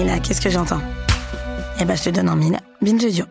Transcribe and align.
Et 0.00 0.20
qu'est-ce 0.20 0.40
que 0.40 0.48
j'entends? 0.48 0.80
Eh 1.80 1.84
ben, 1.84 1.96
je 1.96 2.04
te 2.04 2.10
donne 2.10 2.28
en 2.28 2.36
mille. 2.36 2.56
Binge. 2.80 3.24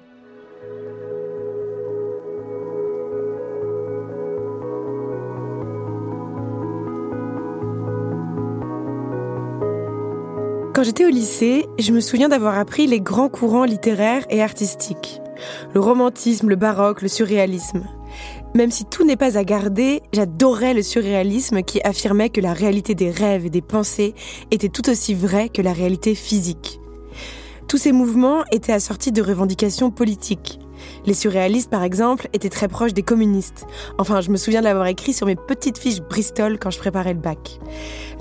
Quand 10.73 10.83
j'étais 10.83 11.05
au 11.05 11.09
lycée, 11.09 11.65
je 11.79 11.93
me 11.93 12.01
souviens 12.01 12.27
d'avoir 12.27 12.57
appris 12.57 12.85
les 12.85 12.99
grands 12.99 13.29
courants 13.29 13.63
littéraires 13.63 14.25
et 14.29 14.43
artistiques. 14.43 15.21
Le 15.73 15.79
romantisme, 15.79 16.49
le 16.49 16.57
baroque, 16.57 17.01
le 17.01 17.07
surréalisme. 17.07 17.85
Même 18.55 18.71
si 18.71 18.85
tout 18.85 19.05
n'est 19.05 19.17
pas 19.17 19.37
à 19.37 19.43
garder, 19.43 20.01
j'adorais 20.13 20.73
le 20.73 20.81
surréalisme 20.81 21.61
qui 21.61 21.81
affirmait 21.83 22.29
que 22.29 22.41
la 22.41 22.53
réalité 22.53 22.95
des 22.95 23.11
rêves 23.11 23.45
et 23.45 23.49
des 23.49 23.61
pensées 23.61 24.15
était 24.51 24.69
tout 24.69 24.89
aussi 24.89 25.13
vraie 25.13 25.49
que 25.49 25.61
la 25.61 25.73
réalité 25.73 26.15
physique. 26.15 26.79
Tous 27.67 27.77
ces 27.77 27.91
mouvements 27.91 28.43
étaient 28.51 28.71
assortis 28.71 29.11
de 29.11 29.21
revendications 29.21 29.91
politiques. 29.91 30.59
Les 31.05 31.13
surréalistes, 31.13 31.69
par 31.69 31.83
exemple, 31.83 32.29
étaient 32.33 32.49
très 32.49 32.67
proches 32.67 32.93
des 32.93 33.03
communistes. 33.03 33.65
Enfin, 33.97 34.21
je 34.21 34.29
me 34.29 34.37
souviens 34.37 34.61
de 34.61 34.65
l'avoir 34.65 34.87
écrit 34.87 35.13
sur 35.13 35.27
mes 35.27 35.35
petites 35.35 35.77
fiches 35.77 36.01
Bristol 36.01 36.59
quand 36.59 36.69
je 36.69 36.79
préparais 36.79 37.13
le 37.13 37.19
bac. 37.19 37.59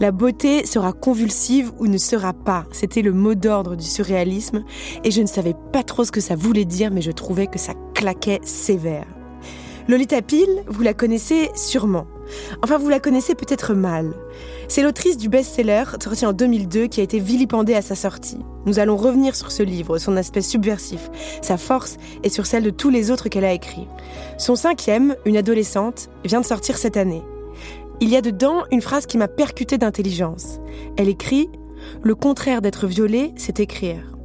La 0.00 0.10
beauté 0.10 0.66
sera 0.66 0.92
convulsive 0.92 1.72
ou 1.78 1.86
ne 1.86 1.98
sera 1.98 2.33
pas. 2.33 2.64
C'était 2.72 3.02
le 3.02 3.12
mot 3.12 3.34
d'ordre 3.34 3.77
du 3.77 3.84
surréalisme 3.84 4.64
et 5.05 5.10
je 5.10 5.22
ne 5.22 5.27
savais 5.27 5.55
pas 5.72 5.83
trop 5.83 6.05
ce 6.05 6.12
que 6.12 6.20
ça 6.20 6.34
voulait 6.34 6.64
dire, 6.64 6.91
mais 6.91 7.02
je 7.02 7.12
trouvais 7.12 7.47
que 7.47 7.58
ça 7.58 7.74
claquait 7.94 8.41
sévère. 8.42 9.16
Lolita 9.88 10.20
Peel, 10.20 10.64
vous 10.66 10.82
la 10.82 10.95
connaissez 10.95 11.50
sûrement. 11.54 12.06
Enfin, 12.64 12.77
vous 12.77 12.88
la 12.88 12.98
connaissez 12.98 13.36
peut-être 13.36 13.72
mal. 13.72 14.14
C'est 14.66 14.82
l'autrice 14.82 15.16
du 15.16 15.28
best-seller 15.28 15.84
sorti 16.02 16.27
en 16.27 16.32
2002 16.32 16.88
qui 16.88 17.00
a 17.00 17.04
été 17.04 17.20
vilipendée 17.20 17.74
à 17.74 17.82
sa 17.82 17.94
sortie. 17.94 18.41
Nous 18.64 18.80
allons 18.80 18.96
revenir 18.96 19.36
sur 19.36 19.52
ce 19.52 19.62
livre, 19.62 19.98
son 19.98 20.16
aspect 20.16 20.41
subversif, 20.41 21.08
sa 21.41 21.56
force 21.56 21.98
et 22.24 22.30
sur 22.30 22.46
celle 22.46 22.64
de 22.64 22.70
tous 22.70 22.91
les 22.91 23.12
autres 23.12 23.28
qu'elle 23.28 23.44
a 23.44 23.52
écrits. 23.52 23.86
Son 24.38 24.56
cinquième, 24.56 25.14
Une 25.24 25.36
adolescente, 25.36 26.11
vient 26.24 26.41
de 26.41 26.46
sortir 26.46 26.78
cette 26.78 26.96
année. 26.96 27.22
Il 28.00 28.08
y 28.08 28.16
a 28.16 28.22
dedans 28.22 28.64
une 28.72 28.83
phrase 28.83 29.06
qui 29.06 29.18
m'a 29.18 29.28
percuté 29.28 29.78
d'intelligence. 29.78 30.58
Elle 30.96 31.08
écrit 31.08 31.48
Le 32.02 32.16
contraire 32.16 32.61
d'être 32.61 32.89
violée, 32.89 33.33
c'est 33.36 33.61
écrire. 33.61 34.16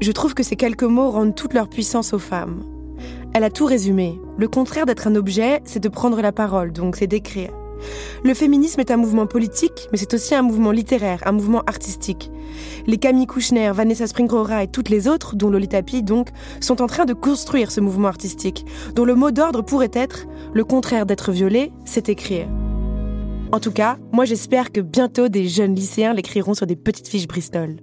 Je 0.00 0.10
trouve 0.10 0.34
que 0.34 0.42
ces 0.42 0.56
quelques 0.56 0.82
mots 0.82 1.10
rendent 1.10 1.36
toute 1.36 1.54
leur 1.54 1.68
puissance 1.68 2.12
aux 2.12 2.18
femmes. 2.18 2.64
Elle 3.32 3.44
a 3.44 3.50
tout 3.50 3.66
résumé. 3.66 4.20
Le 4.38 4.48
contraire 4.48 4.86
d'être 4.86 5.06
un 5.06 5.14
objet, 5.14 5.60
c'est 5.64 5.82
de 5.82 5.88
prendre 5.88 6.20
la 6.20 6.32
parole, 6.32 6.72
donc 6.72 6.96
c'est 6.96 7.06
d'écrire. 7.06 7.50
Le 8.24 8.34
féminisme 8.34 8.80
est 8.80 8.90
un 8.90 8.96
mouvement 8.96 9.26
politique, 9.26 9.88
mais 9.92 9.98
c'est 9.98 10.12
aussi 10.14 10.34
un 10.34 10.42
mouvement 10.42 10.72
littéraire, 10.72 11.22
un 11.24 11.32
mouvement 11.32 11.62
artistique. 11.66 12.30
Les 12.86 12.98
Camille 12.98 13.26
Kouchner, 13.26 13.70
Vanessa 13.72 14.06
Springrora 14.06 14.64
et 14.64 14.68
toutes 14.68 14.88
les 14.88 15.08
autres, 15.08 15.36
dont 15.36 15.48
Lolita 15.48 15.82
Pi 15.82 16.02
donc, 16.02 16.28
sont 16.60 16.82
en 16.82 16.86
train 16.86 17.04
de 17.04 17.14
construire 17.14 17.70
ce 17.70 17.80
mouvement 17.80 18.08
artistique, 18.08 18.66
dont 18.94 19.04
le 19.04 19.14
mot 19.14 19.30
d'ordre 19.30 19.62
pourrait 19.62 19.90
être 19.92 20.26
le 20.52 20.64
contraire 20.64 21.06
d'être 21.06 21.30
violé, 21.32 21.72
c'est 21.84 22.08
écrire. 22.08 22.48
En 23.52 23.60
tout 23.60 23.72
cas, 23.72 23.96
moi 24.12 24.24
j'espère 24.24 24.72
que 24.72 24.80
bientôt 24.80 25.28
des 25.28 25.48
jeunes 25.48 25.74
lycéens 25.74 26.14
l'écriront 26.14 26.54
sur 26.54 26.66
des 26.66 26.76
petites 26.76 27.08
fiches 27.08 27.28
Bristol. 27.28 27.76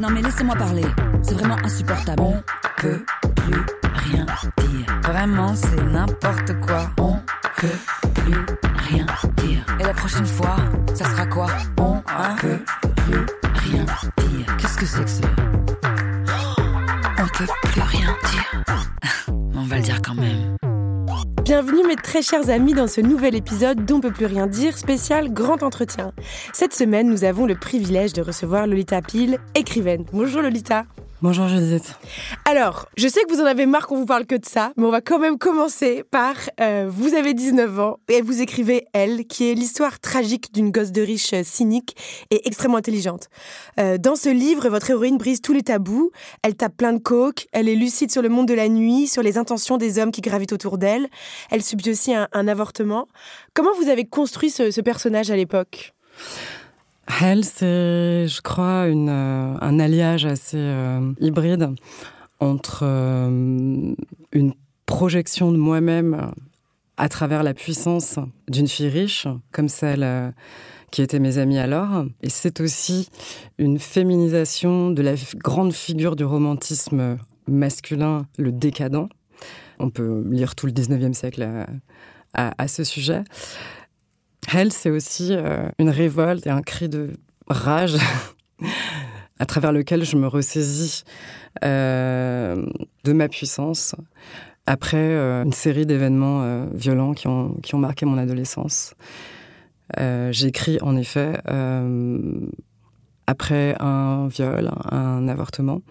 Non 0.00 0.08
mais 0.08 0.22
laissez-moi 0.22 0.54
parler. 0.54 0.86
C'est 1.20 1.34
vraiment 1.34 1.58
insupportable. 1.62 2.22
On 2.22 2.42
peut 2.78 3.04
plus 3.36 3.66
rien 3.92 4.24
dire. 4.56 5.00
Vraiment, 5.02 5.54
c'est 5.54 5.82
n'importe 5.82 6.58
quoi. 6.60 6.90
On 6.98 7.18
peut 7.56 7.68
plus 8.14 8.46
rien 8.88 9.04
dire. 9.36 9.66
Et 9.78 9.82
la 9.82 9.92
prochaine 9.92 10.24
fois, 10.24 10.56
ça 10.94 11.04
sera 11.04 11.26
quoi? 11.26 11.48
On 11.76 12.00
peut 12.40 12.60
Bienvenue 21.50 21.84
mes 21.84 21.96
très 21.96 22.22
chers 22.22 22.48
amis 22.48 22.74
dans 22.74 22.86
ce 22.86 23.00
nouvel 23.00 23.34
épisode 23.34 23.84
d'On 23.84 24.00
peut 24.00 24.12
plus 24.12 24.26
rien 24.26 24.46
dire, 24.46 24.78
spécial 24.78 25.32
grand 25.32 25.64
entretien. 25.64 26.12
Cette 26.52 26.72
semaine, 26.72 27.08
nous 27.08 27.24
avons 27.24 27.44
le 27.44 27.56
privilège 27.56 28.12
de 28.12 28.22
recevoir 28.22 28.68
Lolita 28.68 29.02
Peel, 29.02 29.40
écrivaine. 29.56 30.04
Bonjour 30.12 30.42
Lolita. 30.42 30.84
Bonjour 31.22 31.48
Judith. 31.48 31.96
Alors, 32.46 32.88
je 32.96 33.06
sais 33.06 33.20
que 33.24 33.34
vous 33.34 33.42
en 33.42 33.44
avez 33.44 33.66
marre 33.66 33.86
qu'on 33.86 33.96
vous 33.96 34.06
parle 34.06 34.24
que 34.24 34.36
de 34.36 34.46
ça, 34.46 34.72
mais 34.78 34.86
on 34.86 34.90
va 34.90 35.02
quand 35.02 35.18
même 35.18 35.36
commencer 35.36 36.02
par 36.10 36.34
euh, 36.62 36.86
vous 36.90 37.12
avez 37.12 37.34
19 37.34 37.78
ans 37.78 37.98
et 38.08 38.22
vous 38.22 38.40
écrivez 38.40 38.86
Elle, 38.94 39.26
qui 39.26 39.50
est 39.50 39.54
l'histoire 39.54 40.00
tragique 40.00 40.50
d'une 40.54 40.70
gosse 40.70 40.92
de 40.92 41.02
riche 41.02 41.34
euh, 41.34 41.42
cynique 41.44 41.94
et 42.30 42.48
extrêmement 42.48 42.78
intelligente. 42.78 43.28
Euh, 43.78 43.98
dans 43.98 44.16
ce 44.16 44.30
livre, 44.30 44.70
votre 44.70 44.88
héroïne 44.88 45.18
brise 45.18 45.42
tous 45.42 45.52
les 45.52 45.62
tabous, 45.62 46.10
elle 46.42 46.54
tape 46.54 46.78
plein 46.78 46.94
de 46.94 47.00
coke, 47.00 47.48
elle 47.52 47.68
est 47.68 47.76
lucide 47.76 48.10
sur 48.10 48.22
le 48.22 48.30
monde 48.30 48.48
de 48.48 48.54
la 48.54 48.70
nuit, 48.70 49.06
sur 49.06 49.22
les 49.22 49.36
intentions 49.36 49.76
des 49.76 49.98
hommes 49.98 50.12
qui 50.12 50.22
gravitent 50.22 50.54
autour 50.54 50.78
d'elle, 50.78 51.06
elle 51.50 51.62
subit 51.62 51.90
aussi 51.90 52.14
un, 52.14 52.48
avortement. 52.48 53.08
Comment 53.52 53.74
vous 53.74 53.90
avez 53.90 54.06
construit 54.06 54.48
ce 54.48 54.80
personnage 54.80 55.30
à 55.30 55.36
l'époque? 55.36 55.92
Hell, 57.18 57.44
c'est, 57.44 58.28
je 58.28 58.40
crois, 58.40 58.86
euh, 58.86 59.54
un 59.60 59.80
alliage 59.80 60.26
assez 60.26 60.58
euh, 60.58 61.12
hybride 61.18 61.70
entre 62.38 62.82
euh, 62.84 63.94
une 64.32 64.54
projection 64.86 65.50
de 65.50 65.56
moi-même 65.56 66.30
à 66.96 67.08
travers 67.08 67.42
la 67.42 67.54
puissance 67.54 68.18
d'une 68.48 68.68
fille 68.68 68.88
riche, 68.88 69.26
comme 69.52 69.68
celle 69.68 70.34
qui 70.90 71.02
était 71.02 71.18
mes 71.18 71.38
amies 71.38 71.58
alors. 71.58 72.04
Et 72.22 72.28
c'est 72.28 72.60
aussi 72.60 73.08
une 73.58 73.78
féminisation 73.78 74.90
de 74.90 75.02
la 75.02 75.14
grande 75.36 75.72
figure 75.72 76.16
du 76.16 76.24
romantisme 76.24 77.16
masculin, 77.48 78.26
le 78.38 78.52
décadent. 78.52 79.08
On 79.78 79.90
peut 79.90 80.24
lire 80.30 80.54
tout 80.54 80.66
le 80.66 80.72
19e 80.72 81.14
siècle 81.14 81.48
à 82.34 82.68
ce 82.68 82.84
sujet. 82.84 83.24
Elle, 84.52 84.72
c'est 84.72 84.90
aussi 84.90 85.28
euh, 85.30 85.68
une 85.78 85.90
révolte 85.90 86.46
et 86.46 86.50
un 86.50 86.62
cri 86.62 86.88
de 86.88 87.12
rage 87.46 87.96
à 89.38 89.46
travers 89.46 89.72
lequel 89.72 90.04
je 90.04 90.16
me 90.16 90.26
ressaisis 90.26 91.04
euh, 91.64 92.64
de 93.04 93.12
ma 93.12 93.28
puissance 93.28 93.94
après 94.66 94.96
euh, 94.98 95.44
une 95.44 95.52
série 95.52 95.86
d'événements 95.86 96.66
violents 96.72 97.12
qui 97.12 97.28
ont, 97.28 97.54
qui 97.62 97.74
ont 97.74 97.78
marqué 97.78 98.06
mon 98.06 98.18
adolescence. 98.18 98.94
J'écris 100.30 100.78
en 100.82 100.96
effet 100.96 101.40
après 103.26 103.74
un 103.80 104.28
viol, 104.28 104.70
un 104.90 105.26
avortement. 105.26 105.82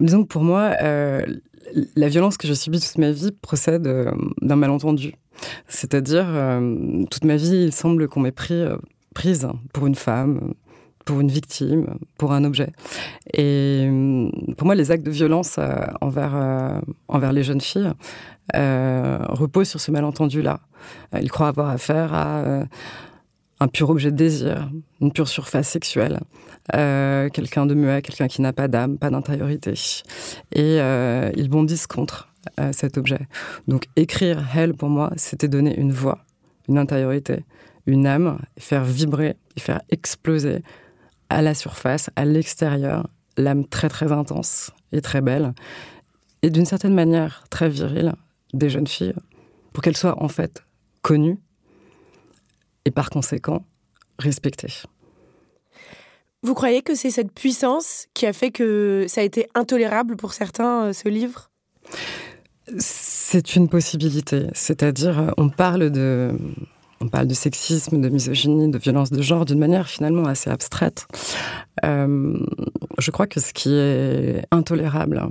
Disons 0.00 0.24
que 0.24 0.28
pour 0.28 0.42
moi, 0.42 0.74
la 0.80 2.08
violence 2.08 2.36
que 2.36 2.48
je 2.48 2.54
subis 2.54 2.80
toute 2.80 2.98
ma 2.98 3.12
vie 3.12 3.30
procède 3.30 3.88
d'un 4.42 4.56
malentendu. 4.56 5.14
C'est-à-dire, 5.68 6.26
euh, 6.28 7.04
toute 7.10 7.24
ma 7.24 7.36
vie, 7.36 7.64
il 7.64 7.72
semble 7.72 8.08
qu'on 8.08 8.20
m'ait 8.20 8.34
euh, 8.50 8.76
prise 9.14 9.48
pour 9.72 9.86
une 9.86 9.94
femme, 9.94 10.54
pour 11.04 11.20
une 11.20 11.30
victime, 11.30 11.98
pour 12.18 12.32
un 12.32 12.44
objet. 12.44 12.70
Et 13.32 13.86
euh, 13.90 14.30
pour 14.56 14.66
moi, 14.66 14.74
les 14.74 14.90
actes 14.90 15.04
de 15.04 15.10
violence 15.10 15.58
envers, 16.00 17.32
les 17.32 17.42
jeunes 17.42 17.60
filles 17.60 17.92
reposent 18.54 19.68
sur 19.68 19.80
ce 19.80 19.90
malentendu-là. 19.90 20.60
Ils 21.20 21.30
croient 21.30 21.48
avoir 21.48 21.70
affaire 21.70 22.14
à 22.14 22.64
un 23.60 23.68
pur 23.68 23.90
objet 23.90 24.10
de 24.10 24.16
désir, 24.16 24.70
une 25.00 25.12
pure 25.12 25.28
surface 25.28 25.68
sexuelle, 25.68 26.20
quelqu'un 26.72 27.66
de 27.66 27.74
muet, 27.74 28.02
quelqu'un 28.02 28.28
qui 28.28 28.40
n'a 28.42 28.52
pas 28.52 28.68
d'âme, 28.68 28.98
pas 28.98 29.10
d'intériorité. 29.10 29.74
Et 30.52 30.78
ils 31.36 31.48
bondissent 31.48 31.86
contre 31.86 32.33
euh, 32.60 32.72
cet 32.72 32.98
objet. 32.98 33.20
Donc 33.68 33.86
écrire 33.96 34.44
Hell 34.54 34.74
pour 34.74 34.88
moi, 34.88 35.12
c'était 35.16 35.48
donner 35.48 35.76
une 35.78 35.92
voix, 35.92 36.24
une 36.68 36.78
intériorité, 36.78 37.44
une 37.86 38.06
âme, 38.06 38.38
faire 38.58 38.84
vibrer 38.84 39.36
faire 39.58 39.82
exploser 39.90 40.62
à 41.28 41.42
la 41.42 41.54
surface, 41.54 42.10
à 42.16 42.24
l'extérieur, 42.24 43.08
l'âme 43.36 43.66
très 43.66 43.88
très 43.88 44.12
intense 44.12 44.70
et 44.92 45.00
très 45.00 45.20
belle, 45.20 45.54
et 46.42 46.50
d'une 46.50 46.66
certaine 46.66 46.94
manière 46.94 47.44
très 47.50 47.68
virile 47.68 48.14
des 48.52 48.70
jeunes 48.70 48.86
filles, 48.86 49.14
pour 49.72 49.82
qu'elles 49.82 49.96
soient 49.96 50.22
en 50.22 50.28
fait 50.28 50.64
connues 51.02 51.38
et 52.84 52.90
par 52.90 53.10
conséquent 53.10 53.64
respectées. 54.18 54.82
Vous 56.42 56.54
croyez 56.54 56.82
que 56.82 56.94
c'est 56.94 57.10
cette 57.10 57.32
puissance 57.32 58.06
qui 58.12 58.26
a 58.26 58.32
fait 58.34 58.50
que 58.50 59.06
ça 59.08 59.22
a 59.22 59.24
été 59.24 59.48
intolérable 59.54 60.16
pour 60.16 60.34
certains, 60.34 60.92
ce 60.92 61.08
livre? 61.08 61.50
C'est 62.78 63.56
une 63.56 63.68
possibilité. 63.68 64.46
C'est-à-dire, 64.52 65.34
on 65.36 65.48
parle 65.48 65.90
de 65.90 66.32
on 67.00 67.08
parle 67.08 67.26
de 67.26 67.34
sexisme, 67.34 68.00
de 68.00 68.08
misogynie, 68.08 68.70
de 68.70 68.78
violence 68.78 69.10
de 69.10 69.20
genre 69.20 69.44
d'une 69.44 69.58
manière 69.58 69.88
finalement 69.88 70.24
assez 70.24 70.48
abstraite. 70.48 71.06
Euh, 71.84 72.38
je 72.98 73.10
crois 73.10 73.26
que 73.26 73.40
ce 73.40 73.52
qui 73.52 73.74
est 73.74 74.42
intolérable 74.50 75.22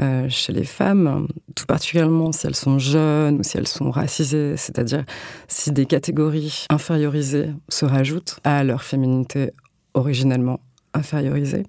euh, 0.00 0.28
chez 0.28 0.52
les 0.52 0.64
femmes, 0.64 1.28
tout 1.54 1.64
particulièrement 1.66 2.32
si 2.32 2.46
elles 2.46 2.54
sont 2.54 2.78
jeunes 2.78 3.38
ou 3.38 3.42
si 3.42 3.56
elles 3.56 3.68
sont 3.68 3.90
racisées, 3.90 4.56
c'est-à-dire 4.56 5.04
si 5.48 5.72
des 5.72 5.86
catégories 5.86 6.66
infériorisées 6.68 7.50
se 7.68 7.86
rajoutent 7.86 8.40
à 8.44 8.62
leur 8.62 8.82
féminité 8.82 9.52
originellement 9.94 10.60
infériorisée, 10.92 11.64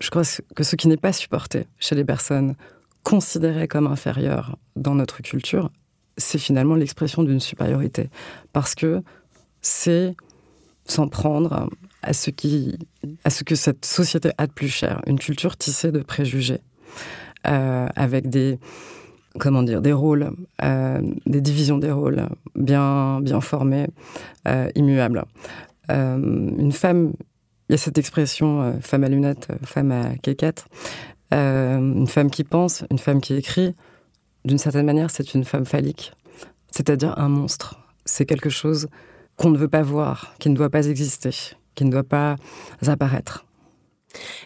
je 0.00 0.08
crois 0.10 0.22
que 0.54 0.62
ce 0.62 0.76
qui 0.76 0.88
n'est 0.88 0.96
pas 0.96 1.12
supporté 1.12 1.66
chez 1.78 1.94
les 1.94 2.04
personnes 2.04 2.54
considérées 3.04 3.68
comme 3.68 3.86
inférieures 3.86 4.58
dans 4.74 4.94
notre 4.96 5.22
culture, 5.22 5.70
c'est 6.16 6.38
finalement 6.38 6.74
l'expression 6.74 7.22
d'une 7.22 7.40
supériorité. 7.40 8.10
Parce 8.52 8.74
que 8.74 9.02
c'est 9.60 10.16
s'en 10.86 11.08
prendre 11.08 11.68
à 12.02 12.12
ce, 12.12 12.30
qui, 12.30 12.78
à 13.24 13.30
ce 13.30 13.44
que 13.44 13.54
cette 13.54 13.84
société 13.84 14.30
a 14.36 14.46
de 14.46 14.52
plus 14.52 14.68
cher, 14.68 15.00
une 15.06 15.18
culture 15.18 15.56
tissée 15.56 15.92
de 15.92 16.00
préjugés, 16.00 16.60
euh, 17.46 17.86
avec 17.94 18.28
des 18.28 18.58
comment 19.40 19.64
dire 19.64 19.82
des 19.82 19.92
rôles, 19.92 20.30
euh, 20.62 21.00
des 21.26 21.40
divisions 21.40 21.78
des 21.78 21.90
rôles 21.90 22.28
bien 22.54 23.20
bien 23.20 23.40
formées, 23.40 23.88
euh, 24.46 24.70
immuables. 24.74 25.24
une 25.88 26.72
femme, 26.72 27.14
il 27.68 27.72
y 27.72 27.74
a 27.74 27.78
cette 27.78 27.98
expression 27.98 28.78
femme 28.80 29.04
à 29.04 29.08
lunettes, 29.08 29.48
femme 29.64 29.90
à 29.90 30.16
quéquette, 30.22 30.66
une 31.34 32.06
femme 32.06 32.30
qui 32.30 32.44
pense, 32.44 32.84
une 32.90 32.98
femme 32.98 33.20
qui 33.20 33.34
écrit. 33.34 33.74
D'une 34.44 34.58
certaine 34.58 34.86
manière, 34.86 35.10
c'est 35.10 35.34
une 35.34 35.44
femme 35.44 35.64
phallique, 35.64 36.12
c'est-à-dire 36.70 37.18
un 37.18 37.28
monstre. 37.28 37.80
C'est 38.04 38.26
quelque 38.26 38.50
chose 38.50 38.88
qu'on 39.36 39.50
ne 39.50 39.58
veut 39.58 39.68
pas 39.68 39.82
voir, 39.82 40.34
qui 40.38 40.50
ne 40.50 40.54
doit 40.54 40.70
pas 40.70 40.86
exister, 40.86 41.30
qui 41.74 41.84
ne 41.84 41.90
doit 41.90 42.04
pas 42.04 42.36
apparaître. 42.86 43.46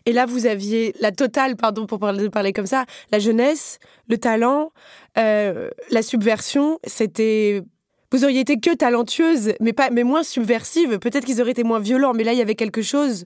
Et 0.06 0.12
là, 0.12 0.26
vous 0.26 0.46
aviez 0.46 0.94
la 1.00 1.12
totale, 1.12 1.56
pardon 1.56 1.87
pour 1.87 1.99
parler, 1.99 2.31
parler 2.31 2.52
comme 2.52 2.67
ça, 2.67 2.85
la 3.12 3.19
jeunesse, 3.19 3.79
le 4.08 4.19
talent, 4.19 4.73
euh, 5.19 5.70
la 5.91 6.02
subversion. 6.02 6.79
C'était 6.87 7.62
vous 8.12 8.25
auriez 8.25 8.40
été 8.40 8.58
que 8.58 8.75
talentueuse, 8.75 9.52
mais 9.60 9.72
pas, 9.72 9.90
mais 9.90 10.05
moins 10.05 10.22
subversive. 10.22 10.99
Peut-être 10.99 11.25
qu'ils 11.25 11.40
auraient 11.40 11.50
été 11.50 11.64
moins 11.64 11.81
violents, 11.81 12.14
mais 12.14 12.25
là 12.25 12.32
il 12.32 12.38
y 12.38 12.43
avait 12.43 12.55
quelque 12.55 12.82
chose. 12.82 13.25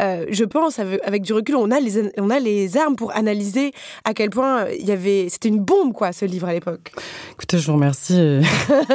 Euh, 0.00 0.24
je 0.30 0.44
pense, 0.44 0.78
avec, 0.78 1.22
du 1.22 1.32
recul, 1.32 1.56
on 1.56 1.70
a 1.70 1.78
les, 1.78 2.10
on 2.18 2.30
a 2.30 2.38
les 2.38 2.76
armes 2.78 2.96
pour 2.96 3.14
analyser 3.14 3.72
à 4.04 4.14
quel 4.14 4.30
point 4.30 4.66
il 4.68 4.86
y 4.86 4.92
avait. 4.92 5.26
C'était 5.28 5.48
une 5.48 5.60
bombe, 5.60 5.92
quoi, 5.92 6.12
ce 6.12 6.24
livre 6.24 6.48
à 6.48 6.54
l'époque. 6.54 6.92
Écoutez, 7.32 7.58
je 7.58 7.66
vous 7.66 7.74
remercie. 7.74 8.40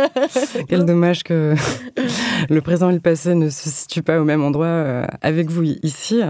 Quel 0.69 0.85
dommage 0.85 1.23
que 1.23 1.53
le 2.49 2.61
présent 2.61 2.89
et 2.89 2.93
le 2.93 2.99
passé 2.99 3.35
ne 3.35 3.49
se 3.49 3.69
situent 3.69 4.01
pas 4.01 4.19
au 4.19 4.23
même 4.23 4.43
endroit 4.43 4.65
euh, 4.65 5.05
avec 5.21 5.49
vous 5.49 5.63
ici. 5.83 6.21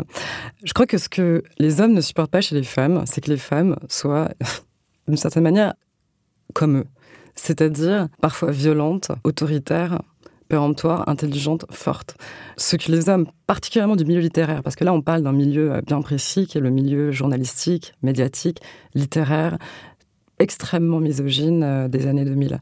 Je 0.63 0.73
crois 0.73 0.85
que 0.85 0.97
ce 0.97 1.07
que 1.07 1.43
les 1.59 1.79
hommes 1.79 1.93
ne 1.93 2.01
supportent 2.01 2.31
pas 2.31 2.41
chez 2.41 2.55
les 2.55 2.63
femmes, 2.63 3.03
c'est 3.05 3.21
que 3.21 3.29
les 3.29 3.37
femmes 3.37 3.77
soient, 3.89 4.29
d'une 5.07 5.17
certaine 5.17 5.43
manière, 5.43 5.75
comme 6.53 6.79
eux 6.79 6.85
c'est-à-dire 7.37 8.07
parfois 8.21 8.51
violente, 8.51 9.11
autoritaire, 9.23 10.01
péremptoire, 10.47 11.07
intelligente, 11.07 11.65
forte. 11.71 12.17
Ce 12.57 12.75
que 12.75 12.91
les 12.91 13.09
hommes, 13.09 13.27
particulièrement 13.45 13.95
du 13.95 14.05
milieu 14.05 14.21
littéraire, 14.21 14.63
parce 14.63 14.75
que 14.75 14.83
là 14.83 14.93
on 14.93 15.01
parle 15.01 15.23
d'un 15.23 15.31
milieu 15.31 15.73
euh, 15.73 15.81
bien 15.81 16.01
précis 16.01 16.47
qui 16.47 16.57
est 16.57 16.61
le 16.61 16.69
milieu 16.69 17.11
journalistique, 17.11 17.93
médiatique, 18.01 18.61
littéraire, 18.93 19.57
extrêmement 20.39 20.99
misogyne 20.99 21.63
euh, 21.63 21.87
des 21.87 22.07
années 22.07 22.25
2000. 22.25 22.59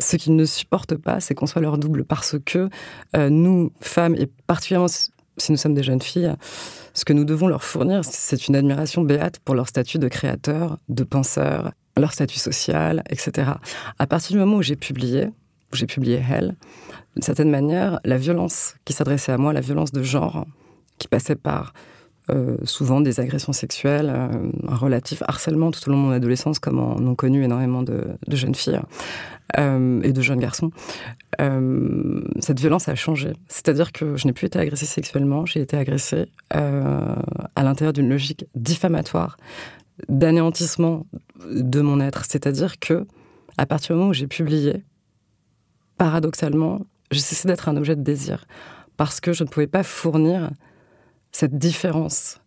Ce 0.00 0.16
qu'ils 0.16 0.36
ne 0.36 0.44
supportent 0.44 0.96
pas, 0.96 1.20
c'est 1.20 1.34
qu'on 1.34 1.46
soit 1.46 1.62
leur 1.62 1.78
double, 1.78 2.04
parce 2.04 2.36
que 2.44 2.68
euh, 3.16 3.30
nous, 3.30 3.72
femmes, 3.80 4.14
et 4.14 4.26
particulièrement 4.46 4.88
si 5.36 5.50
nous 5.50 5.58
sommes 5.58 5.74
des 5.74 5.82
jeunes 5.82 6.02
filles, 6.02 6.32
ce 6.92 7.04
que 7.04 7.12
nous 7.12 7.24
devons 7.24 7.48
leur 7.48 7.64
fournir, 7.64 8.04
c'est 8.04 8.46
une 8.46 8.54
admiration 8.54 9.02
béate 9.02 9.40
pour 9.40 9.56
leur 9.56 9.68
statut 9.68 9.98
de 9.98 10.06
créateur, 10.06 10.78
de 10.88 11.02
penseur, 11.02 11.72
leur 12.00 12.12
statut 12.12 12.38
social, 12.38 13.02
etc. 13.08 13.52
À 13.98 14.06
partir 14.06 14.32
du 14.32 14.38
moment 14.38 14.56
où 14.56 14.62
j'ai 14.62 14.76
publié, 14.76 15.26
où 15.72 15.76
j'ai 15.76 15.86
publié 15.86 16.22
Elle, 16.30 16.54
d'une 17.14 17.22
certaine 17.22 17.50
manière, 17.50 18.00
la 18.04 18.16
violence 18.16 18.74
qui 18.84 18.92
s'adressait 18.92 19.32
à 19.32 19.38
moi, 19.38 19.52
la 19.52 19.60
violence 19.60 19.92
de 19.92 20.02
genre, 20.02 20.46
qui 20.98 21.08
passait 21.08 21.36
par 21.36 21.72
euh, 22.30 22.56
souvent 22.64 23.02
des 23.02 23.20
agressions 23.20 23.52
sexuelles, 23.52 24.10
euh, 24.10 24.50
un 24.66 24.74
relatif 24.74 25.22
harcèlement 25.28 25.70
tout 25.70 25.86
au 25.86 25.92
long 25.92 25.98
de 25.98 26.06
mon 26.06 26.10
adolescence, 26.10 26.58
comme 26.58 26.78
en 26.78 26.96
ont 26.96 27.14
connu 27.14 27.44
énormément 27.44 27.82
de, 27.82 28.02
jeunes 28.28 28.54
filles 28.54 28.80
euh, 29.58 30.00
et 30.02 30.12
de 30.12 30.22
jeunes 30.22 30.40
garçons. 30.40 30.70
cette 32.40 32.60
violence 32.60 32.88
a 32.88 32.94
changé. 32.94 33.34
C'est-à-dire 33.48 33.92
que 33.92 34.16
je 34.16 34.26
n'ai 34.26 34.32
plus 34.32 34.46
été 34.46 34.58
agressée 34.58 34.86
sexuellement, 34.86 35.44
j'ai 35.44 35.60
été 35.60 35.76
agressée 35.76 36.26
à 36.50 37.62
l'intérieur 37.62 37.92
d'une 37.92 38.08
logique 38.08 38.46
diffamatoire 38.54 39.36
d'anéantissement 40.08 41.06
de 41.44 41.80
mon 41.80 42.00
être. 42.00 42.24
C'est-à-dire 42.24 42.78
que, 42.78 43.06
à 43.56 43.66
partir 43.66 43.94
du 43.94 43.98
moment 43.98 44.10
où 44.10 44.14
j'ai 44.14 44.26
publié, 44.26 44.84
paradoxalement, 45.96 46.80
j'ai 47.10 47.20
cessé 47.20 47.46
d'être 47.48 47.68
un 47.68 47.76
objet 47.76 47.96
de 47.96 48.02
désir 48.02 48.46
parce 48.96 49.20
que 49.20 49.32
je 49.32 49.44
ne 49.44 49.48
pouvais 49.48 49.66
pas 49.66 49.82
fournir 49.82 50.50
cette 51.32 51.58
différence 51.58 52.40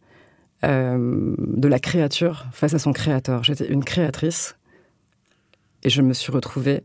euh, 0.64 1.36
de 1.38 1.68
la 1.68 1.80
créature 1.80 2.46
face 2.52 2.74
à 2.74 2.80
son 2.80 2.94
créateur. 2.94 3.44
J'étais 3.44 3.68
une 3.68 3.84
créatrice 3.84 4.56
et 5.84 5.90
je 5.90 6.02
me 6.02 6.14
suis 6.14 6.32
retrouvée 6.32 6.84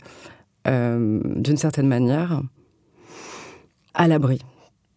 euh, 0.68 1.20
d'une 1.24 1.56
certaine 1.56 1.88
manière 1.88 2.42
à 3.94 4.08
l'abri 4.08 4.40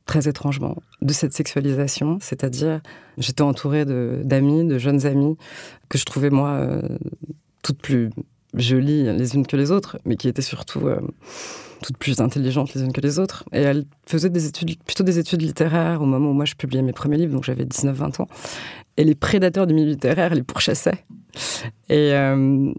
très 0.06 0.28
étrangement, 0.28 0.78
de 1.02 1.14
cette 1.14 1.34
sexualisation, 1.34 2.20
c'est-à-dire 2.22 2.82
j'étais 3.18 3.42
entourée 3.42 3.86
d'amis, 3.86 4.66
de, 4.66 4.78
jeunes 4.78 5.06
amis, 5.06 5.36
que 5.90 5.98
je 5.98 6.06
trouvais 6.06 6.30
moi 6.30 6.50
euh, 6.50 6.82
toutes 7.64 7.82
plus 7.82 8.12
jolies 8.54 9.04
les 9.18 9.36
unes 9.36 9.48
que 9.48 9.58
les 9.58 9.72
autres, 9.72 9.98
mais 10.06 10.16
qui 10.16 10.28
étaient 10.28 10.42
surtout 10.42 10.88
euh, 10.88 11.02
toutes 11.82 11.98
plus 11.98 12.22
intelligentes 12.22 12.74
les 12.74 12.84
unes 12.84 12.94
que 12.94 13.02
les 13.02 13.20
autres. 13.20 13.44
Et 13.52 13.62
elles 13.62 13.86
faisaient 14.06 14.30
des 14.30 14.46
études, 14.46 14.78
plutôt 14.84 15.04
des 15.04 15.20
études 15.20 15.42
littéraires 15.42 16.02
au 16.02 16.06
moment 16.06 16.30
où 16.30 16.34
moi 16.34 16.46
je 16.46 16.56
publiais 16.56 16.84
mes 16.84 16.94
premiers 16.94 17.18
livres, 17.18 17.34
donc 17.34 17.44
j'avais 17.44 17.66
19-20 17.66 18.22
ans. 18.22 18.28
Et 18.98 19.04
les 19.04 19.16
prédateurs 19.16 19.68
du 19.68 19.74
milieu 19.74 19.90
littéraire 19.90 20.34
les 20.36 20.44
pourchassaient. 20.44 21.04
Et, 21.90 22.14
euh, 22.14 22.72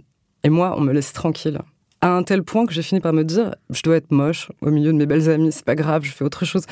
et 0.44 0.48
moi, 0.48 0.74
on 0.78 0.80
me 0.80 0.92
laisse 0.92 1.12
tranquille 1.12 1.58
à 2.00 2.08
un 2.08 2.22
tel 2.22 2.42
point 2.42 2.66
que 2.66 2.72
j'ai 2.72 2.82
fini 2.82 3.00
par 3.00 3.12
me 3.12 3.24
dire 3.24 3.54
je 3.70 3.82
dois 3.82 3.96
être 3.96 4.10
moche 4.10 4.50
au 4.60 4.70
milieu 4.70 4.92
de 4.92 4.98
mes 4.98 5.06
belles 5.06 5.28
amies, 5.30 5.52
c'est 5.52 5.64
pas 5.64 5.74
grave, 5.74 6.04
je 6.04 6.12
fais 6.12 6.24
autre 6.24 6.44
chose. 6.44 6.64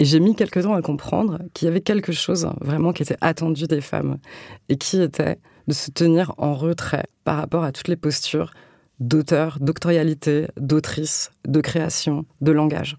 Et 0.00 0.06
j'ai 0.06 0.18
mis 0.18 0.34
quelques 0.34 0.62
temps 0.62 0.74
à 0.74 0.80
comprendre 0.80 1.38
qu'il 1.52 1.66
y 1.66 1.70
avait 1.70 1.82
quelque 1.82 2.10
chose 2.10 2.48
vraiment 2.62 2.92
qui 2.94 3.02
était 3.02 3.18
attendu 3.20 3.66
des 3.66 3.82
femmes 3.82 4.16
et 4.70 4.78
qui 4.78 5.00
était 5.00 5.36
de 5.68 5.74
se 5.74 5.90
tenir 5.90 6.32
en 6.38 6.54
retrait 6.54 7.04
par 7.24 7.36
rapport 7.36 7.64
à 7.64 7.70
toutes 7.70 7.88
les 7.88 7.96
postures 7.96 8.50
d'auteur, 8.98 9.58
doctorialité, 9.60 10.46
d'autrice, 10.56 11.30
de 11.46 11.60
création, 11.60 12.24
de 12.40 12.50
langage. 12.50 12.96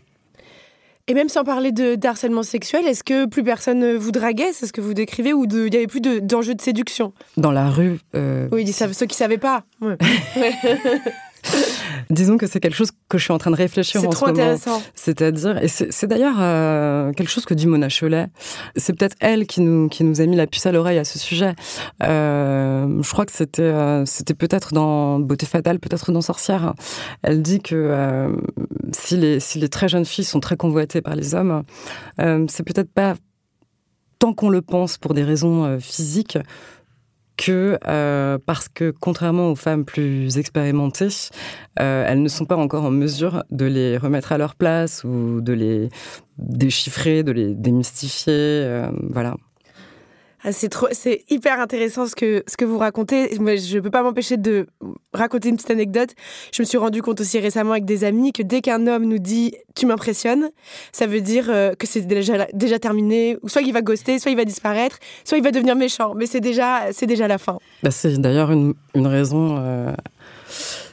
Et 1.08 1.16
même 1.16 1.30
sans 1.30 1.44
parler 1.44 1.72
de 1.72 1.98
harcèlement 2.06 2.44
sexuel, 2.44 2.86
est-ce 2.86 3.04
que 3.04 3.26
plus 3.26 3.44
personne 3.44 3.96
vous 3.96 4.12
draguait? 4.12 4.54
C'est 4.54 4.68
ce 4.68 4.74
que 4.74 4.82
vous 4.82 4.94
décrivez 4.94 5.34
Ou 5.34 5.46
il 5.46 5.70
n'y 5.72 5.78
avait 5.78 5.88
plus 5.88 6.02
d'enjeux 6.02 6.54
de, 6.54 6.62
séduction? 6.62 7.14
Dans 7.36 7.52
la 7.52 7.70
rue 7.70 8.00
euh, 8.16 8.48
Oui, 8.52 8.72
ceux 8.72 8.88
qui 8.88 9.16
ne 9.16 9.18
savaient 9.18 9.40
pas. 9.40 9.64
Ouais. 9.82 9.98
Disons 12.10 12.38
que 12.38 12.48
c'est 12.48 12.60
quelque 12.60 12.76
chose 12.76 12.92
que 13.10 13.18
je 13.18 13.24
suis 13.24 13.34
en 13.34 13.38
train 13.38 13.52
de 13.52 13.56
réfléchir 13.56 14.02
en 14.02 14.04
ce 14.04 14.06
moment. 14.06 14.16
C'est 14.16 14.20
trop 14.20 14.30
intéressant. 14.30 14.82
C'est-à-dire, 14.96 15.64
et 15.64 15.68
c'est 15.68 16.08
d'ailleurs 16.08 16.36
euh, 16.40 17.12
quelque 17.14 17.30
chose 17.30 17.46
que 17.46 17.54
dit 17.54 17.68
Mona 17.68 17.88
Cholet. 17.90 18.28
C'est 18.76 18.94
peut-être 18.94 19.16
elle 19.20 19.48
qui 19.48 19.62
nous, 19.62 19.88
qui 19.90 20.04
nous 20.04 20.22
a 20.22 20.26
mis 20.26 20.36
la 20.36 20.48
puce 20.48 20.66
à 20.66 20.72
l'oreille 20.72 20.98
à 20.98 21.04
ce 21.04 21.20
sujet. 21.20 21.56
Euh, 22.04 23.02
je 23.02 23.12
crois 23.12 23.26
que 23.26 23.32
c'était 23.32 23.62
euh, 23.62 24.06
c'était 24.06 24.34
peut-être 24.34 24.74
dans 24.74 25.20
Beauté 25.20 25.46
fatale, 25.46 25.80
peut-être 25.80 26.12
dans 26.12 26.22
Sorcière. 26.22 26.74
Elle 27.24 27.42
dit 27.42 27.62
que 27.62 28.30
si, 28.92 29.18
les, 29.18 29.40
si 29.40 29.60
les 29.60 29.70
très 29.70 29.88
jeunes 29.88 30.06
filles 30.06 30.26
sont 30.26 30.40
très 30.40 30.58
convoitées 30.58 31.02
par 31.02 31.16
les 31.16 31.36
hommes, 31.36 31.64
c'est 32.18 32.64
peut-être 32.64 32.92
pas 32.92 33.16
tant 34.20 34.34
qu'on 34.34 34.50
le 34.50 34.62
pense 34.62 34.98
pour 34.98 35.14
des 35.14 35.24
raisons 35.24 35.80
physiques 35.80 36.38
que 37.42 37.80
euh, 37.88 38.38
parce 38.46 38.70
que 38.70 38.92
contrairement 38.92 39.50
aux 39.50 39.56
femmes 39.56 39.84
plus 39.84 40.38
expérimentées, 40.38 41.08
euh, 41.80 42.06
elles 42.08 42.22
ne 42.22 42.28
sont 42.28 42.46
pas 42.46 42.56
encore 42.56 42.84
en 42.84 42.92
mesure 42.92 43.44
de 43.50 43.66
les 43.66 43.98
remettre 43.98 44.32
à 44.32 44.38
leur 44.38 44.54
place 44.54 45.04
ou 45.04 45.42
de 45.42 45.54
les 45.54 45.90
déchiffrer, 46.38 47.24
de 47.24 47.32
les 47.32 47.56
démystifier. 47.56 48.34
Euh, 48.36 48.92
voilà. 49.10 49.36
Ah, 50.44 50.52
c'est 50.52 50.70
trop, 50.70 50.88
c'est 50.92 51.24
hyper 51.30 51.60
intéressant 51.60 52.08
ce 52.08 52.16
que 52.16 52.44
ce 52.48 52.58
que 52.58 52.66
vous 52.66 52.80
racontez. 52.80 53.30
je 53.36 53.80
peux 53.80 53.92
pas 53.92 54.02
m'empêcher 54.02 54.38
de 54.38 54.66
raconter 55.14 55.50
une 55.50 55.56
petite 55.56 55.70
anecdote. 55.70 56.10
Je 56.52 56.64
me 56.64 56.66
suis 56.66 56.80
rendu 56.80 57.04
compte 57.04 57.22
aussi 57.22 57.40
récemment 57.40 57.74
avec 57.74 57.86
des 57.86 58.04
amis 58.04 58.34
que 58.34 58.42
dès 58.42 58.62
qu'un 58.62 58.88
homme 58.88 59.06
nous 59.06 59.20
dit 59.20 59.54
"tu 59.76 59.86
m'impressionnes", 59.86 60.50
ça 60.92 61.06
veut 61.06 61.22
dire 61.22 61.46
euh, 61.50 61.74
que 61.78 61.86
c'est 61.86 62.02
déjà 62.02 62.48
déjà 62.54 62.80
terminé. 62.80 63.38
Soit 63.46 63.62
il 63.62 63.72
va 63.72 63.82
ghoster, 63.82 64.18
soit 64.18 64.32
il 64.32 64.38
va 64.38 64.46
disparaître, 64.46 64.98
soit 65.26 65.38
il 65.38 65.44
va 65.44 65.52
devenir 65.52 65.76
méchant. 65.76 66.14
Mais 66.16 66.26
c'est 66.26 66.42
déjà 66.42 66.92
c'est 66.92 67.08
déjà 67.08 67.28
la 67.28 67.38
fin. 67.38 67.60
Bah, 67.84 67.92
c'est 67.92 68.18
d'ailleurs 68.20 68.52
une, 68.52 68.74
une 68.96 69.08
raison. 69.08 69.58
Euh 69.60 69.94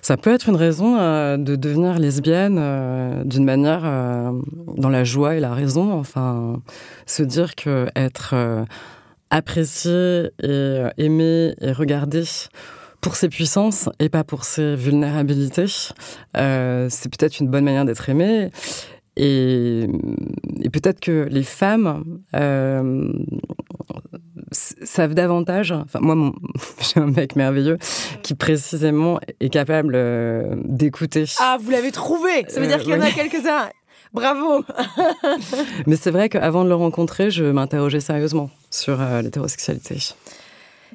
Ça 0.02 0.16
peut 0.16 0.32
être 0.32 0.48
une 0.48 0.56
raison 0.56 0.94
de 1.36 1.56
devenir 1.56 1.98
lesbienne 1.98 2.58
d'une 3.24 3.44
manière 3.44 3.82
dans 4.76 4.88
la 4.88 5.04
joie 5.04 5.34
et 5.36 5.40
la 5.40 5.52
raison. 5.52 5.92
Enfin, 5.92 6.62
se 7.06 7.22
dire 7.22 7.54
que 7.56 7.88
être 7.96 8.34
apprécié 9.30 10.30
et 10.42 10.82
aimé 10.96 11.54
et 11.60 11.72
regardé 11.72 12.24
pour 13.00 13.16
ses 13.16 13.28
puissances 13.28 13.88
et 13.98 14.08
pas 14.08 14.24
pour 14.24 14.44
ses 14.44 14.74
vulnérabilités. 14.74 15.66
Euh, 16.36 16.88
c'est 16.90 17.08
peut-être 17.08 17.40
une 17.40 17.48
bonne 17.48 17.64
manière 17.64 17.84
d'être 17.84 18.08
aimé. 18.08 18.50
Et, 19.16 19.88
peut-être 20.72 21.00
que 21.00 21.26
les 21.30 21.42
femmes 21.42 22.20
euh, 22.36 23.12
savent 24.52 25.14
davantage. 25.14 25.72
Enfin, 25.72 25.98
moi, 26.00 26.32
j'ai 26.80 27.00
un 27.00 27.06
mec 27.06 27.36
merveilleux 27.36 27.78
qui 28.22 28.34
précisément 28.34 29.18
est 29.40 29.48
capable 29.48 29.94
euh, 29.96 30.54
d'écouter. 30.64 31.24
Ah, 31.40 31.58
vous 31.60 31.70
l'avez 31.70 31.90
trouvé 31.90 32.44
Ça 32.48 32.60
veut 32.60 32.66
dire 32.66 32.78
qu'il 32.78 32.90
y 32.90 32.94
en 32.94 33.00
a 33.00 33.10
quelques-uns. 33.10 33.68
Bravo 34.12 34.64
Mais 35.86 35.96
c'est 35.96 36.10
vrai 36.10 36.28
qu'avant 36.28 36.64
de 36.64 36.68
le 36.68 36.74
rencontrer, 36.74 37.30
je 37.30 37.44
m'interrogeais 37.44 38.00
sérieusement 38.00 38.50
sur 38.70 38.98
l'hétérosexualité. 39.22 39.98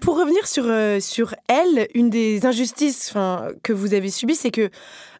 Pour 0.01 0.17
revenir 0.17 0.45
sur, 0.48 0.65
euh, 0.67 1.00
sur 1.00 1.36
elle, 1.48 1.88
une 1.93 2.10
des 2.10 2.45
injustices 2.45 3.13
que 3.62 3.74
vous 3.74 3.93
avez 3.93 4.10
subies, 4.10 4.36
c'est 4.36 4.51
que 4.51 4.69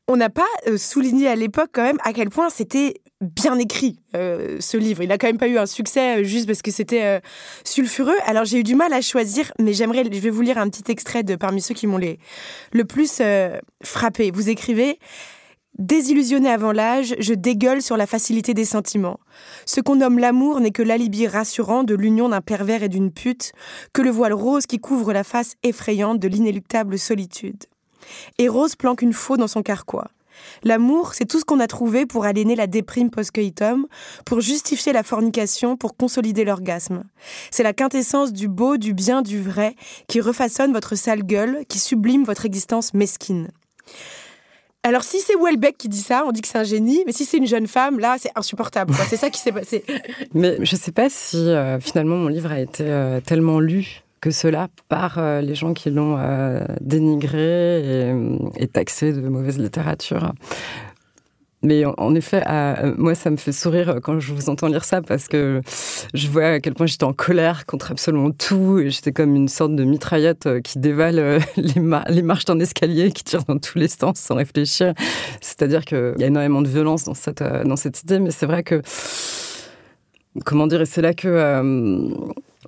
on 0.10 0.18
n'a 0.18 0.30
pas 0.30 0.48
euh, 0.68 0.78
souligné 0.78 1.30
à 1.30 1.36
l'époque 1.36 1.70
quand 1.72 1.84
même 1.84 2.00
à 2.04 2.12
quel 2.12 2.30
point 2.30 2.50
c'était 2.50 2.96
bien 3.22 3.58
écrit 3.58 4.00
euh, 4.18 4.58
ce 4.60 4.76
livre. 4.76 5.02
Il 5.02 5.08
n'a 5.08 5.18
quand 5.18 5.28
même 5.28 5.38
pas 5.38 5.48
eu 5.48 5.58
un 5.58 5.66
succès 5.66 6.26
juste 6.26 6.48
parce 6.48 6.62
que 6.62 6.72
c'était 6.72 7.22
sulfureux. 7.64 8.18
Alors 8.26 8.44
j'ai 8.44 8.60
eu 8.60 8.64
du 8.64 8.76
mal 8.76 8.92
à 8.92 9.00
choisir, 9.00 9.54
mais 9.60 9.74
j'aimerais, 9.74 10.04
je 10.04 10.20
vais 10.20 10.30
vous 10.30 10.42
lire 10.42 10.58
un 10.58 10.68
petit 10.68 10.92
extrait 10.92 11.24
de 11.24 11.36
parmi 11.36 11.62
ceux 11.62 11.74
qui 11.74 11.88
m'ont 11.88 12.00
le 12.00 12.84
plus 12.84 13.22
frappé. 13.82 14.32
Vous 14.32 14.50
écrivez 14.50 15.00
Désillusionné 15.80 16.50
avant 16.50 16.72
l'âge, 16.72 17.16
je 17.18 17.34
dégueule 17.34 17.82
sur 17.82 17.98
la 17.98 18.06
facilité 18.06 18.54
des 18.54 18.66
sentiments. 18.66 19.20
Ce 19.66 19.82
qu'on 19.82 19.96
nomme 19.96 20.20
l'amour 20.20 20.60
n'est 20.60 20.72
que 20.72 20.84
l'alibi 20.84 21.26
rassurant 21.26 21.84
de 21.84 21.96
l'union 21.96 22.30
d'un 22.30 22.42
pervers 22.42 22.84
et 22.84 22.90
d'une 22.90 23.12
pute, 23.12 23.54
que 23.92 24.04
le 24.04 24.12
voile 24.12 24.34
rose 24.34 24.68
qui 24.68 24.78
couvre 24.78 25.14
la 25.14 25.24
face 25.24 25.56
effrayante 25.64 26.20
de 26.20 26.28
l'inéluctable 26.28 27.00
solitude. 27.00 27.64
Et 28.38 28.48
Rose 28.48 28.76
planque 28.76 29.02
une 29.02 29.14
faux 29.14 29.38
dans 29.38 29.48
son 29.48 29.64
carquois. 29.64 30.12
L'amour, 30.64 31.14
c'est 31.16 31.26
tout 31.26 31.40
ce 31.40 31.46
qu'on 31.46 31.60
a 31.60 31.68
trouvé 31.68 32.06
pour 32.06 32.26
aliéner 32.26 32.56
la 32.56 32.68
déprime 32.68 33.10
post-coitum, 33.10 33.88
pour 34.26 34.42
justifier 34.42 34.94
la 34.94 35.04
fornication, 35.04 35.78
pour 35.78 35.96
consolider 35.96 36.44
l'orgasme. 36.44 37.04
C'est 37.50 37.64
la 37.64 37.74
quintessence 37.74 38.32
du 38.32 38.48
beau, 38.48 38.78
du 38.78 38.94
bien, 38.94 39.22
du 39.22 39.42
vrai, 39.42 39.76
qui 40.08 40.22
refaçonne 40.22 40.74
votre 40.74 40.96
sale 40.96 41.24
gueule, 41.24 41.64
qui 41.68 41.80
sublime 41.80 42.26
votre 42.26 42.46
existence 42.46 42.94
mesquine. 42.94 43.50
Alors, 44.86 45.04
si 45.04 45.20
c'est 45.20 45.36
Welbeck 45.42 45.78
qui 45.78 45.88
dit 45.88 46.02
ça, 46.02 46.26
on 46.28 46.34
dit 46.34 46.42
que 46.42 46.48
c'est 46.48 46.58
un 46.58 46.64
génie, 46.64 47.04
mais 47.06 47.14
si 47.14 47.24
c'est 47.24 47.38
une 47.38 47.48
jeune 47.48 47.68
femme, 47.68 48.00
là, 48.00 48.18
c'est 48.20 48.32
insupportable. 48.36 48.94
C'est 49.08 49.16
ça 49.16 49.30
qui 49.30 49.40
s'est 49.40 49.54
passé. 49.54 49.86
mais 50.34 50.58
je 50.60 50.76
ne 50.76 50.80
sais 50.80 50.92
pas 50.92 51.10
si 51.10 51.38
euh, 51.38 51.80
finalement 51.80 52.18
mon 52.18 52.28
livre 52.28 52.52
a 52.52 52.60
été 52.60 52.84
euh, 52.86 53.22
tellement 53.22 53.62
lu 53.62 54.02
que 54.20 54.30
cela 54.30 54.68
par 54.90 55.20
euh, 55.20 55.40
les 55.40 55.56
gens 55.56 55.74
qui 55.74 55.90
l'ont 55.90 56.18
dénigré 56.82 58.10
et, 58.58 58.68
taxé 58.68 59.14
de 59.14 59.22
mauvaise 59.22 59.58
littérature. 59.58 60.34
Mais 61.64 61.86
en, 61.86 62.14
effet, 62.14 62.44
euh, 62.48 62.94
moi, 62.98 63.16
ça 63.16 63.30
me 63.30 63.38
fait 63.38 63.54
sourire 63.54 64.00
quand 64.04 64.20
je 64.20 64.34
vous 64.34 64.50
entends 64.50 64.68
lire 64.68 64.84
ça 64.84 65.02
parce 65.02 65.30
que 65.30 65.62
je 66.14 66.28
vois 66.28 66.46
à 66.46 66.60
quel 66.60 66.74
point 66.74 66.88
j'étais 66.88 67.06
en 67.06 67.14
colère 67.14 67.66
contre 67.66 67.92
absolument 67.92 68.32
tout. 68.32 68.80
Et 68.80 68.90
j'étais 68.90 69.14
comme 69.14 69.34
une 69.34 69.48
sorte 69.48 69.74
de 69.74 69.86
mitraillette 69.86 70.46
euh, 70.46 70.60
qui 70.60 70.80
dévale 70.80 71.20
euh, 71.20 71.40
les, 71.56 71.74
les 72.10 72.22
marches 72.22 72.46
d'un 72.46 72.60
escalier, 72.60 73.12
qui 73.12 73.24
tire 73.24 73.46
dans 73.46 73.58
tous 73.58 73.78
les 73.78 73.88
sens 73.88 74.20
sans 74.20 74.36
réfléchir. 74.36 74.94
C'est-à-dire 75.40 75.86
qu'il 75.86 76.16
y 76.18 76.24
a 76.24 76.28
énormément 76.28 76.62
de 76.62 76.68
violence 76.68 77.06
dans 77.06 77.14
cette, 77.14 77.42
dans 77.42 77.78
cette 77.78 78.02
idée, 78.02 78.20
mais 78.20 78.32
c'est 78.32 78.46
vrai 78.46 78.64
que. 78.64 78.82
Comment 80.46 80.66
dire 80.66 80.82
Et 80.82 80.86
c'est 80.86 81.04
là 81.04 81.14
que 81.14 81.28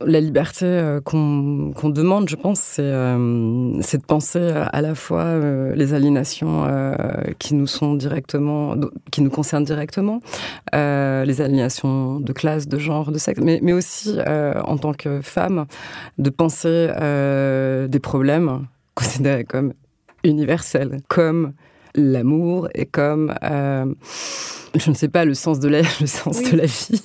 la 0.02 0.20
liberté 0.20 0.66
euh, 0.66 1.02
qu'on 1.02 1.90
demande, 1.90 2.30
je 2.30 2.36
pense, 2.36 2.60
c'est 2.60 2.82
euh, 2.84 3.18
de 3.18 4.06
penser 4.06 4.40
à 4.40 4.82
la 4.82 4.96
fois 4.96 5.24
euh, 5.24 5.74
les 5.76 5.94
aliénations 5.94 6.66
qui 7.40 7.54
nous 7.56 7.68
sont 7.68 7.94
directement, 7.96 8.76
qui 9.12 9.22
nous 9.22 9.30
concernent 9.30 9.64
directement, 9.64 10.20
les 10.74 11.42
aliénations 11.42 12.20
de 12.20 12.34
classe, 12.34 12.68
de 12.68 12.78
genre, 12.78 13.12
de 13.12 13.18
sexe, 13.18 13.40
mais, 13.42 13.60
mais 13.62 13.74
aussi 13.74 14.18
en 14.66 14.78
tant 14.78 14.94
que 14.94 15.22
femme, 15.22 15.66
de 16.18 16.30
penser 16.30 16.88
des 17.88 18.00
problèmes 18.00 18.68
considérés 18.96 19.46
comme 19.46 19.74
universels, 20.24 21.00
comme 21.08 21.54
l'amour 21.96 22.68
et 22.74 22.86
comme, 22.86 23.34
je 23.42 24.90
ne 24.90 24.96
sais 24.96 25.10
pas, 25.10 25.26
le 25.26 25.34
sens 25.34 25.60
de 25.60 25.70
la, 25.70 25.82
le 26.02 26.08
sens 26.08 26.42
de 26.42 26.58
la 26.58 26.66
vie. 26.66 27.02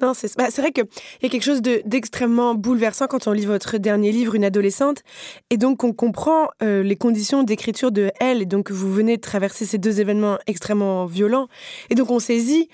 Non, 0.00 0.14
c'est 0.14 0.36
bah, 0.36 0.48
vrai 0.56 0.72
qu'il 0.72 0.84
y 1.22 1.26
a 1.26 1.28
quelque 1.28 1.44
chose 1.44 1.62
d'extrêmement 1.62 2.54
bouleversant 2.54 3.06
quand 3.06 3.26
on 3.26 3.32
lit 3.32 3.46
votre 3.46 3.78
dernier 3.78 4.12
livre, 4.12 4.34
Une 4.34 4.44
adolescente, 4.44 5.02
et 5.50 5.56
donc 5.56 5.82
on 5.84 5.92
comprend 5.92 6.48
euh, 6.62 6.82
les 6.82 6.96
conditions 6.96 7.42
d'écriture 7.42 7.90
de 7.90 8.10
elle, 8.20 8.42
et 8.42 8.46
donc 8.46 8.70
vous 8.70 8.92
venez 8.92 9.16
de 9.16 9.22
traverser 9.22 9.66
ces 9.66 9.78
deux 9.78 10.00
événements 10.00 10.38
extrêmement 10.46 11.06
violents, 11.06 11.48
et 11.90 11.94
donc 11.94 12.10
on 12.10 12.20
saisit 12.20 12.68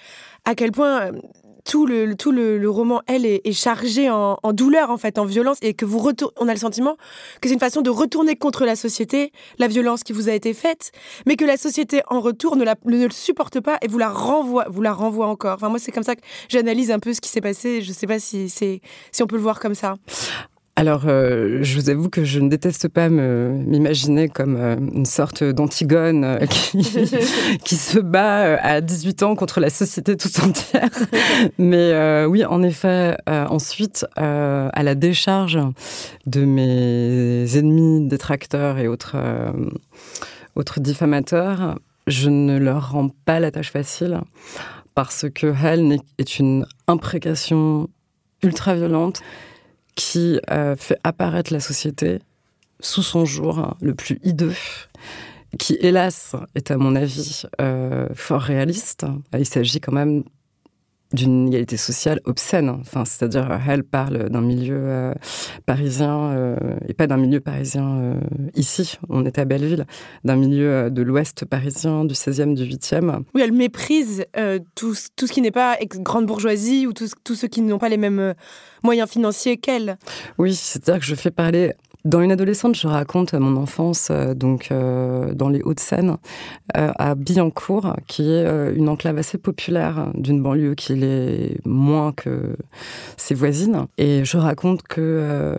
à 0.45 0.54
quel 0.54 0.71
point 0.71 1.12
tout 1.67 1.85
le, 1.87 2.15
tout 2.15 2.33
le, 2.33 2.71
roman, 2.71 3.03
elle, 3.07 3.27
est, 3.27 3.53
chargé 3.53 4.09
en, 4.09 4.39
douleur, 4.53 4.91
en 4.91 4.97
fait, 4.97 5.19
en 5.19 5.25
violence, 5.25 5.59
et 5.63 5.75
que 5.75 5.85
vous 5.85 6.07
on 6.37 6.49
a 6.49 6.53
le 6.53 6.59
sentiment 6.59 6.97
que 7.41 7.49
c'est 7.49 7.55
une 7.55 7.61
façon 7.61 7.83
de 7.83 7.91
retourner 7.91 8.37
contre 8.37 8.65
la 8.65 8.77
société, 8.77 9.33
la 9.59 9.67
violence 9.67 10.03
qui 10.03 10.13
vous 10.13 10.29
a 10.29 10.33
été 10.33 10.55
faite, 10.55 10.93
mais 11.27 11.37
que 11.37 11.45
la 11.45 11.57
société, 11.57 12.03
en 12.09 12.21
retour, 12.21 12.57
ne, 12.57 12.65
la, 12.65 12.77
ne 12.85 13.05
le 13.05 13.11
supporte 13.11 13.61
pas 13.61 13.79
et 13.83 13.89
vous 13.89 13.99
la 13.99 14.09
renvoie, 14.09 14.67
vous 14.69 14.83
la 14.83 14.93
renvoie 14.93 15.27
encore. 15.27 15.55
Enfin, 15.55 15.69
moi, 15.69 15.79
c'est 15.79 15.93
comme 15.93 16.05
ça 16.05 16.15
que 16.15 16.23
j'analyse 16.49 16.91
un 16.91 17.01
peu 17.01 17.13
ce 17.13 17.21
qui 17.21 17.29
s'est 17.29 17.41
passé. 17.41 17.83
Je 17.83 17.93
sais 17.93 18.07
pas 18.07 18.19
si, 18.19 18.49
si 18.49 18.81
on 19.21 19.27
peut 19.27 19.37
le 19.37 19.43
voir 19.43 19.59
comme 19.59 19.75
ça. 19.75 19.97
Alors, 20.78 21.04
euh, 21.06 21.61
je 21.62 21.80
vous 21.80 21.88
avoue 21.88 22.11
que 22.11 22.23
je 22.23 22.38
ne 22.38 22.50
déteste 22.50 22.88
pas 22.88 23.09
m'imaginer 23.09 24.28
comme 24.28 24.56
euh, 24.56 24.76
une 24.76 25.06
sorte 25.06 25.42
d'antigone 25.42 26.23
euh, 26.23 26.38
qui, 27.64 27.76
se 27.76 27.99
bat 27.99 28.59
à 28.61 28.83
18 28.83 29.23
ans 29.23 29.37
contre 29.37 29.59
la 29.59 29.71
société 29.71 30.18
tout 30.18 30.28
entière. 30.42 30.90
Mais 31.59 32.26
oui, 32.26 32.45
en 32.45 32.62
effet, 32.62 33.16
ensuite, 33.26 34.04
à 34.16 34.83
la 34.83 34.95
décharge 34.95 35.59
de 36.26 36.45
mes 36.45 37.56
ennemis, 37.56 38.06
détracteurs 38.06 38.78
et 38.78 38.87
autres, 38.87 39.16
autres 40.56 40.80
diffamateurs, 40.80 41.78
je 42.06 42.28
ne 42.28 42.59
leur 42.59 42.92
rends 42.92 43.11
pas 43.25 43.40
la 43.40 43.50
tâche 43.50 43.73
facile 43.73 44.21
parce 44.95 45.26
que 45.35 45.47
Hell 45.47 45.99
est 46.18 46.38
une 46.38 46.66
imprécation 46.87 47.88
ultra 48.42 48.75
violente 48.75 49.23
qui 49.97 50.38
euh, 50.50 50.76
fait 50.76 50.99
apparaître 51.03 51.53
la 51.53 51.59
société 51.59 52.21
sous 52.79 53.03
son 53.03 53.25
jour 53.25 53.76
le 53.81 53.95
plus 53.95 54.21
hideux, 54.23 54.55
qui 55.59 55.76
hélas 55.81 56.37
est 56.55 56.71
à 56.71 56.76
mon 56.76 56.95
avis 56.95 57.43
euh, 57.61 58.07
fort 58.15 58.43
réaliste. 58.43 59.07
Il 59.37 59.47
s'agit 59.47 59.81
quand 59.81 59.93
même 59.93 60.23
d'une 61.13 61.43
inégalité 61.43 61.77
sociale 61.77 62.21
obscène. 62.25 62.69
Enfin, 62.69 63.05
c'est-à-dire, 63.05 63.61
elle 63.69 63.85
parle 63.85 64.29
d'un 64.29 64.41
milieu 64.41 64.77
euh, 64.77 65.15
parisien 65.65 66.31
euh, 66.33 66.57
et 66.89 66.95
pas 66.95 67.07
d'un 67.07 67.17
milieu 67.17 67.41
parisien 67.41 67.99
euh, 67.99 68.21
ici. 68.55 68.99
On 69.09 69.25
est 69.25 69.39
à 69.39 69.45
Belleville, 69.45 69.87
d'un 70.25 70.37
milieu 70.37 70.91
de 70.91 71.03
l'Ouest 71.03 71.45
parisien, 71.45 72.05
du 72.05 72.15
16e, 72.15 72.55
du 72.55 72.65
8e. 72.65 73.23
Oui, 73.35 73.43
elle 73.43 73.53
méprise 73.53 74.25
tout, 74.75 74.95
tout, 75.15 75.27
ce 75.27 75.33
qui 75.33 75.41
n'est 75.41 75.51
pas 75.51 75.79
grande 75.97 76.27
bourgeoisie 76.27 76.87
ou 76.87 76.93
tous 76.93 77.35
ceux 77.35 77.49
qui 77.49 77.63
n'ont 77.63 77.79
pas 77.79 77.89
les 77.89 77.97
mêmes 77.97 78.35
moyens 78.83 79.09
financiers 79.09 79.57
qu'elle. 79.57 79.99
Oui, 80.39 80.55
c'est-à-dire 80.55 81.01
que 81.01 81.07
je 81.07 81.15
fais 81.15 81.31
parler 81.31 81.75
dans 82.07 82.21
Une 82.21 82.31
adolescente, 82.31 82.77
je 82.77 82.87
raconte 82.87 83.35
mon 83.35 83.57
enfance 83.57 84.09
euh, 84.13 84.33
donc 84.33 84.69
euh, 84.71 85.35
dans 85.35 85.49
les 85.49 85.61
Hauts-de-Seine, 85.63 86.19
euh, 86.77 86.93
à 86.97 87.17
Billancourt, 87.17 87.97
qui 88.07 88.31
est 88.31 88.47
une 88.77 88.89
enclave 88.89 89.19
assez 89.19 89.39
populaire 89.39 90.11
d'une 90.15 90.41
banlieue 90.41 90.77
qui 90.77 90.95
l'est 90.95 91.59
moins 91.65 92.13
que 92.13 92.57
ses 93.17 93.35
voisines. 93.35 93.87
Et 93.99 94.25
je 94.25 94.37
raconte 94.37 94.83
que, 94.85 95.57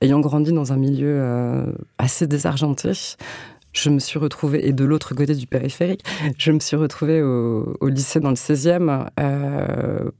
ayant 0.00 0.18
grandi 0.18 0.52
dans 0.52 0.72
un 0.72 0.76
milieu 0.76 1.64
assez 1.98 2.26
désargenté, 2.26 2.92
je 3.72 3.90
me 3.90 4.00
suis 4.00 4.18
retrouvée, 4.18 4.66
et 4.66 4.72
de 4.72 4.84
l'autre 4.84 5.14
côté 5.14 5.34
du 5.34 5.46
périphérique, 5.46 6.02
je 6.38 6.50
me 6.50 6.58
suis 6.58 6.76
retrouvée 6.76 7.22
au, 7.22 7.76
au 7.80 7.88
lycée 7.88 8.18
dans 8.18 8.30
le 8.30 8.34
16e, 8.34 9.08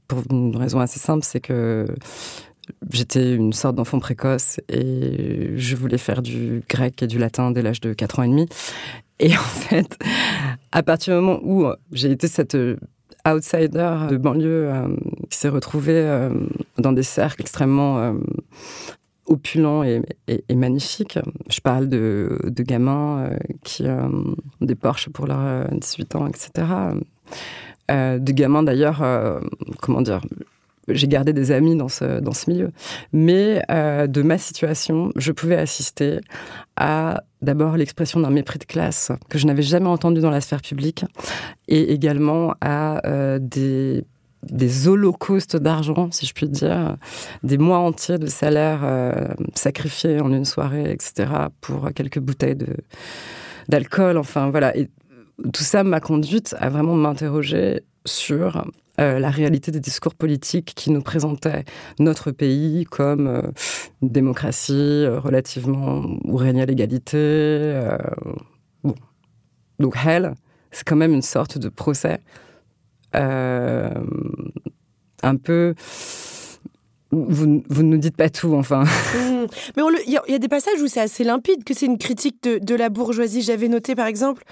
pour 0.07 0.23
une 0.31 0.55
raison 0.55 0.79
assez 0.79 0.99
simple, 0.99 1.25
c'est 1.25 1.41
que 1.41 1.85
J'étais 2.91 3.33
une 3.33 3.53
sorte 3.53 3.75
d'enfant 3.75 3.99
précoce 3.99 4.59
et 4.69 5.53
je 5.55 5.75
voulais 5.75 5.97
faire 5.97 6.21
du 6.21 6.63
grec 6.69 7.01
et 7.03 7.07
du 7.07 7.19
latin 7.19 7.51
dès 7.51 7.61
l'âge 7.61 7.81
de 7.81 7.93
4 7.93 8.19
ans 8.19 8.23
et 8.23 8.27
demi. 8.27 8.47
Et 9.19 9.35
en 9.35 9.41
fait, 9.41 9.97
à 10.71 10.83
partir 10.83 11.15
du 11.15 11.21
moment 11.21 11.39
où 11.43 11.67
j'ai 11.91 12.11
été 12.11 12.27
cette 12.27 12.55
euh, 12.55 12.77
outsider 13.27 14.07
de 14.09 14.17
banlieue 14.17 14.69
euh, 14.71 14.87
qui 15.29 15.37
s'est 15.37 15.49
retrouvée 15.49 16.01
euh, 16.01 16.29
dans 16.77 16.93
des 16.93 17.03
cercles 17.03 17.41
extrêmement 17.41 18.15
opulents 19.25 19.83
et, 19.83 20.01
magnifiques. 20.55 21.19
Je 21.49 21.59
parle 21.59 21.89
de, 21.89 22.39
gamins 22.59 23.29
qui 23.63 23.83
ont 23.83 24.35
des 24.61 24.75
Porsche 24.75 25.09
pour 25.09 25.27
leurs 25.27 25.67
18 25.69 26.15
ans, 26.15 26.27
etc. 26.27 26.67
de 27.89 28.31
gamins 28.31 28.63
d'ailleurs, 28.63 29.03
comment 29.81 30.01
dire, 30.01 30.21
j'ai 30.87 31.07
gardé 31.07 31.33
des 31.33 31.51
amis 31.51 31.75
dans 31.75 31.89
ce, 31.89 32.19
dans 32.19 32.33
ce 32.33 32.49
milieu. 32.49 32.71
Mais 33.13 33.61
de 33.69 34.21
ma 34.21 34.37
situation, 34.37 35.11
je 35.15 35.31
pouvais 35.31 35.57
assister 35.57 36.19
à 36.75 37.23
d'abord 37.41 37.77
l'expression 37.77 38.19
d'un 38.19 38.29
mépris 38.29 38.59
de 38.59 38.65
classe 38.65 39.11
que 39.29 39.37
je 39.37 39.45
n'avais 39.45 39.61
jamais 39.61 39.87
entendu 39.87 40.21
dans 40.21 40.31
la 40.31 40.41
sphère 40.41 40.61
publique 40.61 41.05
et 41.67 41.93
également 41.93 42.53
à 42.61 43.01
des 43.39 44.03
des 44.43 44.87
holocaustes 44.87 45.57
d'argent, 45.57 46.09
si 46.11 46.25
je 46.25 46.33
puis 46.33 46.47
dire, 46.47 46.95
des 47.43 47.57
mois 47.57 47.79
entiers 47.79 48.17
de 48.17 48.27
salaire 48.27 48.81
euh, 48.83 49.27
sacrifiés 49.55 50.21
en 50.21 50.31
une 50.31 50.45
soirée, 50.45 50.91
etc., 50.91 51.29
pour 51.61 51.91
quelques 51.93 52.19
bouteilles 52.19 52.55
de, 52.55 52.75
d'alcool. 53.69 54.17
Enfin, 54.17 54.49
voilà. 54.49 54.75
Et 54.77 54.89
tout 55.53 55.63
ça 55.63 55.83
m'a 55.83 55.99
conduite 55.99 56.55
à 56.59 56.69
vraiment 56.69 56.95
m'interroger 56.95 57.81
sur 58.05 58.65
euh, 58.99 59.19
la 59.19 59.29
réalité 59.29 59.71
des 59.71 59.79
discours 59.79 60.15
politiques 60.15 60.73
qui 60.75 60.91
nous 60.91 61.01
présentaient 61.01 61.65
notre 61.99 62.31
pays 62.31 62.85
comme 62.85 63.27
euh, 63.27 63.41
une 64.01 64.09
démocratie 64.09 65.05
relativement 65.07 66.03
où 66.23 66.35
régnait 66.35 66.65
l'égalité. 66.65 67.79
Donc, 69.79 69.95
Hell, 70.03 70.33
c'est 70.71 70.87
quand 70.87 70.95
même 70.95 71.13
une 71.13 71.21
sorte 71.21 71.57
de 71.57 71.69
procès 71.69 72.19
euh, 73.15 73.89
un 75.23 75.35
peu 75.35 75.73
vous, 77.11 77.63
vous 77.69 77.83
ne 77.83 77.89
nous 77.89 77.97
dites 77.97 78.17
pas 78.17 78.29
tout, 78.29 78.53
enfin. 78.53 78.83
Mmh. 79.17 79.47
Mais 79.77 79.83
il 80.05 80.11
y, 80.11 80.35
a 80.35 80.39
des 80.39 80.47
passages 80.47 80.81
où 80.81 80.87
c'est 80.87 80.99
assez 80.99 81.23
limpide 81.23 81.63
que 81.63 81.73
c'est 81.73 81.85
une 81.85 81.97
critique 81.97 82.43
de, 82.43 82.75
la 82.75 82.89
bourgeoisie. 82.89 83.41
J'avais 83.41 83.69
noté, 83.69 83.95
par 83.95 84.05
exemple, 84.05 84.43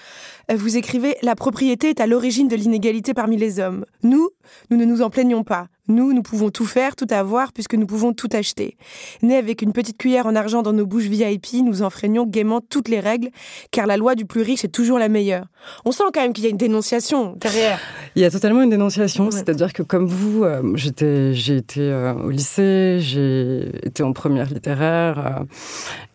euh, 0.49 0.55
vous 0.55 0.77
écrivez 0.77 1.17
La 1.21 1.35
propriété 1.35 1.89
est 1.89 1.99
à 1.99 2.07
l'origine 2.07 2.47
de 2.47 2.55
l'inégalité 2.55 3.13
parmi 3.13 3.35
les 3.35 3.59
hommes. 3.59 3.85
Nous, 4.03 4.29
nous 4.69 4.77
ne 4.77 4.85
nous 4.85 5.01
en 5.01 5.09
plaignons 5.09 5.43
pas. 5.43 5.67
Nous, 5.87 6.13
nous 6.13 6.21
pouvons 6.21 6.49
tout 6.49 6.65
faire, 6.65 6.95
tout 6.95 7.07
avoir, 7.09 7.53
puisque 7.53 7.75
nous 7.75 7.85
pouvons 7.85 8.13
tout 8.13 8.29
acheter. 8.31 8.77
Nés 9.21 9.37
avec 9.37 9.61
une 9.61 9.73
petite 9.73 9.97
cuillère 9.97 10.25
en 10.25 10.35
argent 10.35 10.61
dans 10.61 10.73
nos 10.73 10.85
bouches 10.85 11.05
VIP, 11.05 11.63
nous 11.63 11.81
enfreignons 11.81 12.25
gaiement 12.25 12.61
toutes 12.61 12.87
les 12.87 12.99
règles, 12.99 13.29
car 13.71 13.85
la 13.85 13.97
loi 13.97 14.15
du 14.15 14.25
plus 14.25 14.41
riche 14.41 14.65
est 14.65 14.69
toujours 14.69 14.99
la 14.99 15.09
meilleure. 15.09 15.45
On 15.85 15.91
sent 15.91 16.03
quand 16.13 16.21
même 16.21 16.33
qu'il 16.33 16.43
y 16.43 16.47
a 16.47 16.49
une 16.49 16.57
dénonciation 16.57 17.35
derrière. 17.39 17.79
Il 18.15 18.21
y 18.21 18.25
a 18.25 18.31
totalement 18.31 18.61
une 18.61 18.69
dénonciation, 18.69 19.31
c'est-à-dire 19.31 19.73
que 19.73 19.83
comme 19.83 20.07
vous, 20.07 20.43
euh, 20.43 20.61
j'étais, 20.75 21.33
j'ai 21.33 21.57
été 21.57 21.81
euh, 21.81 22.13
au 22.13 22.29
lycée, 22.29 22.97
j'ai 22.99 23.69
été 23.85 24.03
en 24.03 24.13
première 24.13 24.49
littéraire, 24.49 25.43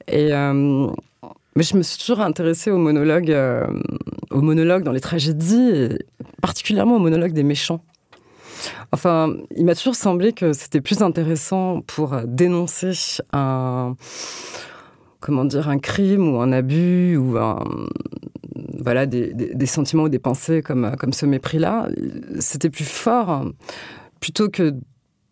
et 0.09 0.33
mais 1.57 1.65
je 1.65 1.77
me 1.77 1.83
suis 1.83 1.99
toujours 1.99 2.21
intéressée 2.21 2.71
au 2.71 2.79
monologue, 2.79 3.31
euh, 3.31 3.67
au 4.31 4.41
monologue 4.41 4.83
dans 4.83 4.93
les 4.93 5.01
tragédies, 5.01 5.71
et 5.71 5.89
particulièrement 6.41 6.97
au 6.97 7.01
monologue 7.01 7.33
des 7.33 7.43
méchants. 7.43 7.83
Enfin, 8.93 9.35
il 9.57 9.65
m'a 9.65 9.75
toujours 9.75 9.95
semblé 9.95 10.33
que 10.33 10.53
c'était 10.53 10.81
plus 10.81 11.03
intéressant 11.03 11.81
pour 11.83 12.17
dénoncer 12.25 12.93
un, 13.33 13.95
comment 15.21 15.45
dire, 15.45 15.69
un 15.69 15.79
crime 15.79 16.35
ou 16.35 16.41
un 16.41 16.53
abus 16.53 17.17
ou 17.17 17.39
un, 17.39 17.65
voilà, 18.79 19.07
des, 19.07 19.33
des 19.33 19.67
sentiments 19.67 20.05
ou 20.05 20.09
des 20.09 20.19
pensées 20.19 20.63
comme, 20.63 20.95
comme 20.99 21.13
ce 21.13 21.27
mépris-là. 21.27 21.89
C'était 22.39 22.71
plus 22.71 22.89
fort 22.89 23.45
plutôt 24.21 24.49
que 24.49 24.75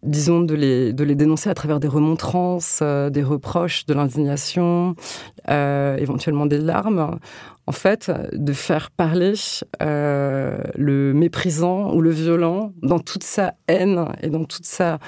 disons, 0.03 0.41
de 0.41 0.55
les, 0.55 0.93
de 0.93 1.05
les 1.05 1.15
dénoncer 1.15 1.51
à 1.51 1.55
travers 1.55 1.81
des 1.81 1.89
remontrances, 1.89 2.81
euh, 2.83 3.11
des 3.11 3.23
reproches, 3.23 3.87
de 3.87 3.95
l'indignation, 3.95 4.95
euh, 5.49 5.97
éventuellement 5.97 6.47
des 6.47 6.59
larmes. 6.59 7.19
En 7.67 7.73
fait, 7.73 8.11
de 8.33 8.53
faire 8.55 8.91
parler 8.91 9.35
euh, 9.83 10.59
le 10.75 11.13
méprisant 11.13 11.93
ou 11.93 12.01
le 12.01 12.11
violent 12.11 12.73
dans 12.83 12.99
toute 12.99 13.25
sa 13.25 13.55
haine 13.67 14.07
et 14.23 14.31
dans 14.31 14.45
toute 14.45 14.65
sa, 14.65 14.99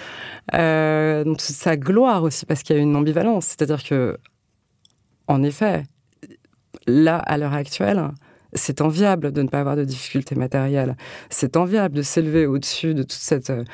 dans 0.53 1.25
toute 1.25 1.41
sa 1.41 1.77
gloire 1.79 2.23
aussi, 2.23 2.45
parce 2.45 2.63
qu'il 2.63 2.77
y 2.77 2.79
a 2.79 2.83
une 2.83 2.97
ambivalence. 2.97 3.47
C'est-à-dire 3.47 3.83
que, 3.83 4.19
en 5.27 5.43
effet, 5.43 5.85
là, 6.87 7.17
à 7.17 7.39
l'heure 7.39 7.55
actuelle, 7.55 8.11
c'est 8.53 8.81
enviable 8.81 9.33
de 9.33 9.43
ne 9.43 9.49
pas 9.49 9.61
avoir 9.61 9.77
de 9.77 9.85
difficultés 9.85 10.35
matérielles. 10.35 10.97
C'est 11.29 11.57
enviable 11.57 11.95
de 11.97 12.03
s'élever 12.03 12.47
au-dessus 12.47 12.95
de 12.95 13.03
toute 13.03 13.13
cette 13.13 13.51
euh, 13.51 13.65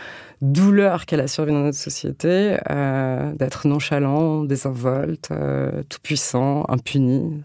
douleur 0.43 1.07
qu'elle 1.07 1.21
a 1.21 1.29
survécu 1.29 1.57
dans 1.57 1.65
notre 1.65 1.79
société, 1.79 2.57
euh, 2.71 3.33
d'être 3.35 3.67
nonchalant, 3.67 4.45
désinvolte, 4.45 5.31
euh, 5.31 5.83
tout 5.89 5.99
puissant, 6.03 6.65
impuni. 6.69 7.43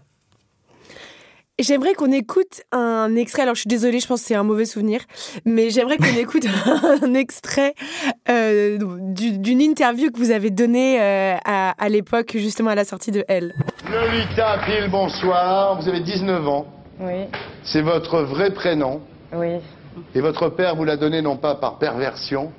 J'aimerais 1.58 1.92
qu'on 1.92 2.10
écoute 2.10 2.62
un 2.72 3.14
extrait. 3.14 3.42
Alors, 3.42 3.54
je 3.54 3.60
suis 3.60 3.68
désolée, 3.68 4.00
je 4.00 4.06
pense 4.06 4.22
que 4.22 4.26
c'est 4.26 4.34
un 4.34 4.42
mauvais 4.42 4.64
souvenir, 4.64 5.02
mais 5.44 5.70
j'aimerais 5.70 5.96
qu'on 5.96 6.04
écoute 6.18 6.46
un 7.02 7.14
extrait 7.14 7.74
d'une 8.26 9.60
interview 9.60 10.10
que 10.10 10.18
vous 10.18 10.30
avez 10.30 10.50
donnée 10.50 10.98
à, 10.98 11.70
à 11.70 11.88
l'époque, 11.88 12.32
justement 12.34 12.70
à 12.70 12.74
la 12.74 12.84
sortie 12.84 13.10
de 13.10 13.22
Elle. 13.28 13.54
Lolita 13.90 14.60
Pile, 14.64 14.90
bonsoir. 14.90 15.80
Vous 15.80 15.88
avez 15.88 16.00
19 16.00 16.48
ans. 16.48 16.81
Oui. 17.02 17.26
C'est 17.64 17.82
votre 17.82 18.22
vrai 18.22 18.50
prénom. 18.50 19.00
Oui. 19.32 19.58
Et 20.14 20.20
votre 20.20 20.48
père 20.48 20.76
vous 20.76 20.84
l'a 20.84 20.96
donné 20.96 21.20
non 21.20 21.36
pas 21.36 21.56
par 21.56 21.78
perversion. 21.78 22.52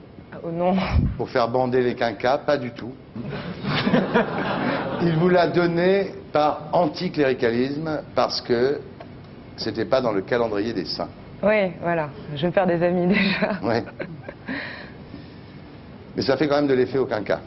Oh 0.43 0.51
non. 0.51 0.75
Pour 1.17 1.29
faire 1.29 1.47
bander 1.47 1.81
les 1.81 1.95
quinquas, 1.95 2.39
pas 2.39 2.57
du 2.57 2.71
tout. 2.71 2.93
Il 5.01 5.15
vous 5.17 5.29
l'a 5.29 5.47
donné 5.47 6.11
par 6.31 6.63
anticléricalisme 6.73 8.01
parce 8.15 8.41
que 8.41 8.79
c'était 9.55 9.85
pas 9.85 10.01
dans 10.01 10.11
le 10.11 10.21
calendrier 10.21 10.73
des 10.73 10.85
saints. 10.85 11.09
Oui, 11.41 11.71
voilà. 11.81 12.09
Je 12.35 12.41
vais 12.41 12.47
me 12.47 12.53
faire 12.53 12.67
des 12.67 12.81
amis 12.83 13.07
déjà. 13.07 13.59
Oui. 13.61 13.75
Mais 16.15 16.21
ça 16.21 16.37
fait 16.37 16.47
quand 16.47 16.55
même 16.55 16.67
de 16.67 16.73
l'effet 16.73 16.97
au 16.97 17.05
quinquas. 17.05 17.39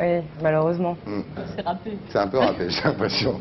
Oui, 0.00 0.22
malheureusement. 0.42 0.96
Hmm. 1.06 1.20
C'est 1.54 1.62
râpé. 1.64 1.98
C'est 2.08 2.18
un 2.18 2.26
peu 2.26 2.38
râpé, 2.38 2.68
j'ai 2.68 2.82
l'impression. 2.82 3.38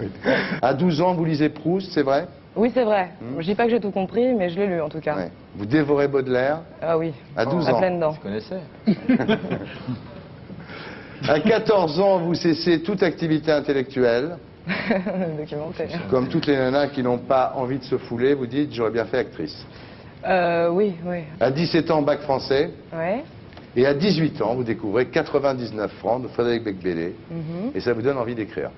À 0.62 0.74
12 0.74 1.02
ans, 1.02 1.14
vous 1.14 1.26
lisez 1.26 1.50
Proust, 1.50 1.92
c'est 1.92 2.04
vrai? 2.04 2.28
Oui, 2.56 2.72
c'est 2.74 2.84
vrai. 2.84 3.10
Hmm. 3.22 3.40
Je 3.40 3.46
dis 3.46 3.56
pas 3.56 3.66
que 3.66 3.72
j'ai 3.72 3.80
tout 3.80 3.92
compris, 3.92 4.34
mais 4.34 4.50
je 4.50 4.60
l'ai 4.60 4.68
lu 4.68 4.82
en 4.82 4.90
tout 4.90 5.00
cas. 5.00 5.16
Vous 5.56 5.66
dévorez 5.66 6.08
Baudelaire 6.08 6.62
Ah 6.82 6.98
oui. 6.98 7.14
À 7.36 7.46
12 7.46 7.68
ans. 7.70 7.76
À 7.76 7.80
pleine 7.80 8.00
dents. 8.00 8.14
Je 8.14 8.20
connaissais. 8.20 8.62
à 11.28 11.40
14 11.40 12.00
ans, 12.00 12.20
vous 12.20 12.36
cessez 12.36 12.82
toute 12.82 13.04
activité 13.04 13.52
intellectuelle. 13.52 14.38
Documentaire. 15.38 15.90
Comme 16.10 16.30
toutes 16.30 16.48
les 16.48 16.56
nanas 16.56 16.88
qui 16.88 17.04
n'ont 17.04 17.18
pas 17.18 17.54
envie 17.56 17.80
de 17.80 17.84
se 17.84 17.98
fouler, 17.98 18.34
vous 18.34 18.48
dites 18.48 18.74
j'aurais 18.74 18.92
bien 18.92 19.06
fait 19.06 19.18
actrice. 19.18 19.66
Euh, 20.26 20.70
oui, 20.70 20.94
oui. 21.06 21.24
À 21.40 21.52
17 21.52 21.92
ans, 21.92 22.02
bac 22.02 22.22
français. 22.22 22.72
Ouais. 22.94 23.24
Et 23.76 23.86
à 23.86 23.94
18 23.94 24.42
ans, 24.42 24.56
vous 24.56 24.64
découvrez 24.64 25.08
99 25.08 25.92
francs 25.94 26.22
de 26.22 26.28
Frédéric 26.28 26.64
Becbélé. 26.64 27.16
Mhm. 27.30 27.72
Et 27.76 27.80
ça 27.80 27.94
vous 27.94 28.02
donne 28.02 28.18
envie 28.18 28.36
d'écrire. 28.36 28.70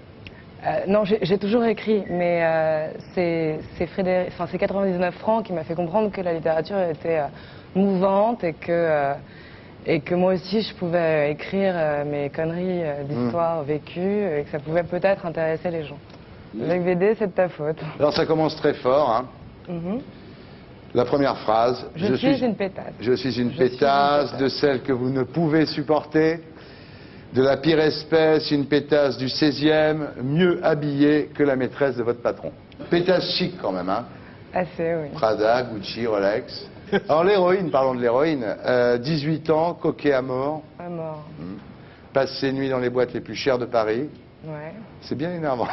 Euh, 0.65 0.79
non, 0.87 1.03
j'ai 1.05 1.37
toujours 1.37 1.63
écrit, 1.65 2.03
mais 2.09 2.39
euh, 2.43 2.87
c'est 3.13 4.57
99 4.57 5.13
francs 5.15 5.45
qui 5.45 5.53
m'a 5.53 5.63
fait 5.63 5.75
comprendre 5.75 6.11
que 6.11 6.21
la 6.21 6.33
littérature 6.33 6.79
était 6.79 7.19
euh, 7.19 7.27
mouvante 7.75 8.43
et 8.43 8.53
que, 8.53 9.13
et 9.85 9.99
que 9.99 10.15
moi 10.15 10.33
aussi 10.33 10.61
je 10.61 10.73
pouvais 10.73 11.31
écrire 11.31 11.75
mes 12.05 12.29
conneries 12.29 12.81
d'histoire 13.07 13.61
mm. 13.61 13.65
vécues 13.65 14.39
et 14.39 14.43
que 14.43 14.49
ça 14.49 14.59
pouvait 14.59 14.83
peut-être 14.83 15.25
intéresser 15.25 15.69
les 15.69 15.83
gens. 15.83 15.99
Avec 16.63 16.83
BD, 16.83 17.15
c'est 17.19 17.27
de 17.27 17.33
ta 17.33 17.49
faute. 17.49 17.77
Alors 17.99 18.13
ça 18.13 18.25
commence 18.25 18.55
très 18.55 18.73
fort. 18.75 19.09
Hein. 19.09 19.25
Mm-hmm. 19.69 20.01
La 20.95 21.03
première 21.03 21.37
phrase. 21.39 21.85
Je, 21.97 22.15
suis, 22.15 22.39
une 22.43 22.55
pétasse. 22.55 22.93
Je 23.01 23.11
suis 23.11 23.39
une 23.39 23.51
pétasse 23.51 24.37
de 24.37 24.47
celle 24.47 24.81
que 24.81 24.93
vous 24.93 25.09
ne 25.09 25.23
pouvez 25.23 25.65
supporter 25.65 26.39
de 27.35 27.43
la 27.43 27.57
pire 27.57 27.81
espèce, 27.81 28.49
une 28.49 28.65
pétasse 28.65 29.17
du 29.17 29.25
16e, 29.25 30.21
mieux 30.23 30.65
habillée 30.65 31.29
que 31.35 31.43
la 31.43 31.57
maîtresse 31.57 31.97
de 31.97 32.03
votre 32.03 32.21
patron. 32.21 32.53
Pétasse 32.89 33.29
chic 33.37 33.55
quand 33.61 33.73
même, 33.73 33.89
hein 33.89 34.05
Assez, 34.53 34.95
oui. 34.95 35.09
Prada, 35.13 35.63
Gucci, 35.63 36.07
Rolex. 36.07 36.69
Alors 37.09 37.25
l'héroïne, 37.25 37.71
parlons 37.71 37.93
de 37.93 37.99
l'héroïne, 37.99 38.45
18 39.01 39.49
euh, 39.49 39.53
ans, 39.53 39.73
coquet 39.73 40.13
à 40.13 40.21
mort. 40.21 40.63
À 40.79 40.87
mort. 40.87 41.25
Hmm. 41.37 41.57
Passe 42.13 42.39
ses 42.39 42.53
nuits 42.53 42.69
dans 42.69 42.79
les 42.79 42.89
boîtes 42.89 43.13
les 43.13 43.19
plus 43.19 43.35
chères 43.35 43.57
de 43.57 43.65
Paris. 43.65 44.07
Ouais. 44.45 44.73
C'est 45.01 45.15
bien 45.15 45.33
énervant. 45.33 45.67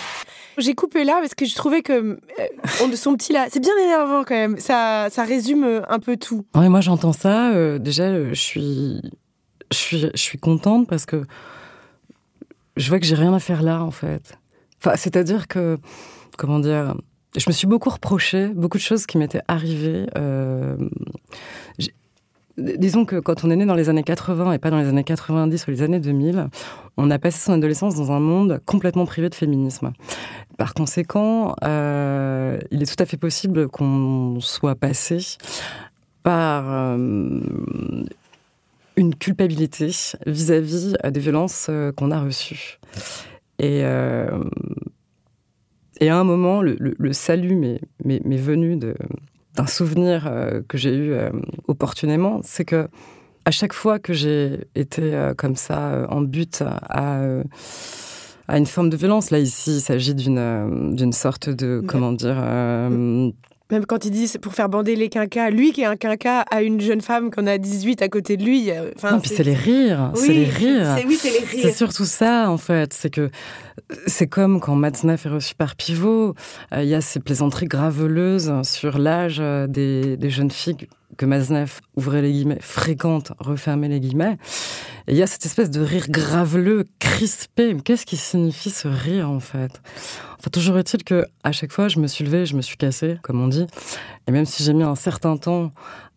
J'ai 0.56 0.74
coupé 0.74 1.04
là 1.04 1.18
parce 1.20 1.34
que 1.34 1.44
je 1.44 1.54
trouvais 1.54 1.82
que 1.82 1.92
euh, 1.92 2.96
son 2.96 3.14
petit 3.14 3.34
là, 3.34 3.46
c'est 3.50 3.60
bien 3.60 3.76
énervant 3.84 4.22
quand 4.24 4.36
même. 4.36 4.56
Ça, 4.58 5.08
ça 5.10 5.24
résume 5.24 5.64
euh, 5.64 5.82
un 5.90 5.98
peu 5.98 6.16
tout. 6.16 6.46
Ouais, 6.54 6.70
moi 6.70 6.80
j'entends 6.80 7.12
ça. 7.12 7.78
déjà, 7.78 8.32
je 8.32 8.34
suis 8.34 9.02
je 9.70 9.76
suis, 9.76 10.00
je 10.00 10.20
suis 10.20 10.38
contente 10.38 10.88
parce 10.88 11.06
que 11.06 11.24
je 12.76 12.88
vois 12.88 12.98
que 12.98 13.06
j'ai 13.06 13.14
rien 13.14 13.32
à 13.34 13.38
faire 13.38 13.62
là, 13.62 13.82
en 13.82 13.90
fait. 13.90 14.38
Enfin, 14.80 14.96
c'est-à-dire 14.96 15.48
que, 15.48 15.78
comment 16.36 16.58
dire, 16.58 16.94
je 17.36 17.44
me 17.48 17.52
suis 17.52 17.66
beaucoup 17.66 17.90
reproché 17.90 18.48
beaucoup 18.48 18.78
de 18.78 18.82
choses 18.82 19.06
qui 19.06 19.18
m'étaient 19.18 19.42
arrivées. 19.48 20.06
Euh, 20.16 20.76
disons 22.56 23.04
que 23.04 23.18
quand 23.18 23.44
on 23.44 23.50
est 23.50 23.56
né 23.56 23.66
dans 23.66 23.74
les 23.74 23.88
années 23.88 24.04
80 24.04 24.52
et 24.52 24.58
pas 24.58 24.70
dans 24.70 24.78
les 24.78 24.88
années 24.88 25.04
90 25.04 25.66
ou 25.66 25.70
les 25.70 25.82
années 25.82 26.00
2000, 26.00 26.48
on 26.96 27.10
a 27.10 27.18
passé 27.18 27.38
son 27.40 27.52
adolescence 27.52 27.96
dans 27.96 28.12
un 28.12 28.20
monde 28.20 28.60
complètement 28.66 29.06
privé 29.06 29.28
de 29.28 29.34
féminisme. 29.34 29.92
Par 30.56 30.74
conséquent, 30.74 31.56
euh, 31.64 32.58
il 32.70 32.82
est 32.82 32.86
tout 32.86 33.02
à 33.02 33.06
fait 33.06 33.16
possible 33.16 33.68
qu'on 33.68 34.38
soit 34.40 34.76
passé 34.76 35.18
par 36.22 36.64
euh, 36.68 37.40
une 38.96 39.14
culpabilité 39.14 39.90
vis-à-vis 40.26 40.94
des 41.04 41.20
violences 41.20 41.66
euh, 41.68 41.92
qu'on 41.92 42.10
a 42.10 42.20
reçues. 42.20 42.78
Et, 43.58 43.82
et 46.00 46.08
à 46.08 46.18
un 46.18 46.24
moment, 46.24 46.60
le, 46.60 47.12
salut 47.12 47.78
m'est 48.04 48.36
venu 48.36 48.76
d'un 48.76 49.66
souvenir 49.66 50.28
que 50.68 50.76
j'ai 50.76 50.92
eu 50.92 51.14
opportunément, 51.68 52.40
c'est 52.42 52.64
que 52.64 52.88
à 53.44 53.52
chaque 53.52 53.72
fois 53.72 54.00
que 54.00 54.12
j'ai 54.12 54.66
été 54.74 55.30
comme 55.36 55.54
ça 55.54 56.04
en 56.10 56.22
but 56.22 56.64
à 56.88 57.22
à 58.48 58.58
une 58.58 58.66
forme 58.66 58.90
de 58.90 58.96
violence. 58.96 59.30
Là, 59.30 59.38
ici, 59.38 59.76
il 59.76 59.80
s'agit 59.80 60.14
d'une 60.14 60.38
euh, 60.38 60.92
d'une 60.92 61.12
sorte 61.12 61.48
de, 61.48 61.82
comment 61.86 62.12
dire... 62.12 62.36
Euh, 62.38 63.30
Même 63.70 63.86
quand 63.86 64.04
il 64.04 64.10
dit 64.10 64.28
c'est 64.28 64.38
pour 64.38 64.52
faire 64.52 64.68
bander 64.68 64.94
les 64.94 65.08
quinquas, 65.08 65.50
lui 65.50 65.72
qui 65.72 65.80
est 65.80 65.86
un 65.86 65.96
quinquas 65.96 66.40
à 66.50 66.62
une 66.62 66.80
jeune 66.80 67.00
femme 67.00 67.30
qu'on 67.30 67.46
a 67.46 67.56
18 67.56 68.02
à 68.02 68.08
côté 68.08 68.36
de 68.36 68.44
lui. 68.44 68.70
Enfin, 68.96 69.12
non, 69.12 69.20
puis 69.20 69.30
c'est 69.34 69.42
les 69.42 69.54
rires, 69.54 70.12
c'est 70.14 70.32
les 70.32 70.44
rires. 70.44 70.96
Oui, 71.06 71.16
c'est 71.18 71.30
les 71.30 71.44
rires. 71.44 71.60
C'est 71.62 71.72
surtout 71.72 72.04
ça, 72.04 72.50
en 72.50 72.58
fait. 72.58 72.92
C'est 72.92 73.10
que 73.10 73.30
c'est 74.06 74.26
comme 74.26 74.60
quand 74.60 74.74
Matzneff 74.74 75.26
est 75.26 75.30
reçu 75.30 75.54
par 75.54 75.76
Pivot. 75.76 76.34
Euh, 76.72 76.82
il 76.82 76.88
y 76.88 76.94
a 76.94 77.00
ces 77.00 77.20
plaisanteries 77.20 77.66
graveleuses 77.66 78.52
sur 78.62 78.98
l'âge 78.98 79.42
des, 79.68 80.16
des 80.16 80.30
jeunes 80.30 80.50
filles 80.50 80.88
que 81.16 81.26
Maznef, 81.26 81.80
ouvrez 81.96 82.22
les 82.22 82.32
guillemets, 82.32 82.58
fréquente, 82.60 83.32
refermez 83.38 83.88
les 83.88 84.00
guillemets. 84.00 84.36
Et 85.06 85.12
il 85.12 85.16
y 85.18 85.22
a 85.22 85.26
cette 85.26 85.44
espèce 85.44 85.70
de 85.70 85.80
rire 85.80 86.06
graveleux, 86.08 86.84
crispé. 86.98 87.76
Qu'est-ce 87.84 88.06
qui 88.06 88.16
signifie 88.16 88.70
ce 88.70 88.88
rire, 88.88 89.30
en 89.30 89.40
fait? 89.40 89.82
Enfin, 90.38 90.50
toujours 90.50 90.78
est-il 90.78 91.04
que 91.04 91.24
à 91.42 91.52
chaque 91.52 91.72
fois, 91.72 91.88
je 91.88 91.98
me 91.98 92.06
suis 92.06 92.24
levée, 92.24 92.46
je 92.46 92.56
me 92.56 92.62
suis 92.62 92.76
cassée, 92.76 93.18
comme 93.22 93.40
on 93.40 93.48
dit. 93.48 93.66
Et 94.26 94.32
même 94.32 94.46
si 94.46 94.62
j'ai 94.62 94.72
mis 94.72 94.82
un 94.82 94.94
certain 94.94 95.36
temps 95.36 95.70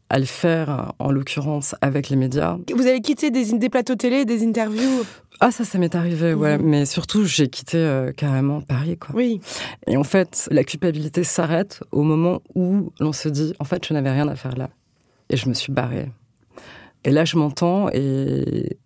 à 0.10 0.20
le 0.20 0.26
faire, 0.26 0.94
en 1.00 1.12
l'occurrence 1.12 1.76
avec 1.82 2.08
les 2.08 2.16
médias. 2.16 2.58
Vous 2.74 2.88
avez 2.88 3.02
quitté 3.02 3.30
des, 3.30 3.58
des 3.58 3.70
plateaux 3.70 3.96
télé, 3.96 4.24
des 4.24 4.48
interviews? 4.48 5.04
Ah 5.42 5.52
ça, 5.52 5.66
ça 5.66 5.78
m'est 5.78 5.94
arrivé, 5.94 6.34
ouais. 6.34 6.58
Mhm. 6.58 6.66
Mais 6.66 6.86
surtout, 6.86 7.26
j'ai 7.26 7.50
quitté 7.50 7.78
euh, 7.78 8.12
carrément 8.14 8.62
Paris, 8.62 8.98
quoi. 8.98 9.14
Oui. 9.14 9.42
Et 9.86 9.98
en 9.98 10.06
fait, 10.06 10.48
la 10.50 10.64
culpabilité 10.64 11.26
s'arrête 11.26 11.82
au 11.92 12.04
moment 12.04 12.42
où 12.56 12.92
l'on 13.02 13.12
se 13.12 13.28
dit, 13.28 13.54
en 13.60 13.66
fait, 13.66 13.86
je 13.86 13.94
n'avais 13.94 14.12
rien 14.12 14.30
à 14.30 14.36
faire 14.36 14.56
là. 14.56 14.70
Et 15.30 15.36
je 15.36 15.50
me 15.50 15.54
suis 15.54 15.74
barrée. 15.74 16.10
Et 17.08 17.12
là, 17.12 17.24
je 17.24 17.38
m'entends 17.38 17.90
et 17.94 18.78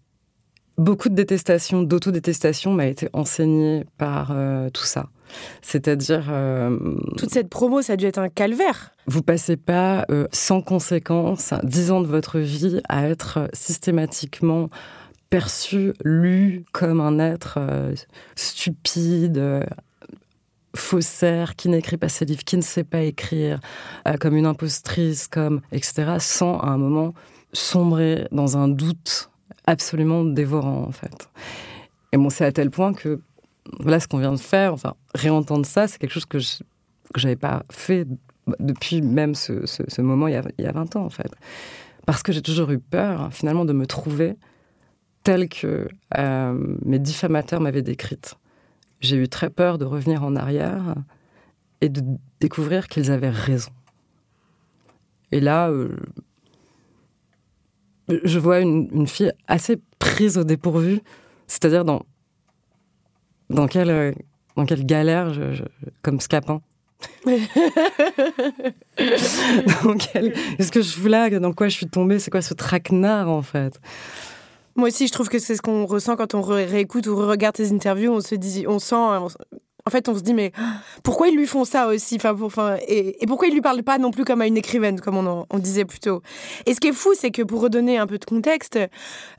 beaucoup 0.77 1.09
de 1.09 1.15
détestation, 1.15 1.81
d'autodétestation 1.81 2.71
m'a 2.71 2.85
été 2.85 3.09
enseignée 3.13 3.83
par 3.97 4.29
euh, 4.31 4.69
tout 4.69 4.83
ça. 4.83 5.09
C'est-à-dire... 5.63 6.27
Euh, 6.29 6.77
Toute 7.17 7.31
cette 7.31 7.49
promo, 7.49 7.81
ça 7.81 7.93
a 7.93 7.95
dû 7.95 8.05
être 8.05 8.19
un 8.19 8.29
calvaire. 8.29 8.91
Vous 9.07 9.23
passez 9.23 9.57
pas 9.57 10.05
euh, 10.11 10.27
sans 10.31 10.61
conséquence 10.61 11.55
dix 11.63 11.89
ans 11.89 12.01
de 12.01 12.05
votre 12.05 12.37
vie 12.37 12.79
à 12.87 13.09
être 13.09 13.49
systématiquement 13.53 14.69
perçu, 15.31 15.93
lu 16.03 16.63
comme 16.73 17.01
un 17.01 17.17
être 17.17 17.57
stupide, 18.35 19.65
faussaire, 20.75 21.55
qui 21.55 21.69
n'écrit 21.69 21.97
pas 21.97 22.09
ses 22.09 22.25
livres, 22.25 22.43
qui 22.43 22.57
ne 22.57 22.61
sait 22.61 22.83
pas 22.83 23.01
écrire, 23.01 23.59
euh, 24.07 24.15
comme 24.19 24.35
une 24.35 24.45
impostrice, 24.45 25.27
comme 25.27 25.61
etc., 25.71 26.15
sans 26.19 26.59
à 26.59 26.67
un 26.67 26.77
moment 26.77 27.13
sombrer 27.53 28.27
dans 28.31 28.57
un 28.57 28.67
doute 28.67 29.29
absolument 29.65 30.23
dévorant 30.23 30.83
en 30.83 30.91
fait. 30.91 31.29
Et 32.11 32.17
bon, 32.17 32.29
c'est 32.29 32.45
à 32.45 32.51
tel 32.51 32.71
point 32.71 32.93
que 32.93 33.21
voilà 33.79 33.99
ce 33.99 34.07
qu'on 34.07 34.17
vient 34.17 34.33
de 34.33 34.39
faire, 34.39 34.73
enfin 34.73 34.95
réentendre 35.13 35.65
ça, 35.65 35.87
c'est 35.87 35.97
quelque 35.97 36.13
chose 36.13 36.25
que 36.25 36.39
je 36.39 36.57
que 37.13 37.19
j'avais 37.19 37.35
pas 37.35 37.63
fait 37.69 38.07
depuis 38.59 39.01
même 39.01 39.35
ce, 39.35 39.65
ce, 39.65 40.01
moment 40.01 40.29
il 40.29 40.33
y, 40.33 40.37
a, 40.37 40.43
il 40.57 40.63
y, 40.63 40.67
a, 40.67 40.71
20 40.71 40.95
ans 40.95 41.03
en 41.03 41.09
fait. 41.09 41.29
Parce 42.05 42.23
que 42.23 42.31
j'ai 42.31 42.41
toujours 42.41 42.71
eu 42.71 42.79
peur 42.79 43.33
finalement 43.33 43.65
de 43.65 43.73
me 43.73 43.85
trouver 43.85 44.37
telle 45.23 45.49
que 45.49 45.89
euh, 46.17 46.75
mes 46.85 46.99
diffamateurs 46.99 47.59
m'avaient 47.59 47.81
décrite 47.81 48.37
j'ai 49.01 49.17
eu 49.17 49.27
très 49.27 49.49
peur 49.49 49.77
de 49.77 49.85
revenir 49.85 50.23
en 50.23 50.35
arrière 50.35 50.95
et 51.81 51.89
de 51.89 52.01
découvrir 52.39 52.87
qu'ils 52.87 53.11
avaient 53.11 53.31
raison. 53.31 53.71
Et 55.31 55.39
là, 55.39 55.69
euh, 55.69 55.97
je 58.23 58.39
vois 58.39 58.59
une, 58.59 59.07
fille 59.07 59.31
assez 59.47 59.77
prise 59.99 60.37
au 60.37 60.43
dépourvu, 60.43 60.99
c'est-à-dire 61.47 61.85
dans, 61.85 62.05
dans, 63.49 63.67
quelle, 63.67 64.15
dans 64.55 64.65
quelle 64.65 64.85
galère, 64.85 65.33
je, 65.33 65.63
comme 66.01 66.19
Scapin. 66.19 66.61
Est-ce 68.97 70.71
que 70.71 70.81
je 70.81 70.99
voulais 70.99 71.39
dans 71.39 71.53
quoi 71.53 71.67
je 71.67 71.75
suis 71.75 71.87
tombée? 71.87 72.19
C'est 72.19 72.29
quoi 72.31 72.41
ce 72.41 72.53
traquenard 72.53 73.29
en 73.29 73.41
fait? 73.41 73.79
Moi 74.75 74.87
aussi, 74.87 75.07
je 75.07 75.11
trouve 75.11 75.27
que 75.27 75.39
c'est 75.39 75.55
ce 75.55 75.61
qu'on 75.61 75.85
ressent 75.85 76.15
quand 76.15 76.33
on 76.33 76.41
réécoute 76.41 77.07
ou 77.07 77.15
regarde 77.15 77.55
tes 77.55 77.71
interviews. 77.71 78.11
On 78.11 78.21
se 78.21 78.35
dit, 78.35 78.65
on 78.67 78.79
sent, 78.79 78.95
en 79.85 79.89
fait, 79.89 80.09
on 80.09 80.15
se 80.15 80.21
dit, 80.21 80.33
mais 80.33 80.51
pourquoi 81.03 81.27
ils 81.27 81.35
lui 81.35 81.47
font 81.47 81.65
ça 81.65 81.87
aussi? 81.87 82.15
Enfin, 82.15 82.35
pour, 82.35 82.47
enfin, 82.47 82.77
et, 82.87 83.17
pourquoi 83.27 83.47
ils 83.47 83.53
lui 83.53 83.61
parlent 83.61 83.83
pas 83.83 83.97
non 83.97 84.11
plus 84.11 84.25
comme 84.25 84.41
à 84.41 84.47
une 84.47 84.57
écrivaine, 84.57 84.99
comme 84.99 85.17
on, 85.17 85.45
on 85.49 85.59
disait 85.59 85.85
plus 85.85 85.99
tôt? 85.99 86.21
Et 86.65 86.73
ce 86.73 86.79
qui 86.79 86.87
est 86.89 86.93
fou, 86.93 87.09
c'est 87.15 87.31
que 87.31 87.41
pour 87.41 87.61
redonner 87.61 87.97
un 87.97 88.07
peu 88.07 88.17
de 88.17 88.25
contexte, 88.25 88.79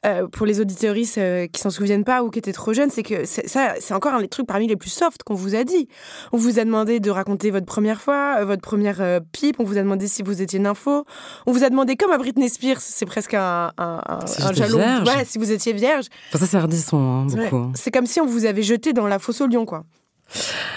euh, 0.05 0.27
pour 0.29 0.47
les 0.47 0.61
auditeuristes 0.61 1.19
euh, 1.19 1.47
qui 1.47 1.61
s'en 1.61 1.71
souviennent 1.71 2.05
pas 2.05 2.23
ou 2.23 2.31
qui 2.31 2.39
étaient 2.39 2.53
trop 2.53 2.73
jeunes, 2.73 2.91
c'est 2.91 3.03
que 3.03 3.25
ça, 3.25 3.75
c'est 3.81 3.95
encore 3.95 4.15
un 4.15 4.21
des 4.21 4.29
trucs 4.29 4.47
parmi 4.47 4.67
les 4.67 4.77
plus 4.77 4.91
soft 4.91 5.23
qu'on 5.23 5.35
vous 5.35 5.55
a 5.55 5.65
dit. 5.65 5.89
On 6.33 6.37
vous 6.37 6.59
a 6.59 6.65
demandé 6.65 7.01
de 7.01 7.11
raconter 7.11 7.51
votre 7.51 7.67
première 7.67 8.01
fois, 8.01 8.37
euh, 8.41 8.45
votre 8.45 8.63
première 8.63 9.21
pipe, 9.33 9.57
on 9.59 9.65
vous 9.65 9.79
a 9.79 9.83
demandé 9.83 10.07
si 10.09 10.23
vous 10.23 10.43
étiez 10.43 10.59
nympho, 10.59 11.05
on 11.47 11.53
vous 11.53 11.65
a 11.65 11.71
demandé, 11.71 11.97
comme 11.97 12.13
à 12.13 12.19
Britney 12.19 12.49
Spears, 12.49 12.81
c'est 12.81 13.07
presque 13.07 13.35
un, 13.35 13.73
un, 13.79 14.01
un 14.09 14.53
jalon, 14.53 15.05
ouais, 15.05 15.25
si 15.25 15.39
vous 15.39 15.53
étiez 15.53 15.73
vierge. 15.73 16.07
Enfin, 16.29 16.39
ça, 16.39 16.47
c'est 16.47 16.57
hardisson, 16.57 16.99
hein, 16.99 17.27
beaucoup. 17.27 17.73
C'est 17.75 17.91
comme 17.91 18.07
si 18.07 18.21
on 18.21 18.27
vous 18.27 18.45
avait 18.45 18.63
jeté 18.63 18.93
dans 18.93 19.07
la 19.07 19.19
fosse 19.19 19.41
au 19.41 19.47
lion, 19.47 19.67
quoi. 19.67 19.85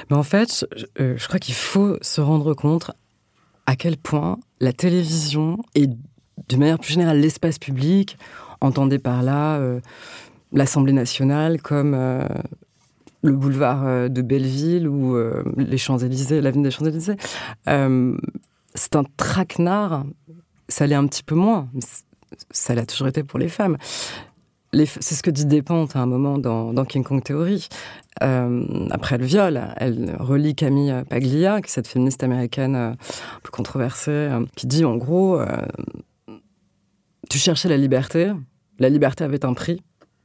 Mais 0.09 0.15
en 0.15 0.23
fait, 0.23 0.65
euh, 0.99 1.15
je, 1.17 1.27
crois 1.27 1.39
qu'il 1.39 1.55
faut 1.55 1.97
se 2.01 2.21
rendre 2.21 2.53
compte 2.53 2.91
à 3.65 3.75
quel 3.75 3.97
point 3.97 4.37
la 4.59 4.73
télévision 4.73 5.57
et 5.73 5.87
de 5.87 6.57
manière 6.57 6.79
plus 6.79 6.93
générale 6.93 7.19
l'espace 7.19 7.57
public, 7.57 8.17
entendez 8.61 8.99
par 8.99 9.23
là 9.23 9.57
euh, 9.57 9.79
l'Assemblée 10.51 10.93
nationale 10.93 11.61
comme 11.61 11.93
euh, 11.95 12.27
le 13.23 13.33
boulevard 13.33 14.09
de 14.09 14.21
Belleville 14.21 14.87
ou 14.87 15.17
les 15.57 15.79
Champs-Élysées, 15.79 16.41
l'avenue 16.41 16.63
des 16.63 16.69
Champs-Élysées, 16.69 17.15
c'est 17.65 18.95
un 18.95 19.03
traquenard. 19.17 20.05
Ça 20.69 20.85
l'est 20.85 20.93
un 20.93 21.07
petit 21.07 21.23
peu 21.23 21.33
moins. 21.33 21.67
Ça 22.51 22.75
l'a 22.75 22.85
toujours 22.85 23.07
été 23.07 23.23
pour 23.23 23.39
les 23.39 23.47
femmes 23.47 23.77
c'est 24.83 25.15
ce 25.15 25.23
que 25.23 25.31
dit 25.31 25.45
Despentes 25.45 25.95
à 25.95 25.99
un 25.99 26.05
moment 26.05 26.37
dans, 26.37 26.85
King 26.85 27.03
Kong 27.03 27.23
Theory. 27.23 27.67
Euh, 28.23 28.87
après 28.91 29.17
le 29.17 29.25
viol, 29.25 29.61
elle 29.77 30.15
relie 30.19 30.55
Camille 30.55 31.03
Paglia, 31.09 31.61
qui 31.61 31.67
est 31.67 31.73
cette 31.73 31.87
féministe 31.87 32.23
américaine 32.23 32.75
euh, 32.75 32.91
un 32.91 33.39
peu 33.43 33.51
controversée, 33.51 34.11
euh, 34.11 34.45
qui 34.55 34.67
dit 34.67 34.85
en 34.85 34.95
gros 34.95 35.39
Tu 37.29 37.37
cherchais 37.37 37.69
la 37.69 37.77
liberté, 37.77 38.31
la 38.79 38.89
liberté 38.89 39.23
avait 39.23 39.45
un 39.45 39.53
prix, 39.53 39.81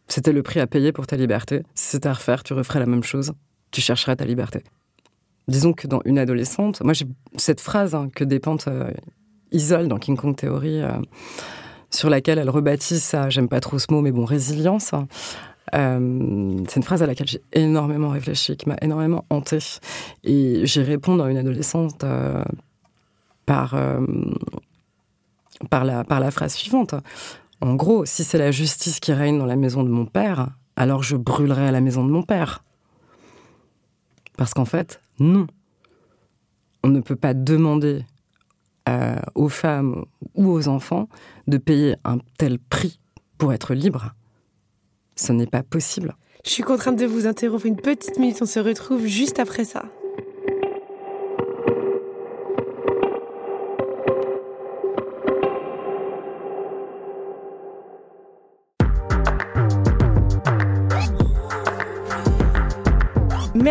c'était 0.07 0.33
le 0.33 0.43
prix 0.43 0.61
à 0.61 0.67
payer 0.67 0.93
pour 0.93 1.07
ta 1.07 1.17
liberté. 1.17 1.63
Si 1.75 1.93
c'était 1.93 2.09
à 2.09 2.15
refaire, 2.15 2.43
tu 2.43 2.53
referais 2.53 2.79
la 2.79 2.87
même 2.87 3.05
chose, 3.05 3.33
tu 3.71 3.81
chercherais 3.81 4.17
ta 4.17 4.25
liberté. 4.25 4.63
Disons 5.49 5.73
que 5.73 5.87
dans 5.87 6.01
Une 6.05 6.19
adolescente, 6.19 6.81
moi 6.83 6.93
j'ai 6.93 7.07
cette 7.37 7.61
phrase 7.61 7.95
hein, 7.95 8.09
que 8.15 8.25
Despentes 8.25 8.69
isole 9.51 9.89
dans 9.89 9.99
King 9.99 10.17
Kong 10.17 10.37
Theory 10.37 10.83
sur 11.91 12.11
laquelle 12.11 12.39
elle 12.39 12.51
rebaptise 12.51 13.03
ça, 13.03 13.31
j'aime 13.31 13.49
pas 13.49 13.61
trop 13.61 13.79
ce 13.79 13.93
mot, 13.93 14.01
mais 14.01 14.13
bon, 14.13 14.25
résilience. 14.25 14.93
Euh, 15.75 16.65
c'est 16.69 16.77
une 16.77 16.83
phrase 16.83 17.03
à 17.03 17.07
laquelle 17.07 17.29
j'ai 17.29 17.43
énormément 17.53 18.09
réfléchi, 18.09 18.57
qui 18.57 18.69
m'a 18.69 18.77
énormément 18.81 19.25
hantée. 19.31 19.59
Et 20.25 20.67
j'y 20.67 20.83
réponds 20.83 21.17
dans 21.17 21.29
une 21.29 21.37
adolescente 21.37 22.03
euh, 22.05 22.43
par, 23.47 23.75
euh, 23.75 24.01
par, 25.69 25.85
la, 25.85 26.05
par 26.05 26.21
la 26.21 26.31
phrase 26.31 26.55
suivante. 26.55 26.95
En 27.61 27.75
gros, 27.75 28.05
si 28.05 28.25
c'est 28.25 28.39
la 28.39 28.51
justice 28.51 29.01
qui 29.01 29.13
règne 29.13 29.39
dans 29.39 29.47
la 29.47 29.57
maison 29.57 29.83
de 29.83 29.89
mon 29.89 30.07
père, 30.07 30.49
alors 30.77 31.03
je 31.03 31.17
brûlerai 31.17 31.69
à 31.69 31.73
la 31.73 31.81
maison 31.81 32.05
de 32.05 32.11
mon 32.11 32.23
père. 32.23 32.65
Parce 34.37 34.55
qu'en 34.55 34.65
fait, 34.65 35.01
non. 35.19 35.47
On 36.83 36.89
ne 36.89 37.01
peut 37.01 37.17
pas 37.17 37.35
demander 37.35 38.05
euh, 38.89 39.17
aux 39.35 39.49
femmes 39.49 40.05
ou 40.35 40.49
aux 40.49 40.69
enfants 40.69 41.09
de 41.47 41.59
payer 41.59 41.97
un 42.05 42.19
tel 42.39 42.59
prix 42.59 43.01
pour 43.39 43.53
être 43.53 43.75
libre. 43.75 44.15
Ce 45.17 45.33
n'est 45.33 45.47
pas 45.47 45.63
possible. 45.63 46.15
Je 46.45 46.51
suis 46.51 46.63
contrainte 46.63 46.99
de 46.99 47.07
vous 47.07 47.27
interrompre 47.27 47.67
une 47.67 47.77
petite 47.77 48.19
minute, 48.19 48.39
on 48.41 48.47
se 48.47 48.61
retrouve 48.61 49.07
juste 49.07 49.39
après 49.39 49.65
ça. 49.65 49.85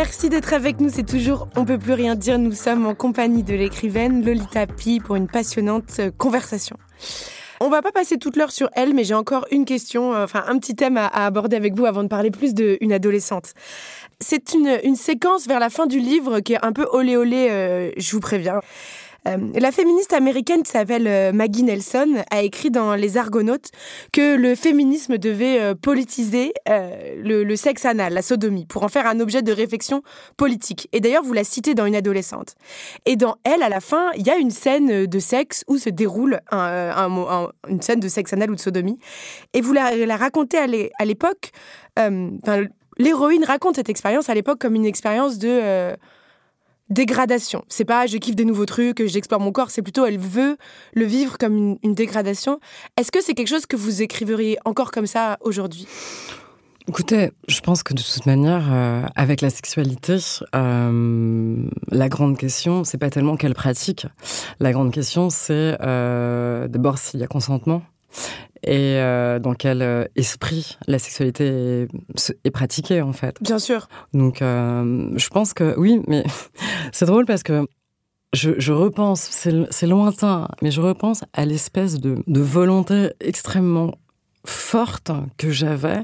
Merci 0.02 0.30
d'être 0.30 0.54
avec 0.54 0.80
nous, 0.80 0.88
c'est 0.88 1.04
toujours 1.04 1.50
On 1.58 1.66
peut 1.66 1.78
plus 1.78 1.92
rien 1.92 2.16
dire. 2.16 2.40
Nous 2.40 2.54
sommes 2.54 2.86
en 2.86 2.96
compagnie 2.96 3.44
de 3.44 3.54
l'écrivaine 3.54 4.24
Lolita 4.26 4.66
Pi 4.66 5.02
pour 5.02 5.18
une 5.18 5.28
passionnante 5.28 6.00
euh, 6.00 6.10
conversation. 6.18 6.78
On 7.60 7.68
va 7.68 7.82
pas 7.82 7.92
passer 7.92 8.18
toute 8.18 8.38
l'heure 8.38 8.54
sur 8.54 8.70
elle, 8.76 8.94
mais 8.94 9.04
j'ai 9.04 9.14
encore 9.14 9.46
une 9.52 9.66
question, 9.66 10.16
euh, 10.16 10.24
enfin 10.24 10.46
un 10.48 10.58
petit 10.58 10.74
thème 10.74 10.96
à, 10.96 11.08
aborder 11.08 11.58
avec 11.58 11.76
vous 11.76 11.86
avant 11.86 12.02
de 12.04 12.08
parler 12.08 12.32
plus 12.32 12.54
d'une 12.54 12.94
adolescente. 12.94 13.52
C'est 14.22 14.54
une, 14.54 14.96
séquence 14.96 15.48
vers 15.48 15.60
la 15.60 15.70
fin 15.70 15.86
du 15.86 16.00
livre 16.00 16.40
qui 16.40 16.54
est 16.54 16.66
un 16.66 16.72
peu 16.72 16.88
olé 16.94 17.18
olé, 17.18 17.50
euh, 17.50 17.92
je 17.98 18.12
vous 18.14 18.22
préviens. 18.22 18.62
Euh, 19.28 19.38
la 19.56 19.72
féministe 19.72 20.14
américaine 20.14 20.64
qui 20.64 20.72
s'appelle 20.72 21.08
euh, 21.08 21.32
Maggie 21.32 21.64
Nelson 21.64 22.24
a 22.32 22.42
écrit 22.42 22.72
dans 22.72 22.96
Les 22.96 23.18
Argonautes 23.18 23.70
que 24.14 24.36
le 24.36 24.56
féminisme 24.56 25.18
devait 25.18 25.60
euh, 25.60 25.76
politiser 25.76 26.54
le, 26.68 27.56
sexe 27.56 27.86
anal, 27.86 28.14
la 28.14 28.22
sodomie, 28.22 28.66
pour 28.66 28.84
en 28.84 28.88
faire 28.88 29.08
un 29.08 29.20
objet 29.20 29.42
de 29.42 29.52
réflexion 29.52 30.02
politique. 30.38 30.88
Et 30.94 31.00
d'ailleurs, 31.00 31.24
vous 31.24 31.34
la 31.34 31.44
citez 31.44 31.74
dans 31.74 31.86
Une 31.86 31.96
adolescente. 31.96 32.56
Et 33.06 33.16
dans 33.16 33.36
Elle, 33.44 33.64
à 33.64 33.70
la 33.70 33.82
fin, 33.82 34.12
il 34.16 34.26
y 34.26 34.30
a 34.30 34.38
une 34.38 34.52
scène 34.52 35.06
de 35.06 35.20
sexe 35.20 35.64
où 35.68 35.78
se 35.78 35.90
déroule 35.90 36.40
une 36.52 37.82
scène 37.82 38.00
de 38.00 38.08
sexe 38.08 38.34
anal 38.34 38.52
ou 38.52 38.56
de 38.56 38.60
sodomie. 38.60 39.00
Et 39.54 39.62
vous 39.62 39.74
la, 39.74 39.96
la 39.96 40.18
racontez 40.18 40.58
à 40.58 41.06
l'époque. 41.06 41.52
L'héroïne 42.98 43.44
raconte 43.44 43.76
cette 43.78 43.90
expérience 43.90 44.30
à 44.30 44.34
l'époque 44.34 44.60
comme 44.60 44.76
une 44.76 44.86
expérience 44.86 45.38
de 45.38 45.96
dégradation. 46.90 47.64
C'est 47.70 47.86
pas 47.86 48.06
je 48.08 48.18
kiffe 48.18 48.36
des 48.36 48.46
nouveaux 48.46 48.66
trucs, 48.66 49.06
j'explore 49.06 49.40
mon 49.40 49.52
corps, 49.52 49.72
c'est 49.72 49.82
plutôt 49.82 50.06
elle 50.06 50.20
veut 50.20 50.58
le 50.94 51.06
vivre 51.06 51.38
comme 51.38 51.78
une, 51.84 51.94
dégradation. 51.94 52.60
Est-ce 52.98 53.12
que 53.12 53.22
c'est 53.22 53.34
quelque 53.34 53.48
chose 53.48 53.66
que 53.66 53.76
vous 53.76 54.02
écriveriez 54.02 54.58
encore 54.66 54.92
comme 54.92 55.08
ça 55.08 55.38
aujourd'hui? 55.42 55.88
Écoutez, 56.88 57.32
je 57.48 57.60
pense 57.60 57.84
que 57.84 57.94
de 57.94 58.02
toute 58.02 58.26
manière, 58.26 58.68
euh, 58.72 59.04
avec 59.16 59.42
la 59.42 59.52
sexualité, 59.52 60.18
euh, 60.56 61.56
la 61.92 62.10
grande 62.10 62.38
question, 62.38 62.84
c'est 62.84 62.98
pas 62.98 63.12
tellement 63.12 63.38
quelle 63.38 63.54
pratique. 63.54 64.08
La 64.60 64.72
grande 64.72 64.92
question, 64.92 65.30
c'est 65.30 65.78
euh, 65.82 66.68
d'abord 66.68 66.98
s'il 66.98 67.20
y 67.20 67.24
a 67.24 67.28
consentement 67.28 67.84
et 68.64 68.98
euh, 68.98 69.40
dans 69.40 69.54
quel 69.54 69.82
euh, 69.82 70.06
esprit 70.16 70.78
la 70.88 71.00
sexualité 71.00 71.88
est, 72.44 72.52
pratiquée 72.52 73.02
en 73.02 73.14
fait. 73.14 73.38
Bien 73.42 73.60
sûr. 73.60 73.88
Donc 74.14 74.42
euh, 74.42 75.10
je 75.16 75.30
pense 75.30 75.54
que 75.54 75.78
oui, 75.78 76.02
mais 76.08 76.24
c'est 76.92 77.06
drôle 77.06 77.26
parce 77.26 77.44
que 77.44 77.66
je, 78.34 78.72
repense, 78.72 79.22
c'est 79.22 79.88
lointain, 79.88 80.48
mais 80.62 80.70
je 80.70 80.82
repense 80.82 81.24
à 81.34 81.46
l'espèce 81.46 82.00
de, 82.00 82.22
de, 82.28 82.42
volonté 82.42 83.10
extrêmement 83.20 83.96
forte 84.46 85.12
que 85.38 85.50
j'avais 85.50 86.04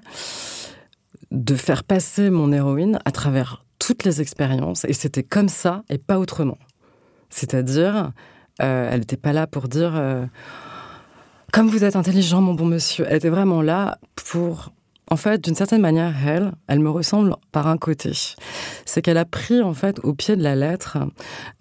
de 1.30 1.54
faire 1.54 1.84
passer 1.84 2.32
mon 2.32 2.52
héroïne 2.52 3.00
à 3.06 3.12
travers 3.12 3.64
toutes 3.78 4.06
les 4.06 4.22
expériences, 4.22 4.86
et 4.86 4.94
c'était 4.94 5.22
comme 5.22 5.50
ça 5.50 5.84
et 5.88 6.00
pas 6.00 6.18
autrement. 6.18 6.58
C'est-à-dire, 7.30 8.12
elle 8.58 9.02
n'était 9.02 9.18
pas 9.18 9.34
là 9.34 9.46
pour 9.46 9.68
dire 9.68 9.94
comme 11.56 11.70
vous 11.70 11.86
êtes 11.86 11.96
intelligent, 11.96 12.42
mon 12.42 12.54
bon 12.54 12.66
monsieur, 12.66 13.06
elle 13.08 13.16
était 13.16 13.30
vraiment 13.30 13.62
là 13.62 13.98
pour 14.16 14.74
en 15.10 15.16
fait, 15.16 15.42
d'une 15.42 15.56
certaine 15.56 15.80
manière, 15.80 16.14
elle, 16.28 16.52
elle 16.68 16.80
me 16.80 16.90
ressemble 16.90 17.34
par 17.54 17.68
un 17.68 17.78
côté. 17.78 18.12
C'est 18.86 19.02
qu'elle 19.02 19.18
a 19.18 19.24
pris, 19.24 19.62
en 19.62 19.74
fait, 19.74 20.00
au 20.04 20.14
pied 20.14 20.36
de 20.36 20.44
la 20.44 20.56
lettre, 20.56 20.98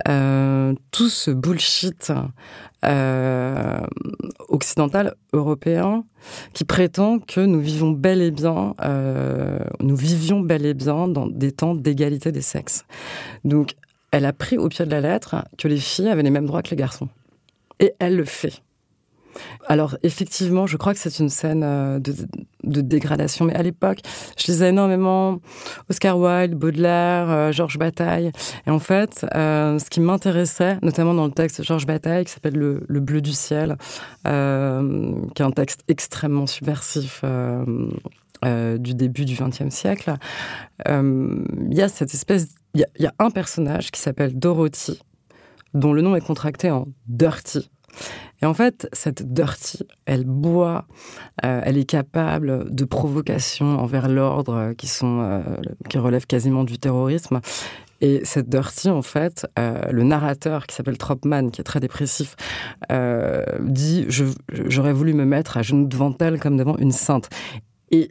euh, 0.08 0.74
tout 0.90 1.08
ce 1.08 1.30
bullshit 1.30 2.10
euh, 2.84 3.78
occidental, 4.48 5.14
européen, 5.32 6.04
qui 6.54 6.64
prétend 6.64 7.20
que 7.20 7.40
nous 7.40 7.60
vivons 7.60 7.90
bel 7.90 8.20
et 8.20 8.32
bien, 8.32 8.74
euh, 8.82 9.58
nous 9.78 9.94
vivions 9.94 10.40
bel 10.40 10.66
et 10.66 10.74
bien 10.74 11.06
dans 11.06 11.28
des 11.28 11.52
temps 11.52 11.76
d'égalité 11.76 12.32
des 12.32 12.42
sexes. 12.42 12.84
Donc, 13.44 13.76
elle 14.10 14.24
a 14.24 14.32
pris 14.32 14.58
au 14.58 14.68
pied 14.68 14.86
de 14.86 14.90
la 14.90 15.02
lettre 15.02 15.44
que 15.56 15.68
les 15.68 15.78
filles 15.78 16.08
avaient 16.08 16.24
les 16.24 16.30
mêmes 16.30 16.46
droits 16.46 16.62
que 16.62 16.70
les 16.70 16.76
garçons. 16.76 17.10
Et 17.78 17.94
elle 18.00 18.16
le 18.16 18.24
fait. 18.24 18.60
Alors 19.66 19.96
effectivement, 20.02 20.66
je 20.66 20.76
crois 20.76 20.92
que 20.92 21.00
c'est 21.00 21.18
une 21.18 21.28
scène 21.28 21.62
euh, 21.64 21.98
de, 21.98 22.80
dégradation, 22.80 23.44
mais 23.44 23.54
à 23.54 23.62
l'époque, 23.62 24.00
je 24.36 24.46
lisais 24.46 24.68
énormément 24.68 25.40
Oscar 25.88 26.18
Wilde, 26.18 26.54
Baudelaire, 26.54 27.30
euh, 27.30 27.52
Georges 27.52 27.78
Bataille, 27.78 28.30
et 28.66 28.70
en 28.70 28.78
fait, 28.78 29.26
euh, 29.34 29.78
ce 29.78 29.90
qui 29.90 30.00
m'intéressait, 30.00 30.78
notamment 30.82 31.14
dans 31.14 31.26
le 31.26 31.32
texte 31.32 31.60
de 31.60 31.64
Georges 31.64 31.86
Bataille, 31.86 32.24
qui 32.24 32.32
s'appelle 32.32 32.56
le, 32.56 33.00
bleu 33.00 33.20
du 33.20 33.32
ciel, 33.32 33.76
qui 34.24 34.30
est 34.30 35.46
un 35.46 35.50
texte 35.54 35.82
extrêmement 35.88 36.46
subversif. 36.46 37.24
du 38.44 38.94
début 38.94 39.24
du 39.24 39.36
XXe 39.36 39.74
siècle, 39.74 40.14
il 40.86 41.74
y 41.74 41.82
a 41.82 41.88
cette 41.88 42.12
espèce, 42.14 42.48
il 42.74 42.84
y, 42.98 43.02
y, 43.02 43.06
a 43.06 43.14
un 43.18 43.30
personnage 43.30 43.90
qui 43.90 44.00
s'appelle 44.00 44.38
Dorothy, 44.38 45.00
dont 45.74 45.92
le 45.92 46.02
nom 46.02 46.14
est 46.16 46.20
contracté 46.20 46.70
en 46.70 46.86
Dirty, 47.06 47.70
et 48.44 48.46
en 48.46 48.52
fait, 48.52 48.88
cette 48.92 49.32
Dirty, 49.32 49.86
elle 50.04 50.24
boit, 50.24 50.86
euh, 51.44 51.62
elle 51.64 51.78
est 51.78 51.88
capable 51.88 52.74
de 52.74 52.84
provocations 52.84 53.78
envers 53.78 54.06
l'ordre 54.06 54.54
euh, 54.54 54.74
qui 54.74 54.90
euh, 55.02 55.42
qui 55.88 55.96
relèvent 55.96 56.26
quasiment 56.26 56.64
du 56.64 56.78
terrorisme. 56.78 57.40
Et 58.02 58.22
cette 58.24 58.50
Dirty, 58.50 58.90
en 58.90 59.00
fait, 59.00 59.46
le 59.56 60.02
narrateur 60.02 60.66
qui 60.66 60.74
s'appelle 60.74 60.98
Tropman, 60.98 61.50
qui 61.50 61.62
est 61.62 61.64
très 61.64 61.80
dépressif, 61.80 62.36
dit 63.60 64.06
J'aurais 64.50 64.92
voulu 64.92 65.14
me 65.14 65.24
mettre 65.24 65.56
à 65.56 65.62
genoux 65.62 65.86
devant 65.86 66.14
elle 66.20 66.38
comme 66.38 66.58
devant 66.58 66.76
une 66.76 66.92
sainte. 66.92 67.30
Et 67.92 68.10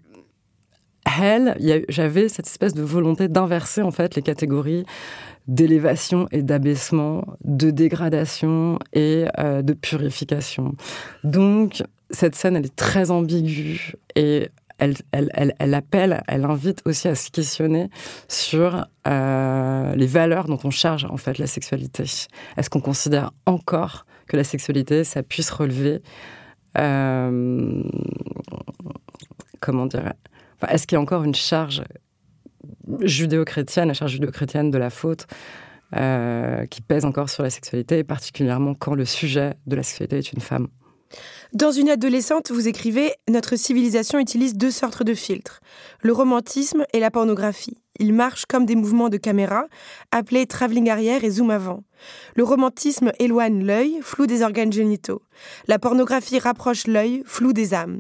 elle, 1.22 1.84
j'avais 1.89 2.28
cette 2.28 2.48
espèce 2.48 2.74
de 2.74 2.82
volonté 2.82 3.28
d'inverser 3.28 3.84
en 3.84 3.91
fait 3.91 4.15
les 4.15 4.24
catégories 4.24 4.86
d'élévation 5.47 6.27
et 6.32 6.41
d'abaissement, 6.41 7.25
de 7.43 7.71
dégradation 7.71 8.79
et 8.93 9.25
euh, 9.39 9.62
de 9.62 9.73
purification. 9.73 10.75
Donc, 11.23 11.84
cette 12.10 12.36
scène, 12.36 12.56
elle 12.56 12.65
est 12.65 12.75
très 12.75 13.12
ambiguë 13.12 13.93
et 14.15 14.49
elle, 14.79 14.95
elle, 15.12 15.53
elle, 15.60 15.73
appelle, 15.73 16.23
elle 16.27 16.45
invite 16.45 16.82
aussi 16.86 17.08
à 17.08 17.15
se 17.15 17.29
questionner 17.29 17.89
sur 18.27 18.86
euh, 19.08 19.95
les 19.95 20.08
valeurs 20.08 20.45
dont 20.45 20.60
on 20.63 20.71
charge 20.71 21.06
en 21.06 21.17
fait 21.17 21.38
la 21.38 21.47
sexualité. 21.47 22.03
Est-ce 22.58 22.69
qu'on 22.69 22.82
considère 22.82 23.32
encore 23.45 24.06
que 24.27 24.38
la 24.38 24.43
sexualité, 24.43 25.03
ça 25.03 25.23
puisse 25.23 25.51
relever, 25.51 26.01
euh, 26.77 27.84
comment 29.60 29.86
dire, 29.86 30.13
est-ce 30.69 30.88
qu'il 30.88 30.95
y 30.95 30.99
a 30.99 31.01
encore 31.01 31.23
une 31.23 31.36
charge 31.36 31.84
judéo-chrétienne, 33.02 33.88
la 33.88 33.93
charge 33.93 34.12
judéo-chrétienne 34.12 34.72
de 34.72 34.78
la 34.78 34.89
faute, 34.89 35.28
euh, 35.96 36.65
qui 36.65 36.82
pèse 36.82 37.06
encore 37.06 37.30
sur 37.30 37.43
la 37.43 37.50
sexualité, 37.50 38.04
particulièrement 38.04 38.74
quand 38.74 38.96
le 38.96 39.06
sujet 39.06 39.54
de 39.67 39.76
la 39.76 39.84
sexualité 39.84 40.17
est 40.17 40.34
une 40.34 40.41
femme. 40.41 40.67
Dans 41.54 41.72
une 41.72 41.89
adolescente, 41.89 42.52
vous 42.52 42.67
écrivez 42.67 43.13
Notre 43.30 43.56
civilisation 43.56 44.17
utilise 44.17 44.56
deux 44.56 44.72
sortes 44.72 45.04
de 45.04 45.13
filtres, 45.13 45.60
le 46.02 46.12
romantisme 46.12 46.86
et 46.93 47.00
la 47.00 47.12
pornographie. 47.12 47.78
Ils 48.00 48.13
marchent 48.13 48.46
comme 48.48 48.65
des 48.65 48.76
mouvements 48.76 49.10
de 49.10 49.17
caméra, 49.17 49.65
appelés 50.12 50.48
travelling 50.48 50.89
arrière 50.89 51.24
et 51.24 51.30
zoom 51.30 51.52
avant. 51.52 51.84
Le 52.36 52.43
romantisme 52.43 53.12
éloigne 53.19 53.63
l'œil, 53.63 54.00
flou 54.02 54.26
des 54.26 54.41
organes 54.41 54.74
génitaux. 54.74 55.22
La 55.67 55.78
pornographie 55.78 56.39
rapproche 56.39 56.88
l'œil, 56.88 57.22
flou 57.26 57.54
des 57.54 57.76
âmes. 57.76 58.00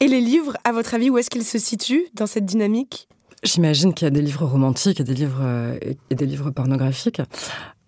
Et 0.00 0.08
les 0.08 0.20
livres, 0.20 0.56
à 0.64 0.72
votre 0.72 0.94
avis, 0.94 1.10
où 1.10 1.18
est-ce 1.18 1.30
qu'ils 1.30 1.44
se 1.44 1.58
situent 1.58 2.08
dans 2.14 2.26
cette 2.26 2.44
dynamique? 2.44 3.08
J'imagine 3.42 3.92
qu'il 3.92 4.06
y 4.06 4.08
a 4.08 4.10
des 4.10 4.22
livres 4.22 4.46
romantiques 4.46 5.00
et 5.00 5.04
des 5.04 5.14
livres, 5.14 5.40
euh, 5.42 5.78
et 6.10 6.14
des 6.14 6.26
livres 6.26 6.50
pornographiques. 6.50 7.20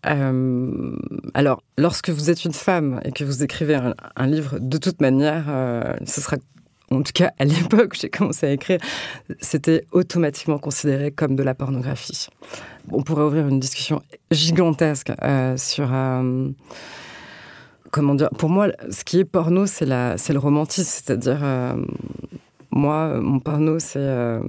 Euh, 0.06 0.96
alors, 1.34 1.62
lorsque 1.76 2.11
vous 2.11 2.30
êtes 2.30 2.44
une 2.44 2.52
femme 2.52 3.00
et 3.04 3.12
que 3.12 3.24
vous 3.24 3.42
écrivez 3.42 3.74
un, 3.74 4.26
livre, 4.26 4.58
de 4.61 4.78
toute 4.78 5.00
manière, 5.00 5.46
euh, 5.48 5.94
ce 6.06 6.20
sera, 6.20 6.37
en 6.90 7.02
tout 7.02 7.12
cas 7.14 7.32
à 7.38 7.44
l'époque 7.44 7.94
où 7.94 7.98
j'ai 7.98 8.11
commencé 8.11 8.46
à 8.46 8.52
écrire, 8.52 8.78
c'était 9.40 9.84
automatiquement 9.90 10.58
considéré 10.58 11.11
comme 11.11 11.34
de 11.34 11.42
la 11.42 11.54
pornographie. 11.54 12.28
On 12.90 13.02
pourrait 13.02 13.24
ouvrir 13.24 13.48
une 13.48 13.58
discussion 13.58 14.02
gigantesque 14.30 15.12
sur 15.56 15.88
comment 17.90 18.14
dire 18.14 18.30
Pour 18.38 18.50
moi, 18.50 18.68
ce 18.90 19.04
qui 19.04 19.18
est 19.18 19.24
porno, 19.24 19.66
c'est 19.66 19.87
le 19.87 20.38
romantisme. 20.38 21.02
C'est-à-dire, 21.04 21.40
moi, 22.70 23.20
mon 23.20 23.40
porno, 23.40 23.78
c'est 23.78 24.40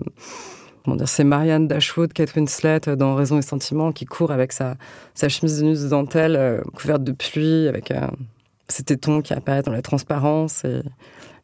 c'est 1.06 1.24
Marianne 1.24 1.68
Dashwood, 1.68 2.14
Kate 2.14 2.36
Winslet 2.36 2.82
dans 2.98 3.16
Raison 3.16 3.38
et 3.38 3.42
Sentiment 3.42 3.92
qui 3.92 4.06
court 4.06 4.32
avec 4.32 4.52
sa, 4.52 4.76
chemise 5.16 5.60
de 5.60 5.66
nuit 5.66 5.82
de 5.82 5.88
dentelle 5.88 6.36
euh, 6.36 6.62
couverte 6.76 7.04
de 7.04 7.12
pluie, 7.12 7.68
avec 7.68 7.92
euh, 7.92 8.08
ses 8.68 8.84
tétons 8.84 9.22
qui 9.22 9.34
apparaissent 9.34 9.66
dans 9.66 9.72
la 9.72 9.82
transparence. 9.82 10.64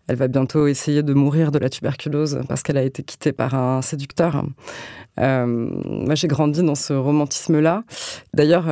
Elle 0.08 0.15
va 0.15 0.27
bientôt 0.27 0.67
essayer 0.67 1.01
de 1.01 1.13
mourir 1.13 1.51
de 1.51 1.58
la 1.58 1.69
tuberculose 1.69 2.41
parce 2.47 2.62
qu'elle 2.62 2.77
a 2.77 2.84
été 2.84 3.01
quittée 3.01 3.31
par 3.31 3.55
un 3.55 3.81
séducteur. 3.81 4.45
Euh, 5.19 5.45
moi, 5.47 6.13
j'ai 6.13 6.27
grandi 6.27 6.62
dans 6.62 6.75
ce 6.75 6.93
romantisme-là. 6.93 7.84
D'ailleurs, 8.34 8.67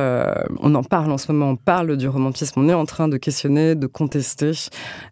on 0.60 0.74
en 0.76 0.84
parle 0.84 1.10
en 1.10 1.18
ce 1.18 1.32
moment, 1.32 1.50
on 1.50 1.56
parle 1.56 1.96
du 1.96 2.06
romantisme. 2.06 2.60
On 2.60 2.68
est 2.68 2.74
en 2.74 2.86
train 2.86 3.08
de 3.08 3.16
questionner, 3.16 3.74
de 3.74 3.88
contester, 3.88 4.52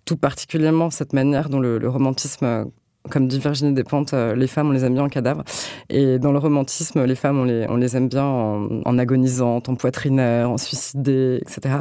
tout 0.04 0.16
particulièrement 0.16 0.90
cette 0.90 1.12
manière 1.12 1.48
dont 1.48 1.58
le 1.58 1.88
romantisme 1.88 2.70
comme 3.10 3.26
dit 3.26 3.38
Virginie 3.38 3.72
Despentes, 3.72 4.14
euh, 4.14 4.34
les 4.34 4.46
femmes, 4.46 4.68
on 4.68 4.72
les 4.72 4.84
aime 4.84 4.94
bien 4.94 5.04
en 5.04 5.08
cadavre. 5.08 5.42
Et 5.88 6.18
dans 6.18 6.32
le 6.32 6.38
romantisme, 6.38 7.04
les 7.04 7.14
femmes, 7.14 7.38
on 7.38 7.44
les, 7.44 7.66
on 7.68 7.76
les 7.76 7.96
aime 7.96 8.08
bien 8.08 8.24
en, 8.24 8.68
en 8.84 8.98
en 8.98 9.74
poitrinaires, 9.74 10.50
en 10.50 10.58
suicidées, 10.58 11.40
etc. 11.42 11.78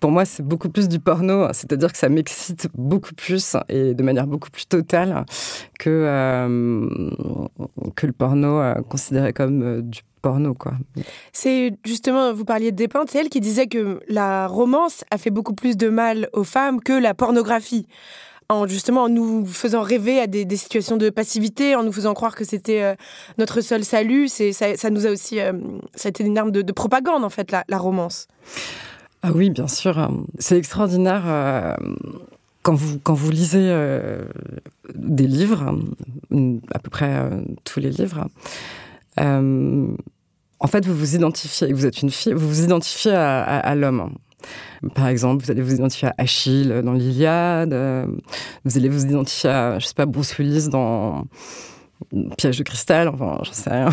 Pour 0.00 0.10
moi, 0.10 0.24
c'est 0.24 0.42
beaucoup 0.42 0.68
plus 0.68 0.88
du 0.88 0.98
porno, 0.98 1.46
c'est-à-dire 1.52 1.92
que 1.92 1.98
ça 1.98 2.08
m'excite 2.08 2.68
beaucoup 2.74 3.14
plus 3.14 3.56
et 3.68 3.94
de 3.94 4.02
manière 4.02 4.26
beaucoup 4.26 4.50
plus 4.50 4.66
totale 4.66 5.24
que, 5.78 5.90
euh, 5.90 6.88
que 7.94 8.06
le 8.06 8.12
porno 8.12 8.60
euh, 8.60 8.74
considéré 8.88 9.32
comme 9.32 9.82
du 9.82 10.00
porno, 10.22 10.54
quoi. 10.54 10.72
C'est 11.32 11.74
justement, 11.84 12.32
vous 12.32 12.44
parliez 12.44 12.72
de 12.72 12.76
Despentes, 12.76 13.10
c'est 13.10 13.18
elle 13.18 13.28
qui 13.28 13.40
disait 13.40 13.66
que 13.66 14.00
la 14.08 14.46
romance 14.46 15.04
a 15.10 15.18
fait 15.18 15.30
beaucoup 15.30 15.54
plus 15.54 15.76
de 15.76 15.88
mal 15.88 16.28
aux 16.32 16.44
femmes 16.44 16.80
que 16.80 16.92
la 16.92 17.14
pornographie. 17.14 17.86
En 18.48 18.66
justement 18.68 19.04
en 19.04 19.08
nous 19.08 19.44
faisant 19.44 19.82
rêver 19.82 20.20
à 20.20 20.28
des, 20.28 20.56
situations 20.56 20.96
de 20.96 21.10
passivité, 21.10 21.74
en 21.74 21.82
nous 21.82 21.90
faisant 21.90 22.14
croire 22.14 22.36
que 22.36 22.44
c'était 22.44 22.82
euh, 22.82 22.94
notre 23.38 23.60
seul 23.60 23.84
salut, 23.84 24.28
c'est 24.28 24.52
ça, 24.52 24.76
ça 24.76 24.88
nous 24.90 25.04
a 25.04 25.10
aussi, 25.10 25.40
euh, 25.40 25.52
ça 25.96 26.06
a 26.06 26.10
été 26.10 26.22
une 26.22 26.38
arme 26.38 26.52
de, 26.52 26.62
de 26.62 26.72
propagande 26.72 27.24
en 27.24 27.30
fait 27.30 27.50
la, 27.50 27.78
romance. 27.78 28.28
Ah 29.22 29.32
oui, 29.34 29.50
bien 29.50 29.66
sûr. 29.66 30.10
C'est 30.38 30.56
extraordinaire. 30.56 31.24
euh, 31.26 31.74
quand 32.62 32.74
vous, 32.74 32.98
quand 33.00 33.14
vous 33.14 33.30
lisez 33.30 33.72
des 34.94 35.26
livres, 35.26 35.72
euh, 36.32 36.58
à 36.72 36.78
peu 36.78 36.90
près 36.90 37.30
tous 37.64 37.80
les 37.80 37.90
livres, 37.90 38.26
en 39.18 40.66
fait, 40.68 40.86
vous 40.86 40.94
vous 40.94 41.14
identifiez, 41.14 41.72
vous 41.72 41.86
êtes 41.86 42.02
une 42.02 42.10
fille, 42.10 42.32
vous 42.32 42.48
vous 42.48 42.64
identifiez 42.64 43.12
à 43.12 43.74
l'homme. 43.74 44.16
Par 44.94 45.08
exemple, 45.08 45.44
vous 45.44 45.50
allez 45.50 45.62
vous 45.62 45.74
identifier 45.74 46.08
à 46.08 46.14
Achille 46.18 46.82
dans 46.84 46.92
l'Iliade, 46.92 47.72
euh, 47.72 48.06
vous 48.64 48.76
allez 48.76 48.88
vous 48.88 49.04
identifier 49.04 49.50
à, 49.50 49.78
je 49.78 49.86
sais 49.86 49.94
pas, 49.94 50.06
Bruce 50.06 50.36
Willis 50.38 50.68
dans 50.68 51.24
Piège 52.36 52.58
de 52.58 52.62
cristal, 52.62 53.08
enfin, 53.08 53.38
j'en 53.42 53.52
sais 53.52 53.70
rien. 53.70 53.88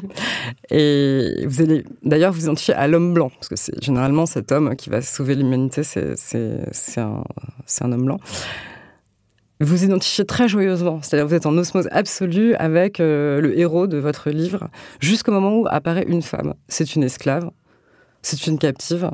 Et 0.70 1.46
vous 1.46 1.60
allez 1.60 1.84
d'ailleurs 2.02 2.32
vous 2.32 2.44
identifier 2.44 2.74
à 2.74 2.86
l'homme 2.86 3.12
blanc, 3.12 3.28
parce 3.28 3.48
que 3.48 3.56
c'est 3.56 3.82
généralement 3.82 4.24
cet 4.24 4.50
homme 4.50 4.74
qui 4.76 4.88
va 4.88 5.02
sauver 5.02 5.34
l'humanité, 5.34 5.82
c'est, 5.82 6.16
c'est, 6.16 6.60
c'est, 6.72 7.00
un, 7.00 7.22
c'est 7.66 7.84
un 7.84 7.92
homme 7.92 8.06
blanc. 8.06 8.18
Vous 9.60 9.76
vous 9.76 9.84
identifiez 9.84 10.24
très 10.24 10.48
joyeusement, 10.48 11.00
c'est-à-dire 11.02 11.26
vous 11.26 11.34
êtes 11.34 11.46
en 11.46 11.56
osmose 11.58 11.88
absolue 11.90 12.54
avec 12.54 12.98
euh, 12.98 13.40
le 13.40 13.58
héros 13.58 13.86
de 13.86 13.98
votre 13.98 14.30
livre, 14.30 14.68
jusqu'au 15.00 15.32
moment 15.32 15.58
où 15.58 15.66
apparaît 15.68 16.04
une 16.08 16.22
femme. 16.22 16.54
C'est 16.68 16.94
une 16.94 17.02
esclave, 17.02 17.50
c'est 18.22 18.46
une 18.46 18.58
captive, 18.58 19.10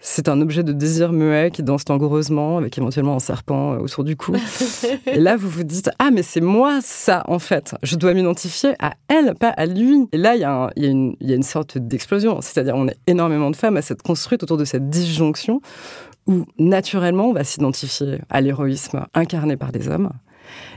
c'est 0.00 0.28
un 0.28 0.40
objet 0.42 0.62
de 0.62 0.72
désir 0.72 1.12
muet 1.12 1.50
qui 1.50 1.62
danse 1.62 1.88
langoureusement, 1.88 2.58
avec 2.58 2.76
éventuellement 2.76 3.16
un 3.16 3.20
serpent 3.20 3.72
euh, 3.72 3.78
autour 3.78 4.04
du 4.04 4.16
cou. 4.16 4.34
Et 5.06 5.18
là, 5.18 5.36
vous 5.36 5.48
vous 5.48 5.64
dites 5.64 5.90
Ah, 5.98 6.10
mais 6.12 6.22
c'est 6.22 6.42
moi 6.42 6.80
ça, 6.82 7.22
en 7.26 7.38
fait. 7.38 7.74
Je 7.82 7.96
dois 7.96 8.12
m'identifier 8.12 8.74
à 8.80 8.92
elle, 9.08 9.34
pas 9.34 9.48
à 9.48 9.64
lui. 9.64 10.06
Et 10.12 10.18
là, 10.18 10.34
il 10.34 10.40
y, 10.42 10.44
a 10.44 10.70
y 10.76 10.86
une- 10.86 11.16
il 11.20 11.30
y 11.30 11.32
a 11.32 11.36
une 11.36 11.42
sorte 11.42 11.78
d'explosion. 11.78 12.40
C'est-à-dire, 12.42 12.74
on 12.76 12.86
est 12.86 12.98
énormément 13.06 13.50
de 13.50 13.56
femmes 13.56 13.78
à 13.78 13.82
s'être 13.82 14.02
construites 14.02 14.42
autour 14.42 14.58
de 14.58 14.64
cette 14.66 14.90
disjonction 14.90 15.60
où, 16.26 16.44
naturellement, 16.58 17.28
on 17.28 17.32
va 17.32 17.44
s'identifier 17.44 18.18
à 18.28 18.40
l'héroïsme 18.42 19.06
incarné 19.14 19.56
par 19.56 19.72
des 19.72 19.88
hommes. 19.88 20.10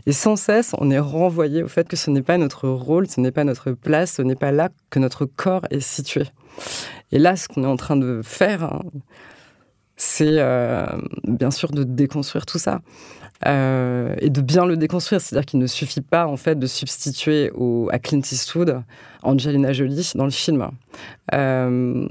Et 0.05 0.13
sans 0.13 0.37
cesse, 0.37 0.73
on 0.79 0.89
est 0.89 0.99
renvoyé 0.99 1.63
au 1.63 1.67
fait 1.67 1.87
que 1.89 1.97
ce 1.97 2.09
n'est 2.09 2.21
pas 2.21 2.37
notre 2.37 2.69
rôle, 2.69 3.07
ce 3.07 3.19
n'est 3.19 3.31
pas 3.31 3.43
notre 3.43 3.71
place, 3.71 4.13
ce 4.13 4.21
n'est 4.21 4.35
pas 4.35 4.53
là 4.53 4.69
que 4.89 4.99
notre 4.99 5.25
corps 5.25 5.63
est 5.69 5.81
situé. 5.81 6.23
Et 7.11 7.19
là, 7.19 7.35
ce 7.35 7.47
qu'on 7.47 7.63
est 7.63 7.67
en 7.67 7.77
train 7.77 7.95
de 7.95 8.21
faire, 8.23 8.63
hein, 8.63 8.81
c'est 9.95 10.39
euh, 10.39 10.85
bien 11.23 11.51
sûr 11.51 11.71
de 11.71 11.83
déconstruire 11.83 12.45
tout 12.45 12.59
ça. 12.59 12.81
Euh, 13.45 14.15
et 14.19 14.29
de 14.29 14.41
bien 14.41 14.65
le 14.65 14.77
déconstruire, 14.77 15.21
c'est-à-dire 15.21 15.45
qu'il 15.45 15.59
ne 15.59 15.67
suffit 15.67 16.01
pas 16.01 16.25
en 16.25 16.37
fait 16.37 16.57
de 16.57 16.65
substituer 16.65 17.51
à 17.91 17.99
Clint 17.99 18.19
Eastwood 18.19 18.81
Angelina 19.21 19.73
Jolie 19.73 20.11
dans 20.15 20.25
le 20.25 20.31
film. 20.31 20.67
Euh, 21.33 22.07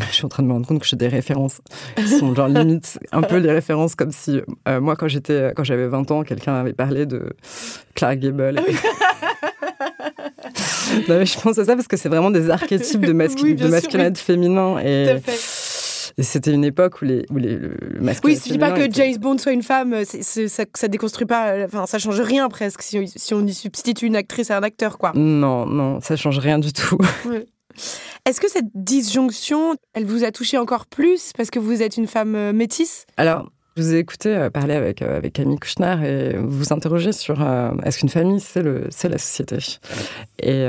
je 0.00 0.12
suis 0.14 0.24
en 0.24 0.28
train 0.28 0.42
de 0.42 0.48
me 0.48 0.52
rendre 0.52 0.66
compte 0.66 0.80
que 0.80 0.86
j'ai 0.86 0.96
des 0.96 1.08
références 1.08 1.60
qui 1.96 2.08
sont 2.08 2.34
genre 2.34 2.48
limite 2.48 2.98
un 3.12 3.22
peu 3.22 3.36
les 3.36 3.52
références 3.52 3.94
comme 3.94 4.10
si 4.10 4.40
euh, 4.68 4.80
moi 4.80 4.96
quand 4.96 5.06
j'étais 5.08 5.52
quand 5.54 5.62
j'avais 5.64 5.86
20 5.86 6.10
ans 6.10 6.22
quelqu'un 6.24 6.54
avait 6.54 6.72
parlé 6.72 7.06
de 7.06 7.30
Clark 7.94 8.18
Gable. 8.18 8.60
Non, 11.08 11.18
mais 11.18 11.26
je 11.26 11.38
pense 11.40 11.58
à 11.58 11.64
ça 11.64 11.74
parce 11.74 11.88
que 11.88 11.96
c'est 11.96 12.08
vraiment 12.08 12.30
des 12.30 12.50
archétypes 12.50 13.00
de, 13.04 13.12
mascul 13.12 13.44
Oui, 13.48 13.54
de 13.54 13.66
masculinité 13.68 14.20
féminin 14.20 14.78
et, 14.78 15.06
Tout 15.08 15.16
à 15.16 15.20
fait. 15.32 16.12
et 16.18 16.22
c'était 16.22 16.52
une 16.52 16.64
époque 16.64 17.00
où 17.02 17.04
les, 17.04 17.24
où 17.30 17.36
les, 17.36 17.56
le 17.56 17.98
masculin 18.00 18.32
Oui, 18.34 18.38
il 18.38 18.40
suffit 18.42 18.58
pas 18.58 18.70
que 18.72 18.82
était- 18.82 18.92
James 19.04 19.16
Bond 19.18 19.38
soit 19.38 19.52
une 19.52 19.62
femme, 19.62 19.96
c'est- 20.04 20.48
ça, 20.48 20.64
ça 20.74 20.88
déconstruit 20.88 21.26
pas, 21.26 21.48
euh, 21.52 21.66
enfin 21.66 21.86
ça 21.86 21.98
change 21.98 22.20
rien 22.20 22.48
presque 22.48 22.82
si, 22.82 23.00
si 23.16 23.34
on 23.34 23.44
y 23.46 23.52
substitue 23.54 24.06
une 24.06 24.16
actrice 24.16 24.50
à 24.50 24.58
un 24.58 24.62
acteur 24.62 24.98
quoi. 24.98 25.12
Non, 25.14 25.66
non, 25.66 26.00
ça 26.00 26.16
change 26.16 26.38
rien 26.38 26.58
du 26.58 26.72
tout. 26.72 26.98
Est-ce 28.26 28.40
que 28.40 28.50
cette 28.50 28.70
disjonction, 28.74 29.76
elle 29.92 30.06
vous 30.06 30.24
a 30.24 30.30
touché 30.30 30.58
encore 30.58 30.86
plus 30.86 31.32
parce 31.36 31.50
que 31.50 31.58
vous 31.58 31.82
êtes 31.82 31.96
une 31.96 32.06
femme 32.06 32.34
euh, 32.34 32.52
métisse? 32.52 33.06
Alors, 33.16 33.50
je 33.76 33.82
vous 33.82 33.94
ai 33.94 33.98
écouté 33.98 34.34
euh, 34.34 34.50
parler 34.50 34.74
avec, 34.74 35.02
euh, 35.02 35.16
avec 35.16 35.34
Camille 35.34 35.58
Kouchner 35.58 35.96
et 36.04 36.36
vous 36.36 36.50
vous 36.50 36.72
interrogez 36.72 37.12
sur 37.12 37.42
est-ce 37.84 37.98
qu'une 37.98 38.08
famille, 38.08 38.40
c'est 38.40 38.62
la 38.62 39.18
société? 39.18 39.58
Et 40.40 40.66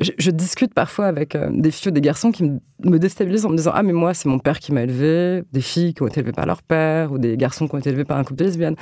je, 0.00 0.30
discute 0.30 0.74
parfois 0.74 1.06
avec 1.06 1.34
euh, 1.34 1.48
des 1.52 1.70
filles 1.70 1.88
ou 1.88 1.92
des 1.92 2.00
garçons 2.00 2.30
qui 2.30 2.44
me, 2.44 2.98
déstabilisent 2.98 3.46
en 3.46 3.50
me 3.50 3.56
disant 3.56 3.72
Ah, 3.74 3.82
mais 3.82 3.92
moi, 3.92 4.14
c'est 4.14 4.28
mon 4.28 4.38
père 4.38 4.58
qui 4.58 4.72
m'a 4.72 4.82
élevé, 4.82 5.42
des 5.52 5.60
filles 5.60 5.94
qui 5.94 6.02
ont 6.02 6.06
été 6.06 6.20
élevées 6.20 6.32
par 6.32 6.46
leur 6.46 6.62
père 6.62 7.12
ou 7.12 7.18
des 7.18 7.36
garçons 7.36 7.66
qui 7.66 7.74
ont 7.74 7.78
été 7.78 7.90
élevés 7.90 8.04
par 8.04 8.18
un 8.18 8.24
couple 8.24 8.44
lesbienne. 8.44 8.76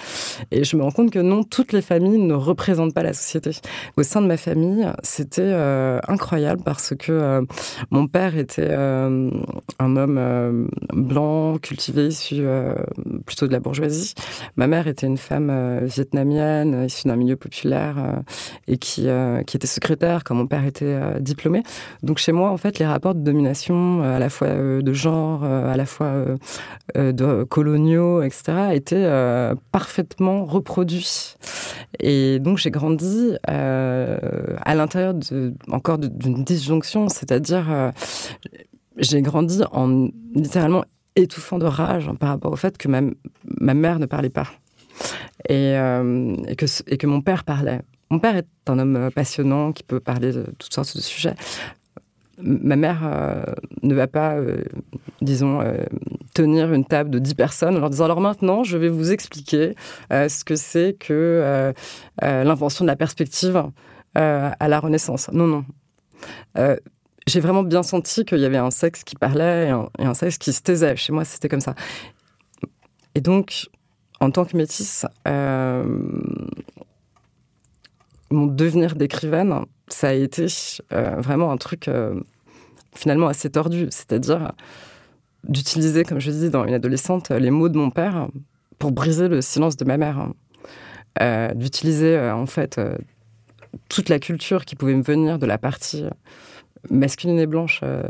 Et 0.50 0.64
je 0.64 0.76
me 0.76 0.82
rends 0.82 0.90
compte 0.90 1.10
que 1.10 1.18
non, 1.18 1.42
toutes 1.42 1.72
les 1.72 1.82
familles 1.82 2.18
ne 2.18 2.34
représentent 2.34 2.94
pas 2.94 3.02
la 3.02 3.12
société. 3.12 3.50
Au 3.96 4.02
sein 4.02 4.20
de 4.20 4.26
ma 4.26 4.36
famille, 4.36 4.86
c'était 5.02 5.42
euh, 5.42 5.98
incroyable 6.08 6.62
parce 6.64 6.94
que 6.94 7.12
euh, 7.12 7.42
mon 7.90 8.06
père 8.06 8.36
était 8.36 8.74
un 8.74 9.96
homme 9.96 10.68
blanc, 10.92 11.58
cultivé, 11.58 12.08
issu 12.08 12.44
plutôt 13.24 13.46
de 13.46 13.52
la 13.52 13.60
bourgeoisie. 13.60 14.14
Ma 14.56 14.66
mère 14.66 14.86
était 14.86 15.06
une 15.06 15.16
femme 15.16 15.84
vietnamienne, 15.84 16.84
issue 16.84 17.08
d'un 17.08 17.16
milieu 17.16 17.36
populaire 17.36 18.22
et 18.66 18.78
qui, 18.78 19.08
qui 19.46 19.56
était 19.56 19.66
secrétaire 19.66 20.24
quand 20.24 20.34
mon 20.34 20.46
père 20.46 20.64
était 20.64 20.98
euh, 21.06 21.20
diplômé. 21.20 21.62
Donc 22.02 22.18
chez 22.18 22.32
moi, 22.32 22.50
en 22.50 22.56
fait, 22.56 22.78
les 22.78 22.86
rapports 22.86 23.14
de 23.14 23.20
domination, 23.20 24.02
euh, 24.02 24.16
à 24.16 24.18
la 24.18 24.28
fois 24.28 24.48
euh, 24.48 24.82
de 24.82 24.92
genre, 24.92 25.44
à 25.44 25.76
la 25.76 25.86
fois 25.86 26.12
coloniaux, 27.48 28.22
etc., 28.22 28.70
étaient 28.72 29.08
parfaitement 29.72 30.44
reproduits. 30.44 31.34
Et 32.00 32.38
donc 32.38 32.58
j'ai 32.58 32.70
grandi 32.70 33.36
à 33.46 34.74
l'intérieur 34.74 35.14
de, 35.14 35.54
encore 35.70 35.98
d'une 35.98 36.44
disjonction, 36.44 37.08
c'est-à-dire 37.08 37.92
j'ai 38.96 39.22
grandi 39.22 39.60
en 39.72 40.08
littéralement 40.34 40.84
étouffant 41.16 41.58
de 41.58 41.66
rage 41.66 42.10
par 42.18 42.30
rapport 42.30 42.52
au 42.52 42.56
fait 42.56 42.76
que 42.78 42.88
ma, 42.88 43.00
ma 43.44 43.74
mère 43.74 43.98
ne 43.98 44.06
parlait 44.06 44.30
pas 44.30 44.46
et 45.48 45.74
que 46.56 47.06
mon 47.06 47.20
père 47.20 47.44
parlait. 47.44 47.80
Mon 48.10 48.18
père 48.18 48.36
est 48.36 48.46
un 48.68 48.78
homme 48.78 48.96
euh, 48.96 49.10
passionnant 49.10 49.72
qui 49.72 49.82
peut 49.82 50.00
parler 50.00 50.32
de 50.32 50.44
toutes 50.58 50.72
sortes 50.72 50.96
de 50.96 51.02
sujets. 51.02 51.34
Ma 52.40 52.76
mère 52.76 53.00
euh, 53.04 53.42
ne 53.82 53.94
va 53.94 54.06
pas, 54.06 54.34
euh, 54.34 54.62
disons, 55.22 55.62
tenir 56.34 56.72
une 56.72 56.84
table 56.84 57.10
de 57.10 57.18
10 57.18 57.34
personnes 57.34 57.76
en 57.76 57.80
leur 57.80 57.90
disant 57.90 58.04
alors 58.04 58.20
maintenant 58.20 58.62
je 58.62 58.76
vais 58.76 58.90
vous 58.90 59.10
expliquer 59.10 59.74
ce 60.10 60.44
que 60.44 60.54
c'est 60.54 60.96
que 60.98 61.72
l'invention 62.20 62.84
de 62.84 62.90
la 62.90 62.96
perspective 62.96 63.64
à 64.14 64.68
la 64.68 64.80
Renaissance. 64.80 65.30
Non, 65.32 65.46
non. 65.46 65.64
J'ai 67.26 67.40
vraiment 67.40 67.62
bien 67.62 67.82
senti 67.82 68.26
qu'il 68.26 68.38
y 68.38 68.44
avait 68.44 68.58
un 68.58 68.70
sexe 68.70 69.02
qui 69.02 69.16
parlait 69.16 69.72
et 69.98 70.04
un, 70.04 70.14
sexe 70.14 70.36
qui 70.36 70.52
se 70.52 70.60
taisait. 70.60 70.94
Chez 70.94 71.14
moi, 71.14 71.24
c'était 71.24 71.48
comme 71.48 71.62
ça. 71.62 71.74
Et 73.14 73.22
donc, 73.22 73.70
en 74.20 74.30
tant 74.30 74.44
que 74.44 74.58
métisse, 74.58 75.06
mon 78.30 78.46
devenir 78.46 78.96
d'écrivaine, 78.96 79.64
ça 79.88 80.08
a 80.08 80.12
été 80.12 80.46
euh, 80.92 81.16
vraiment 81.20 81.52
un 81.52 81.56
truc 81.56 81.88
euh, 81.88 82.20
finalement 82.94 83.28
assez 83.28 83.50
tordu. 83.50 83.86
C'est-à-dire 83.90 84.52
d'utiliser, 85.44 86.02
comme 86.04 86.18
je 86.20 86.30
dis 86.30 86.50
dans 86.50 86.64
une 86.66 86.74
adolescente, 86.74 87.30
les 87.30 87.50
mots 87.50 87.68
de 87.68 87.78
mon 87.78 87.90
père 87.90 88.28
pour 88.78 88.92
briser 88.92 89.28
le 89.28 89.40
silence 89.40 89.76
de 89.76 89.84
ma 89.84 89.96
mère. 89.96 90.28
Euh, 91.22 91.54
d'utiliser 91.54 92.14
euh, 92.14 92.34
en 92.34 92.44
fait 92.44 92.76
euh, 92.76 92.94
toute 93.88 94.10
la 94.10 94.18
culture 94.18 94.66
qui 94.66 94.76
pouvait 94.76 94.92
me 94.94 95.02
venir 95.02 95.38
de 95.38 95.46
la 95.46 95.56
partie 95.56 96.04
masculine 96.90 97.38
et 97.38 97.46
blanche 97.46 97.80
euh, 97.82 98.02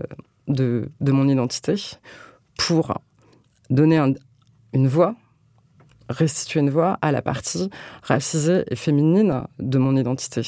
de, 0.49 0.88
mon 1.01 1.28
identité 1.28 1.76
pour 2.59 2.99
donner 3.70 3.99
un- 3.99 4.14
une 4.72 4.88
voix, 4.88 5.14
restituer 6.09 6.61
une 6.61 6.70
voix 6.70 6.98
à 7.02 7.12
la 7.12 7.22
partie 7.22 7.70
racisée 8.02 8.64
et 8.70 8.76
féminine 8.76 9.42
de 9.59 9.78
mon 9.78 9.96
identité. 9.96 10.42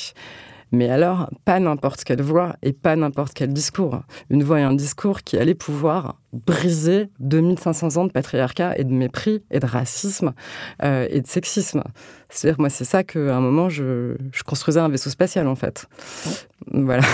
Mais 0.70 0.90
alors, 0.90 1.30
pas 1.44 1.61
n'importe 1.61 2.04
quelle 2.04 2.20
voix 2.20 2.56
et 2.62 2.72
pas 2.72 2.94
n'importe 2.94 3.32
quel 3.34 3.52
discours. 3.52 4.02
Une 4.28 4.42
voix 4.42 4.61
et 4.61 4.62
un 4.62 4.74
discours 4.74 5.22
qui 5.22 5.38
allait 5.38 5.54
pouvoir 5.54 6.16
briser 6.32 7.09
2500 7.20 7.96
ans 7.96 8.04
de 8.04 8.12
patriarcat 8.12 8.76
et 8.76 8.84
de 8.84 8.92
mépris 8.92 9.42
et 9.50 9.61
de 9.61 9.66
racisme 9.66 10.34
euh, 10.82 11.06
et 11.11 11.22
de 11.22 11.26
sexisme. 11.26 11.82
C'est-à-dire, 12.28 12.61
moi, 12.61 12.68
c'est 12.68 12.84
ça 12.84 13.02
qu'à 13.02 13.34
un 13.34 13.40
moment, 13.40 13.70
je, 13.70 14.16
je 14.32 14.42
construisais 14.42 14.80
un 14.80 14.90
vaisseau 14.90 15.09
spatial, 15.09 15.48
en 15.48 15.56
fait. 15.56 15.88
Voilà. 16.70 17.02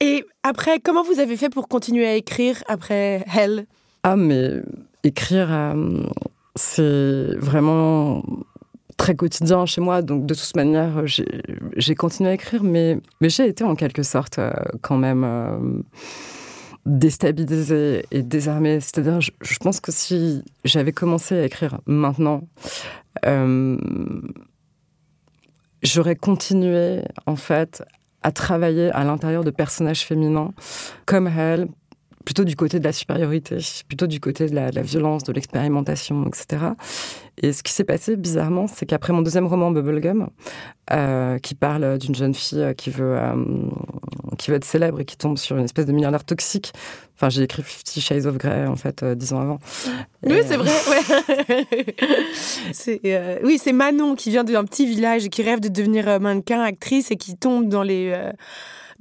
Et 0.00 0.24
après, 0.42 0.80
comment 0.80 1.04
vous 1.04 1.20
avez 1.20 1.36
fait 1.36 1.48
pour 1.48 1.68
continuer 1.68 2.06
à 2.06 2.16
écrire 2.16 2.62
après 2.66 3.24
Hell? 3.32 3.66
Ah, 4.02 4.16
mais 4.16 4.62
écrire, 5.04 5.46
euh, 5.52 6.02
c'est 6.54 7.34
vraiment 7.36 8.22
très 8.96 9.14
quotidien 9.16 9.66
chez 9.66 9.80
moi. 9.80 10.02
Donc, 10.02 10.26
de 10.26 10.34
toute 10.34 10.54
manière, 10.56 11.02
j'ai 11.06 11.94
continué 11.94 12.30
à 12.30 12.34
écrire, 12.34 12.62
mais, 12.62 12.98
j'ai 13.20 13.48
été 13.48 13.64
en 13.64 13.74
quelque 13.74 14.02
sorte 14.02 14.38
euh, 14.38 14.52
quand 14.80 14.96
même 14.96 15.24
euh, 15.24 15.58
déstabilisée 16.86 18.04
et 18.10 18.22
désarmée. 18.22 18.80
C'est-à-dire, 18.80 19.20
je, 19.20 19.30
je, 19.40 19.58
pense 19.58 19.80
que 19.80 19.90
si 19.92 20.44
j'avais 20.64 20.92
commencé 20.92 21.36
à 21.36 21.44
écrire 21.44 21.80
maintenant, 21.86 22.42
euh, 23.26 23.76
j'aurais 25.82 26.16
continué, 26.16 27.02
en 27.26 27.36
fait, 27.36 27.82
à 28.22 28.30
travailler 28.30 28.90
à 28.92 29.02
l'intérieur 29.04 29.42
de 29.42 29.50
personnages 29.50 30.04
féminins 30.04 30.52
comme 31.06 31.26
elle, 31.26 31.66
plutôt 32.24 32.44
du 32.44 32.56
côté 32.56 32.78
de 32.78 32.84
la 32.84 32.92
supériorité, 32.92 33.58
plutôt 33.88 34.06
du 34.06 34.20
côté 34.20 34.48
de 34.48 34.54
la, 34.54 34.70
de 34.70 34.76
la 34.76 34.82
violence, 34.82 35.24
de 35.24 35.32
l'expérimentation, 35.32 36.26
etc. 36.26 36.64
Et 37.38 37.52
ce 37.52 37.62
qui 37.62 37.72
s'est 37.72 37.84
passé, 37.84 38.16
bizarrement, 38.16 38.66
c'est 38.66 38.86
qu'après 38.86 39.12
mon 39.12 39.22
deuxième 39.22 39.46
roman, 39.46 39.70
Bubblegum, 39.70 40.28
euh, 40.92 41.38
qui 41.38 41.54
parle 41.54 41.98
d'une 41.98 42.14
jeune 42.14 42.34
fille 42.34 42.74
qui 42.76 42.90
veut, 42.90 43.16
euh, 43.16 43.34
qui 44.38 44.50
veut 44.50 44.56
être 44.56 44.64
célèbre 44.64 45.00
et 45.00 45.04
qui 45.04 45.16
tombe 45.16 45.38
sur 45.38 45.56
une 45.56 45.64
espèce 45.64 45.86
de 45.86 45.92
milliardaire 45.92 46.24
toxique. 46.24 46.72
Enfin, 47.22 47.30
j'ai 47.30 47.42
écrit 47.42 47.62
Fifty 47.62 48.00
Shades 48.00 48.26
of 48.26 48.36
Grey, 48.36 48.66
en 48.66 48.74
fait, 48.74 49.04
euh, 49.04 49.14
dix 49.14 49.32
ans 49.32 49.40
avant. 49.40 49.58
Oui, 50.24 50.38
c'est 50.44 50.56
vrai, 50.56 50.72
ouais. 50.90 51.04
euh, 53.04 53.38
oui, 53.44 53.60
c'est 53.62 53.72
Manon 53.72 54.16
qui 54.16 54.30
vient 54.30 54.42
d'un 54.42 54.64
petit 54.64 54.86
village 54.86 55.26
et 55.26 55.28
qui 55.28 55.42
rêve 55.42 55.60
de 55.60 55.68
devenir 55.68 56.08
euh, 56.08 56.18
mannequin, 56.18 56.60
actrice 56.60 57.12
et 57.12 57.16
qui 57.16 57.36
tombe 57.36 57.68
dans 57.68 57.84
les 57.84 58.12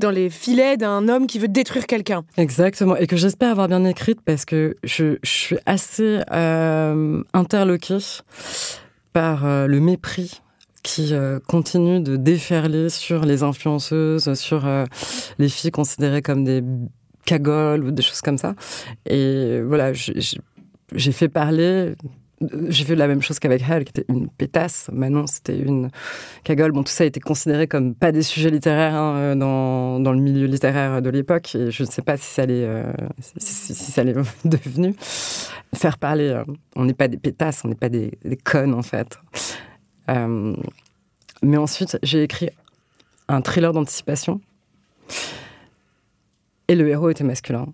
dans 0.02 0.10
les 0.12 0.30
filets 0.30 0.76
d'un 0.76 1.08
homme 1.08 1.28
qui 1.28 1.39
veut 1.39 1.47
détruire 1.47 1.88
quelqu'un. 1.88 2.26
Exactement, 2.36 2.97
et 2.97 3.08
que 3.08 3.16
j'espère 3.16 3.52
avoir 3.52 3.68
bien 3.70 3.86
écrite 3.86 4.20
parce 4.26 4.43
que 4.43 4.76
je, 4.84 5.18
suis 5.24 5.58
assez 5.66 6.22
euh, 6.32 7.24
interloquée 7.34 7.99
par 9.14 9.45
euh, 9.45 9.68
le 9.68 9.80
mépris 9.80 10.41
qui 10.84 11.14
euh, 11.14 11.39
continue 11.47 12.02
de 12.02 12.16
déferler 12.16 12.89
sur 12.89 13.24
les 13.24 13.43
influenceuses, 13.43 14.34
sur 14.34 14.68
les 15.38 15.49
filles 15.49 15.72
considérées 15.72 16.22
comme 16.22 16.43
des 16.43 16.64
cagoles 17.26 17.84
ou 17.84 17.91
des 17.91 18.02
choses 18.02 18.22
comme 18.22 18.38
ça. 18.38 18.56
Et 19.06 19.62
voilà, 19.62 19.93
j'ai 19.93 21.12
fait 21.12 21.30
parler 21.30 21.93
j'ai 22.70 22.86
fait 22.86 22.96
la 22.96 23.08
même 23.08 23.22
chose 23.22 23.39
qu'avec 23.39 23.64
elle, 23.70 23.84
qui 23.84 23.92
était 23.92 24.06
une 24.10 24.30
pétasse. 24.30 24.89
Manon, 24.92 25.28
c'était 25.28 25.58
une 25.58 25.89
cagole. 26.44 26.72
Bon, 26.72 26.84
tout 26.84 26.92
ça 26.92 27.04
a 27.04 27.08
été 27.08 27.20
considéré 27.20 27.68
comme 27.68 27.94
pas 27.94 28.12
des 28.12 28.24
sujets 28.24 28.50
littéraires 28.50 28.96
hein, 28.96 29.16
euh, 29.16 29.36
dans, 29.36 30.00
dans, 30.00 30.12
le 30.12 30.20
milieu 30.20 30.48
littéraire 30.48 31.02
de 31.02 31.10
l'époque. 31.10 31.56
Et 31.56 31.72
je 31.72 31.84
ne 31.84 31.88
sais 31.88 32.02
pas 32.02 32.18
si 32.18 32.26
ça 32.26 32.44
allait, 32.44 32.66
euh, 32.66 32.92
si, 33.20 33.74
ça 33.74 34.02
allait 34.02 34.16
devenu. 34.46 34.96
Faire 35.74 35.98
parler, 35.98 36.30
euh, 36.30 36.44
on 36.76 36.86
n'est 36.86 36.94
pas 36.94 37.08
des 37.08 37.18
pétasses, 37.18 37.64
on 37.64 37.68
n'est 37.68 37.76
pas 37.76 37.89
des, 37.89 38.12
des, 38.26 38.38
connes, 38.38 38.74
en 38.74 38.82
fait. 38.82 39.18
Mais 41.44 41.58
ensuite, 41.58 41.98
j'ai 42.04 42.24
écrit 42.24 42.50
un 43.28 43.42
thriller 43.42 43.72
d'anticipation. 43.72 44.42
Et 46.68 46.76
le 46.76 46.88
héros 46.88 47.10
était 47.10 47.24
masculin. 47.24 47.68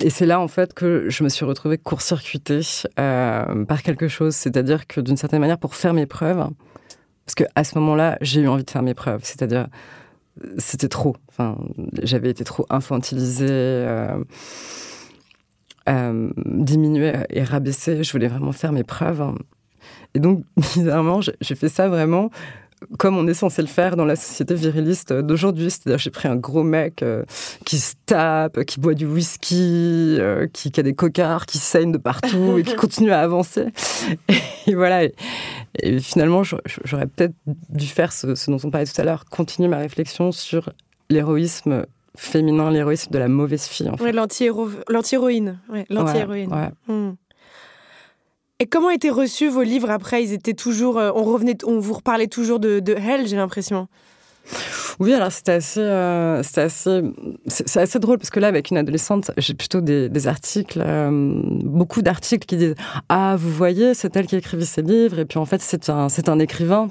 Et 0.00 0.10
c'est 0.10 0.26
là, 0.26 0.40
en 0.40 0.48
fait, 0.48 0.74
que 0.74 1.08
je 1.08 1.24
me 1.24 1.28
suis 1.28 1.44
retrouvée 1.44 1.76
court-circuitée 1.76 2.60
euh, 3.00 3.64
par 3.64 3.82
quelque 3.82 4.08
chose. 4.08 4.34
C'est-à-dire 4.34 4.86
que, 4.86 5.00
d'une 5.00 5.16
certaine 5.16 5.40
manière, 5.40 5.58
pour 5.58 5.74
faire 5.74 5.92
mes 5.92 6.06
preuves, 6.06 6.48
parce 7.26 7.34
qu'à 7.34 7.64
ce 7.64 7.78
moment-là, 7.78 8.16
j'ai 8.20 8.40
eu 8.42 8.48
envie 8.48 8.64
de 8.64 8.70
faire 8.70 8.82
mes 8.82 8.94
preuves. 8.94 9.20
C'est-à-dire, 9.24 9.66
c'était 10.56 10.88
trop. 10.88 11.16
Enfin, 11.28 11.58
j'avais 12.02 12.30
été 12.30 12.44
trop 12.44 12.64
infantilisée, 12.70 13.46
euh, 13.50 14.22
euh, 15.88 16.30
diminuée 16.46 17.14
et 17.30 17.42
rabaissée. 17.42 18.04
Je 18.04 18.12
voulais 18.12 18.28
vraiment 18.28 18.52
faire 18.52 18.72
mes 18.72 18.84
preuves. 18.84 19.34
Et 20.14 20.20
donc, 20.20 20.44
bizarrement, 20.56 21.20
j'ai 21.20 21.54
fait 21.54 21.68
ça 21.68 21.88
vraiment 21.88 22.30
comme 22.98 23.16
on 23.16 23.26
est 23.26 23.34
censé 23.34 23.62
le 23.62 23.68
faire 23.68 23.96
dans 23.96 24.04
la 24.04 24.16
société 24.16 24.54
viriliste 24.54 25.12
d'aujourd'hui. 25.12 25.70
C'est-à-dire, 25.70 25.98
j'ai 25.98 26.10
pris 26.10 26.28
un 26.28 26.36
gros 26.36 26.62
mec 26.62 27.02
euh, 27.02 27.24
qui 27.64 27.78
se 27.78 27.94
tape, 28.06 28.64
qui 28.64 28.80
boit 28.80 28.94
du 28.94 29.06
whisky, 29.06 30.16
euh, 30.18 30.46
qui, 30.52 30.70
qui, 30.70 30.80
a 30.80 30.82
des 30.82 30.94
cocards, 30.94 31.46
qui 31.46 31.58
saigne 31.58 31.92
de 31.92 31.98
partout 31.98 32.58
et 32.58 32.62
qui 32.62 32.74
continue 32.76 33.10
à 33.10 33.20
avancer. 33.20 33.66
Et, 34.66 34.74
voilà. 34.74 35.04
Et, 35.04 35.14
et 35.82 35.98
finalement, 36.00 36.42
j'aurais 36.42 37.06
peut-être 37.06 37.34
dû 37.68 37.86
faire 37.86 38.12
ce, 38.12 38.34
ce, 38.34 38.50
dont 38.50 38.58
on 38.62 38.70
parlait 38.70 38.86
tout 38.86 39.00
à 39.00 39.04
l'heure, 39.04 39.24
continuer 39.26 39.68
ma 39.68 39.78
réflexion 39.78 40.32
sur 40.32 40.72
l'héroïsme 41.10 41.84
féminin, 42.16 42.70
l'héroïsme 42.70 43.12
de 43.12 43.18
la 43.18 43.28
mauvaise 43.28 43.66
fille. 43.66 43.88
En 43.88 43.96
fait. 43.96 44.04
Ouais, 44.04 44.12
l'anti-héroïne. 44.12 45.60
Ouais, 45.70 45.86
l'anti-héroïne. 45.88 46.52
Ouais, 46.52 46.70
ouais. 46.88 46.94
Mmh. 46.94 47.16
Et 48.60 48.66
comment 48.66 48.90
étaient 48.90 49.10
reçus 49.10 49.48
vos 49.48 49.62
livres 49.62 49.90
après? 49.90 50.24
Ils 50.24 50.32
étaient 50.32 50.54
toujours, 50.54 50.98
euh, 50.98 51.12
on 51.14 51.22
revenait, 51.22 51.56
on 51.64 51.78
vous 51.78 51.94
reparlait 51.94 52.26
toujours 52.26 52.58
de, 52.58 52.80
de 52.80 52.92
Hell, 52.92 53.28
j'ai 53.28 53.36
l'impression. 53.36 53.86
Oui, 54.98 55.14
alors 55.14 55.30
c'était 55.30 55.52
assez, 55.52 55.80
euh, 55.80 56.42
c'était 56.42 56.62
assez, 56.62 57.02
c'est 57.46 57.80
assez 57.80 57.98
drôle 58.00 58.18
parce 58.18 58.30
que 58.30 58.40
là, 58.40 58.48
avec 58.48 58.70
une 58.70 58.78
adolescente, 58.78 59.30
j'ai 59.36 59.54
plutôt 59.54 59.80
des, 59.80 60.26
articles, 60.26 60.82
euh, 60.84 61.10
beaucoup 61.12 62.02
d'articles 62.02 62.46
qui 62.46 62.56
disent 62.56 62.74
ah 63.08 63.36
vous 63.38 63.50
voyez, 63.50 63.94
c'est 63.94 64.16
elle 64.16 64.26
qui 64.26 64.34
a 64.34 64.38
écrit 64.38 64.64
ces 64.64 64.82
livres 64.82 65.20
et 65.20 65.24
puis 65.24 65.38
en 65.38 65.44
fait 65.44 65.60
c'est 65.60 65.88
un, 65.88 66.08
c'est 66.08 66.28
un 66.28 66.40
écrivain. 66.40 66.88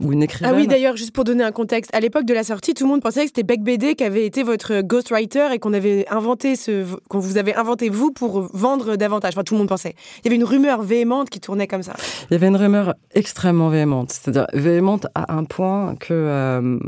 Ou 0.00 0.12
une 0.12 0.22
écrivaine. 0.22 0.52
Ah 0.52 0.56
oui, 0.56 0.66
d'ailleurs, 0.66 0.96
juste 0.96 1.12
pour 1.12 1.24
donner 1.24 1.44
un 1.44 1.52
contexte, 1.52 1.94
à 1.94 2.00
l'époque 2.00 2.24
de 2.24 2.34
la 2.34 2.42
sortie, 2.42 2.74
tout 2.74 2.84
le 2.84 2.90
monde 2.90 3.02
pensait 3.02 3.20
que 3.20 3.28
c'était 3.28 3.44
Beck 3.44 3.62
BD 3.62 3.94
qui 3.94 4.02
avait 4.02 4.26
été 4.26 4.42
votre 4.42 4.80
ghostwriter 4.80 5.48
et 5.52 5.58
qu'on 5.58 5.72
avait 5.72 6.04
inventé 6.10 6.56
ce, 6.56 6.84
qu'on 7.08 7.20
vous 7.20 7.38
avait 7.38 7.54
inventé 7.54 7.88
vous 7.90 8.10
pour 8.10 8.48
vendre 8.52 8.96
davantage. 8.96 9.34
Enfin, 9.34 9.44
tout 9.44 9.54
le 9.54 9.58
monde 9.58 9.68
pensait. 9.68 9.94
Il 10.18 10.24
y 10.24 10.28
avait 10.28 10.36
une 10.36 10.44
rumeur 10.44 10.82
véhémente 10.82 11.30
qui 11.30 11.38
tournait 11.38 11.68
comme 11.68 11.82
ça. 11.82 11.94
Il 12.30 12.34
y 12.34 12.36
avait 12.36 12.48
une 12.48 12.56
rumeur 12.56 12.94
extrêmement 13.14 13.68
véhémente, 13.68 14.10
c'est-à-dire 14.10 14.46
véhémente 14.52 15.06
à 15.14 15.32
un 15.34 15.44
point 15.44 15.94
que 15.94 16.12
euh, 16.12 16.78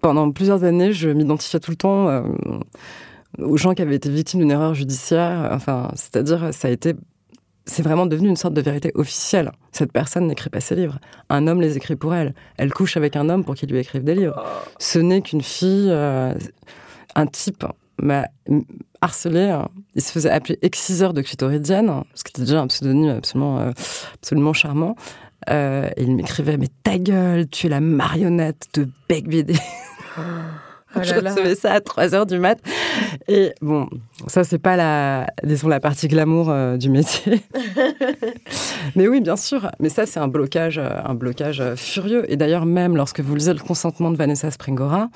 pendant 0.00 0.30
plusieurs 0.30 0.64
années, 0.64 0.92
je 0.92 1.10
m'identifiais 1.10 1.60
tout 1.60 1.70
le 1.70 1.76
temps 1.76 2.08
euh, 2.08 2.22
aux 3.38 3.56
gens 3.56 3.74
qui 3.74 3.82
avaient 3.82 3.96
été 3.96 4.08
victimes 4.08 4.40
d'une 4.40 4.50
erreur 4.50 4.74
judiciaire. 4.74 5.50
Enfin, 5.52 5.90
c'est-à-dire, 5.96 6.48
ça 6.52 6.68
a 6.68 6.70
été 6.70 6.94
c'est 7.66 7.82
vraiment 7.82 8.06
devenu 8.06 8.28
une 8.28 8.36
sorte 8.36 8.54
de 8.54 8.60
vérité 8.60 8.92
officielle. 8.94 9.52
Cette 9.72 9.92
personne 9.92 10.26
n'écrit 10.26 10.50
pas 10.50 10.60
ses 10.60 10.74
livres. 10.74 10.98
Un 11.30 11.46
homme 11.46 11.60
les 11.60 11.76
écrit 11.76 11.96
pour 11.96 12.14
elle. 12.14 12.34
Elle 12.58 12.72
couche 12.72 12.96
avec 12.96 13.16
un 13.16 13.28
homme 13.28 13.44
pour 13.44 13.54
qu'il 13.54 13.70
lui 13.70 13.78
écrive 13.78 14.04
des 14.04 14.14
livres. 14.14 14.42
Ce 14.78 14.98
n'est 14.98 15.22
qu'une 15.22 15.42
fille, 15.42 15.88
euh, 15.90 16.34
un 17.14 17.26
type 17.26 17.64
m'a 17.98 18.26
harcelé. 19.00 19.48
Hein. 19.48 19.68
Il 19.94 20.02
se 20.02 20.12
faisait 20.12 20.30
appeler 20.30 20.58
exciseur 20.62 21.14
de 21.14 21.22
clitoridienne, 21.22 22.04
ce 22.14 22.24
qui 22.24 22.30
était 22.30 22.42
déjà 22.42 22.60
un 22.60 22.66
pseudonyme 22.66 23.16
absolument, 23.16 23.60
euh, 23.60 23.70
absolument 24.14 24.52
charmant. 24.52 24.96
Euh, 25.50 25.90
et 25.96 26.02
il 26.02 26.14
m'écrivait 26.16 26.56
Mais 26.56 26.68
ta 26.82 26.98
gueule, 26.98 27.48
tu 27.48 27.66
es 27.66 27.70
la 27.70 27.80
marionnette 27.80 28.68
de 28.74 28.88
Beck 29.08 29.28
BD. 29.28 29.54
Oh 30.96 31.00
je 31.02 31.14
recevais 31.14 31.54
ça 31.54 31.72
à 31.72 31.80
3 31.80 32.14
heures 32.14 32.26
du 32.26 32.38
mat. 32.38 32.58
Et 33.28 33.52
bon, 33.60 33.88
ça, 34.26 34.44
c'est 34.44 34.58
pas 34.58 34.76
la, 34.76 35.26
disons, 35.42 35.68
la 35.68 35.80
partie 35.80 36.08
glamour 36.08 36.50
euh, 36.50 36.76
du 36.76 36.90
métier. 36.90 37.42
mais 38.96 39.08
oui, 39.08 39.20
bien 39.20 39.36
sûr. 39.36 39.70
Mais 39.80 39.88
ça, 39.88 40.06
c'est 40.06 40.20
un 40.20 40.28
blocage, 40.28 40.78
un 40.78 41.14
blocage 41.14 41.62
furieux. 41.76 42.30
Et 42.30 42.36
d'ailleurs, 42.36 42.66
même 42.66 42.96
lorsque 42.96 43.20
vous 43.20 43.34
lisez 43.34 43.52
Le 43.52 43.60
consentement 43.60 44.10
de 44.10 44.16
Vanessa 44.16 44.50
Springora, 44.50 45.08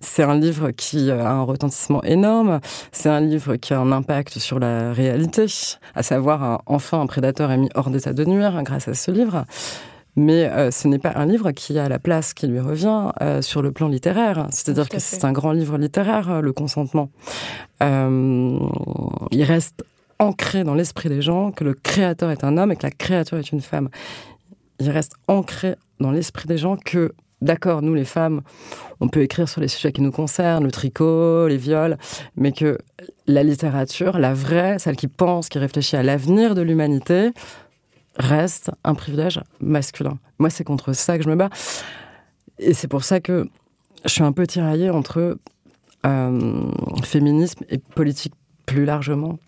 c'est 0.00 0.22
un 0.22 0.38
livre 0.38 0.70
qui 0.70 1.10
a 1.10 1.30
un 1.30 1.42
retentissement 1.42 2.02
énorme. 2.02 2.60
C'est 2.92 3.08
un 3.08 3.20
livre 3.20 3.56
qui 3.56 3.74
a 3.74 3.78
un 3.78 3.92
impact 3.92 4.38
sur 4.38 4.58
la 4.58 4.92
réalité, 4.92 5.46
à 5.94 6.02
savoir, 6.02 6.42
un, 6.42 6.58
enfin, 6.66 7.00
un 7.00 7.06
prédateur 7.06 7.50
est 7.50 7.58
mis 7.58 7.68
hors 7.74 7.90
d'état 7.90 8.12
de 8.12 8.24
nuire 8.24 8.62
grâce 8.62 8.88
à 8.88 8.94
ce 8.94 9.10
livre. 9.10 9.44
Mais 10.16 10.50
euh, 10.50 10.70
ce 10.70 10.88
n'est 10.88 10.98
pas 10.98 11.12
un 11.14 11.26
livre 11.26 11.52
qui 11.52 11.78
a 11.78 11.88
la 11.88 11.98
place 11.98 12.32
qui 12.32 12.46
lui 12.46 12.58
revient 12.58 13.10
euh, 13.20 13.42
sur 13.42 13.60
le 13.60 13.70
plan 13.70 13.88
littéraire. 13.88 14.46
C'est-à-dire 14.50 14.88
que 14.88 14.98
c'est 14.98 15.24
un 15.24 15.32
grand 15.32 15.52
livre 15.52 15.76
littéraire, 15.76 16.40
le 16.40 16.52
consentement. 16.52 17.10
Euh, 17.82 18.58
il 19.30 19.42
reste 19.42 19.84
ancré 20.18 20.64
dans 20.64 20.74
l'esprit 20.74 21.10
des 21.10 21.20
gens 21.20 21.52
que 21.52 21.64
le 21.64 21.74
créateur 21.74 22.30
est 22.30 22.44
un 22.44 22.56
homme 22.56 22.72
et 22.72 22.76
que 22.76 22.84
la 22.84 22.90
créature 22.90 23.36
est 23.36 23.52
une 23.52 23.60
femme. 23.60 23.90
Il 24.80 24.90
reste 24.90 25.12
ancré 25.28 25.76
dans 26.00 26.10
l'esprit 26.10 26.48
des 26.48 26.56
gens 26.56 26.76
que, 26.76 27.12
d'accord, 27.42 27.82
nous 27.82 27.94
les 27.94 28.06
femmes, 28.06 28.40
on 29.00 29.08
peut 29.08 29.20
écrire 29.20 29.48
sur 29.48 29.60
les 29.60 29.68
sujets 29.68 29.92
qui 29.92 30.00
nous 30.00 30.12
concernent, 30.12 30.64
le 30.64 30.70
tricot, 30.70 31.46
les 31.48 31.58
viols, 31.58 31.98
mais 32.36 32.52
que 32.52 32.78
la 33.26 33.42
littérature, 33.42 34.18
la 34.18 34.32
vraie, 34.32 34.78
celle 34.78 34.96
qui 34.96 35.08
pense, 35.08 35.50
qui 35.50 35.58
réfléchit 35.58 35.96
à 35.96 36.02
l'avenir 36.02 36.54
de 36.54 36.62
l'humanité, 36.62 37.32
reste 38.18 38.70
un 38.84 38.94
privilège 38.94 39.40
masculin. 39.60 40.18
Moi, 40.38 40.50
c'est 40.50 40.64
contre 40.64 40.92
ça 40.92 41.18
que 41.18 41.24
je 41.24 41.28
me 41.28 41.36
bats. 41.36 41.50
et 42.58 42.74
c'est 42.74 42.88
pour 42.88 43.04
ça 43.04 43.20
que 43.20 43.48
je 44.04 44.10
suis 44.10 44.22
un 44.22 44.32
peu 44.32 44.46
tiraillée 44.46 44.90
entre 44.90 45.38
euh, 46.06 46.70
féminisme 47.02 47.64
et 47.68 47.78
politique 47.78 48.34
plus 48.66 48.84
largement. 48.84 49.38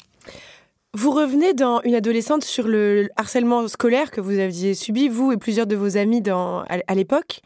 Vous 0.95 1.11
revenez 1.11 1.53
dans 1.53 1.81
une 1.83 1.95
adolescente 1.95 2.43
sur 2.43 2.66
le 2.66 3.09
harcèlement 3.16 3.69
scolaire 3.69 4.11
que 4.11 4.21
vous 4.21 4.39
aviez 4.39 4.75
subi, 4.75 5.09
vous 5.09 5.33
et 5.33 5.37
plusieurs 5.37 5.66
de 5.66 5.77
vos 5.77 5.97
amis 5.97 6.23
à, 6.29 6.95
l'époque. 6.95 7.41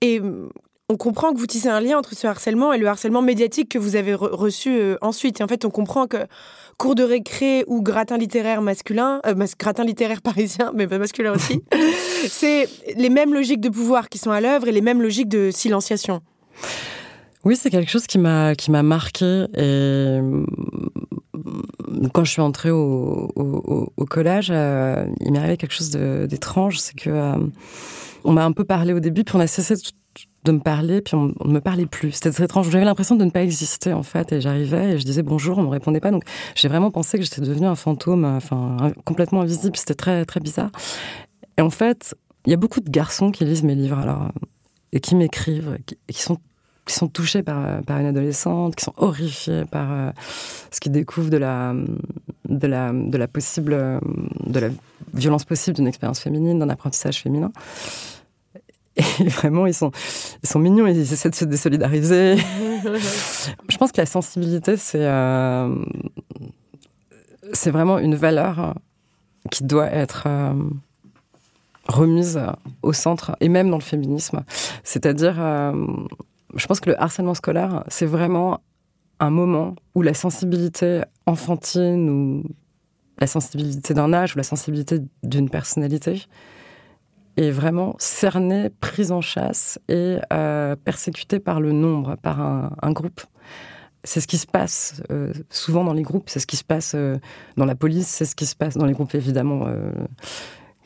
Et 0.00 0.20
mm, 0.20 0.50
on 0.90 0.96
comprend 0.96 1.32
que 1.32 1.38
vous 1.38 1.46
tissez 1.46 1.68
un 1.68 1.80
lien 1.80 1.98
entre 1.98 2.14
ce 2.14 2.26
harcèlement 2.26 2.72
et 2.72 2.78
le 2.78 2.86
harcèlement 2.86 3.22
médiatique 3.22 3.70
que 3.70 3.78
vous 3.78 3.96
avez 3.96 4.14
reçu 4.14 4.70
euh, 4.78 4.96
ensuite. 5.00 5.40
Et 5.40 5.44
en 5.44 5.48
fait, 5.48 5.64
on 5.64 5.70
comprend 5.70 6.06
que 6.06 6.18
cours 6.78 6.94
de 6.94 7.02
récré 7.02 7.64
ou 7.66 7.82
gratin 7.82 8.16
littéraire 8.16 8.62
masculin, 8.62 9.20
euh, 9.26 9.34
gratin 9.58 9.84
littéraire 9.84 10.22
parisien, 10.22 10.72
mais 10.74 10.86
pas 10.86 10.98
masculin 10.98 11.32
aussi, 11.34 11.60
c'est 12.28 12.68
les 12.96 13.10
mêmes 13.10 13.34
logiques 13.34 13.60
de 13.60 13.68
pouvoir 13.68 14.08
qui 14.08 14.18
sont 14.18 14.30
à 14.30 14.40
l'œuvre 14.40 14.68
et 14.68 14.72
les 14.72 14.80
mêmes 14.80 15.02
logiques 15.02 15.28
de 15.28 15.50
silenciation. 15.50 16.22
Oui, 17.44 17.56
c'est 17.56 17.70
quelque 17.70 17.90
chose 17.90 18.06
qui 18.06 18.18
m'a 18.18 18.54
qui 18.54 18.70
m'a 18.70 18.82
marqué 18.82 19.46
et 19.56 20.18
quand 22.12 22.24
je 22.24 22.30
suis 22.30 22.42
entrée 22.42 22.70
au, 22.70 23.30
au, 23.36 24.04
collège, 24.06 24.50
euh, 24.50 25.06
il 25.20 25.32
m'est 25.32 25.38
arrivé 25.38 25.56
quelque 25.56 25.74
chose 25.74 25.90
d'étrange, 25.90 26.78
c'est 26.78 26.98
que 26.98 27.10
euh, 27.10 27.36
on 28.24 28.32
m'a 28.32 28.44
un 28.44 28.52
peu 28.52 28.64
parlé 28.64 28.92
au 28.92 29.00
début, 29.00 29.24
puis 29.24 29.36
on 29.36 29.40
a 29.40 29.46
cessé 29.46 29.74
de, 29.74 29.80
me 30.46 30.60
parler, 30.60 31.00
puis 31.00 31.14
on, 31.14 31.32
ne 31.44 31.52
me 31.52 31.60
parlait 31.60 31.86
plus. 31.86 32.12
C'était 32.12 32.30
très 32.30 32.44
étrange. 32.44 32.70
J'avais 32.70 32.84
l'impression 32.84 33.16
de 33.16 33.24
ne 33.24 33.30
pas 33.30 33.42
exister 33.42 33.92
en 33.92 34.02
fait, 34.02 34.32
et 34.32 34.40
j'arrivais 34.40 34.92
et 34.92 34.98
je 34.98 35.04
disais 35.04 35.22
bonjour, 35.22 35.58
on 35.58 35.62
me 35.62 35.68
répondait 35.68 36.00
pas. 36.00 36.10
Donc 36.10 36.24
j'ai 36.54 36.68
vraiment 36.68 36.90
pensé 36.90 37.18
que 37.18 37.24
j'étais 37.24 37.40
devenue 37.40 37.66
un 37.66 37.74
fantôme, 37.74 38.24
enfin 38.24 38.76
complètement 39.04 39.42
invisible. 39.42 39.76
C'était 39.76 39.94
très 39.94 40.24
très 40.24 40.40
bizarre. 40.40 40.70
Et 41.58 41.62
en 41.62 41.70
fait, 41.70 42.14
il 42.46 42.50
y 42.50 42.54
a 42.54 42.56
beaucoup 42.56 42.80
de 42.80 42.90
garçons 42.90 43.30
qui 43.30 43.44
lisent 43.44 43.64
mes 43.64 43.74
livres 43.74 43.98
alors 43.98 44.28
et 44.92 45.00
qui 45.00 45.14
m'écrivent, 45.14 45.78
qui 46.06 46.22
sont 46.22 46.38
qui 46.86 46.94
sont 46.94 47.08
touchés 47.08 47.42
par, 47.42 47.82
par 47.82 47.98
une 47.98 48.06
adolescente, 48.06 48.74
qui 48.74 48.84
sont 48.84 48.94
horrifiés 48.96 49.66
par 49.66 49.92
euh, 49.92 50.10
ce 50.70 50.80
qu'ils 50.80 50.92
découvrent 50.92 51.28
de 51.28 51.36
la, 51.36 51.74
de 52.48 52.66
la, 52.66 52.92
de 52.92 53.18
la 53.18 53.28
possible, 53.28 54.00
de 54.46 54.58
la 54.58 54.70
violence 55.12 55.44
possible 55.44 55.76
d'une 55.76 55.86
expérience 55.86 56.20
féminine, 56.20 56.58
d'un 56.58 56.70
apprentissage 56.70 57.20
féminin. 57.20 57.52
Et 58.98 59.24
vraiment, 59.28 59.66
ils 59.66 59.74
sont, 59.74 59.90
ils 60.42 60.48
sont 60.48 60.58
mignons, 60.58 60.86
ils 60.86 61.00
essaient 61.00 61.30
de 61.30 61.34
se 61.34 61.44
désolidariser. 61.44 62.36
Je 63.68 63.76
pense 63.76 63.92
que 63.92 64.00
la 64.00 64.06
sensibilité, 64.06 64.76
c'est 64.76 65.04
euh, 65.04 65.74
c'est 67.52 67.70
vraiment 67.70 67.98
une 67.98 68.14
valeur 68.14 68.74
qui 69.50 69.64
doit 69.64 69.90
être 69.90 70.24
euh, 70.26 70.52
remise 71.86 72.40
au 72.82 72.92
centre, 72.92 73.36
et 73.40 73.48
même 73.48 73.70
dans 73.70 73.78
le 73.78 73.82
féminisme. 73.82 74.44
C'est-à-dire, 74.84 75.36
je 76.54 76.66
pense 76.66 76.80
que 76.80 76.90
le 76.90 77.00
harcèlement 77.00 77.32
scolaire, 77.32 77.84
c'est 77.88 78.04
vraiment 78.04 78.60
un 79.20 79.30
moment 79.30 79.74
où 79.94 80.02
la 80.02 80.12
sensibilité 80.12 81.02
enfantine 81.26 82.10
ou 82.10 82.42
la 83.18 83.26
sensibilité 83.26 83.94
d'un 83.94 84.12
âge 84.12 84.34
ou 84.34 84.38
la 84.38 84.44
sensibilité 84.44 85.00
d'une 85.22 85.50
personnalité 85.50 86.22
est 87.38 87.50
vraiment 87.50 87.94
cernée, 87.98 88.70
prise 88.80 89.12
en 89.12 89.20
chasse 89.20 89.78
et 89.88 90.18
euh, 90.32 90.76
persécutée 90.76 91.38
par 91.40 91.60
le 91.60 91.72
nombre, 91.72 92.16
par 92.16 92.40
un, 92.40 92.92
groupe. 92.92 93.20
C'est 94.04 94.20
ce 94.20 94.26
qui 94.26 94.38
se 94.38 94.46
passe 94.46 95.02
euh, 95.10 95.32
souvent 95.50 95.84
dans 95.84 95.92
les 95.92 96.02
groupes, 96.02 96.28
c'est 96.30 96.40
ce 96.40 96.46
qui 96.46 96.56
se 96.56 96.64
passe 96.64 96.92
euh, 96.94 97.18
dans 97.56 97.64
la 97.64 97.74
police, 97.74 98.06
c'est 98.06 98.24
ce 98.24 98.34
qui 98.34 98.46
se 98.46 98.56
passe 98.56 98.76
dans 98.76 98.86
les 98.86 98.92
groupes 98.92 99.14
évidemment 99.14 99.66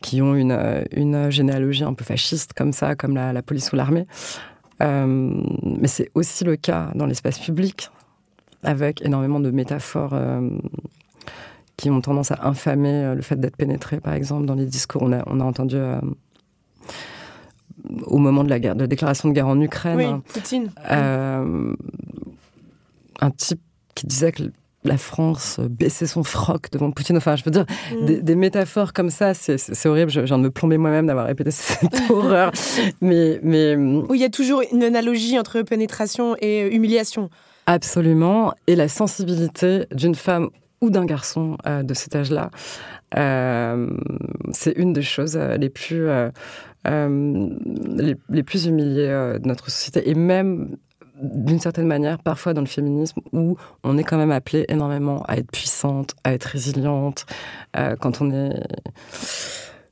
qui 0.02 0.20
ont 0.20 0.34
une, 0.34 1.30
généalogie 1.30 1.84
un 1.84 1.94
peu 1.94 2.04
fasciste 2.04 2.52
comme 2.52 2.72
ça, 2.72 2.94
comme 2.94 3.14
la, 3.14 3.42
police 3.42 3.72
ou 3.72 3.76
l'armée. 3.76 4.06
Euh, 4.82 5.06
mais 5.62 5.88
c'est 5.88 6.10
aussi 6.14 6.44
le 6.44 6.56
cas 6.56 6.90
dans 6.94 7.06
l'espace 7.06 7.38
public, 7.38 7.90
avec 8.62 9.00
énormément 9.02 9.40
de 9.40 9.50
métaphores 9.50 10.12
euh, 10.12 10.50
qui 11.76 11.88
ont 11.88 12.00
tendance 12.00 12.32
à 12.32 12.40
infamer 12.42 13.04
euh, 13.04 13.14
le 13.14 13.22
fait 13.22 13.36
d'être 13.36 13.56
pénétré, 13.56 14.00
par 14.00 14.12
exemple, 14.12 14.44
dans 14.44 14.54
les 14.54 14.66
discours. 14.66 15.02
On 15.02 15.40
a 15.40 15.44
entendu 15.44 15.76
au 18.06 18.18
moment 18.18 18.44
de 18.44 18.50
la, 18.50 18.60
guerre, 18.60 18.74
de 18.74 18.82
la 18.82 18.86
déclaration 18.86 19.28
de 19.28 19.34
guerre 19.34 19.48
en 19.48 19.60
Ukraine. 19.60 19.96
Oui, 19.96 20.32
Poutine. 20.32 20.70
un 20.88 21.74
type 23.36 23.60
qui 23.94 24.06
disait 24.06 24.32
que 24.32 24.44
la 24.84 24.98
France 24.98 25.58
euh, 25.60 25.68
baisser 25.68 26.06
son 26.06 26.24
froc 26.24 26.70
devant 26.72 26.90
Poutine. 26.90 27.16
Enfin, 27.16 27.36
je 27.36 27.44
veux 27.44 27.50
dire, 27.50 27.66
mm. 27.92 28.20
des, 28.20 28.34
métaphores 28.34 28.92
comme 28.92 29.10
ça, 29.10 29.34
c'est 29.34 29.86
horrible. 29.86 30.10
Je 30.10 30.20
viens 30.20 30.38
de 30.38 30.44
me 30.44 30.50
plomber 30.50 30.78
moi-même 30.78 31.06
d'avoir 31.06 31.26
répété 31.26 31.50
cette 31.50 31.94
horreur. 32.10 32.52
Mais, 33.00 33.40
mais. 33.42 33.76
Mm. 33.76 34.06
Oui, 34.08 34.18
il 34.18 34.22
y 34.22 34.24
a 34.24 34.30
toujours 34.30 34.62
une 34.72 34.82
analogie 34.82 35.38
entre 35.38 35.62
pénétration 35.62 36.36
et 36.40 36.64
euh, 36.64 36.74
humiliation. 36.74 37.30
Absolument. 37.66 38.54
Et 38.66 38.74
la 38.74 38.88
sensibilité 38.88 39.86
d'une 39.92 40.16
femme 40.16 40.50
ou 40.80 40.90
d'un 40.90 41.04
garçon 41.04 41.56
euh, 41.66 41.84
de 41.84 41.94
cet 41.94 42.16
âge-là, 42.16 42.50
c'est 44.52 44.72
une 44.72 44.92
des 44.92 45.02
choses 45.02 45.36
les 45.36 45.68
plus. 45.68 46.08
Les, 46.84 48.16
les, 48.28 48.42
plus 48.42 48.66
humiliées 48.66 49.38
de 49.40 49.46
notre 49.46 49.70
société 49.70 50.08
et 50.08 50.14
même 50.14 50.76
d'une 51.22 51.60
certaine 51.60 51.86
manière, 51.86 52.18
parfois 52.18 52.52
dans 52.52 52.60
le 52.60 52.66
féminisme, 52.66 53.20
où 53.32 53.56
on 53.84 53.96
est 53.96 54.04
quand 54.04 54.18
même 54.18 54.32
appelé 54.32 54.64
énormément 54.68 55.22
à 55.28 55.36
être 55.36 55.50
puissante, 55.50 56.14
à 56.24 56.32
être 56.32 56.44
résiliente, 56.44 57.26
euh, 57.76 57.96
quand 57.96 58.20
on 58.20 58.30
est 58.30 58.60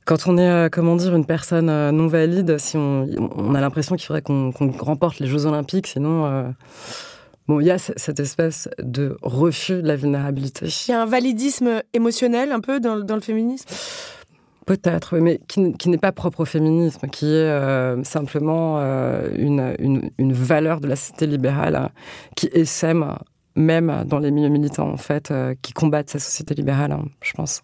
quand 0.03 0.27
on 0.27 0.37
est, 0.37 0.49
euh, 0.49 0.67
comment 0.69 0.95
dire, 0.95 1.15
une 1.15 1.25
personne 1.25 1.69
euh, 1.69 1.91
non 1.91 2.07
valide, 2.07 2.57
si 2.57 2.75
on, 2.75 3.55
a 3.55 3.61
l'impression 3.61 3.95
qu'il 3.95 4.05
faudrait 4.05 4.23
qu'on 4.23 4.51
remporte 4.79 5.19
les 5.19 5.27
Jeux 5.27 5.45
Olympiques, 5.45 5.87
sinon, 5.87 6.53
bon, 7.47 7.59
il 7.59 7.67
y 7.67 7.71
a 7.71 7.77
cette 7.77 8.19
espèce 8.19 8.67
de 8.79 9.17
refus 9.21 9.81
de 9.81 9.87
la 9.87 9.95
vulnérabilité. 9.95 10.67
Il 10.87 10.91
y 10.91 10.93
a 10.93 11.01
un 11.01 11.05
validisme 11.05 11.81
émotionnel 11.93 12.51
un 12.51 12.59
peu 12.59 12.79
dans 12.79 12.95
le 12.95 13.21
féminisme? 13.21 13.69
Peut-être, 14.71 15.17
mais 15.17 15.41
qui, 15.49 15.89
n'est 15.89 15.97
pas 15.97 16.13
propre 16.13 16.39
au 16.39 16.45
féminisme, 16.45 17.05
qui 17.09 17.25
est 17.25 17.29
euh, 17.29 18.01
simplement 18.05 18.77
euh, 18.79 19.27
une, 19.37 20.09
une, 20.17 20.31
valeur 20.31 20.79
de 20.79 20.87
la 20.87 20.95
cité 20.95 21.27
libérale 21.27 21.75
hein, 21.75 21.89
qui 22.37 22.49
essaime 22.53 23.17
même 23.57 24.05
dans 24.05 24.19
les 24.19 24.31
milieux 24.31 24.47
militants, 24.47 24.89
en 24.89 24.95
fait, 24.95 25.29
euh, 25.29 25.55
qui 25.61 25.73
combattent 25.73 26.09
cette 26.09 26.21
société 26.21 26.53
libérale, 26.53 26.93
hein, 26.93 27.03
je 27.21 27.33
pense. 27.33 27.61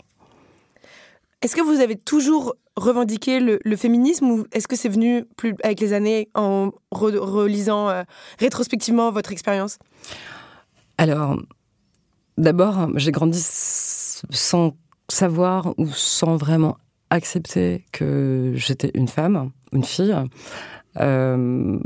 Est-ce 1.42 1.56
que 1.56 1.62
vous 1.62 1.80
avez 1.80 1.96
toujours 1.96 2.56
revendiqué 2.76 3.40
le, 3.40 3.76
féminisme 3.78 4.26
ou 4.30 4.46
est-ce 4.52 4.68
que 4.68 4.76
c'est 4.76 4.90
venu 4.90 5.24
plus 5.38 5.56
avec 5.64 5.80
les 5.80 5.94
années 5.94 6.28
en 6.36 6.72
relisant 6.92 8.04
rétrospectivement 8.38 9.12
votre 9.12 9.32
expérience? 9.32 9.80
Alors, 10.98 11.38
d'abord, 12.38 12.90
j'ai 12.96 13.12
grandi 13.14 13.40
sans 13.42 14.74
savoir 15.08 15.74
ou 15.78 15.88
sans 15.88 16.36
vraiment 16.36 16.76
accepter 17.10 17.86
que 17.92 18.54
j'étais 18.56 18.92
une 18.94 19.08
femme, 19.08 19.52
une 19.72 19.84
fille. 19.84 20.16
Euh, 21.00 21.80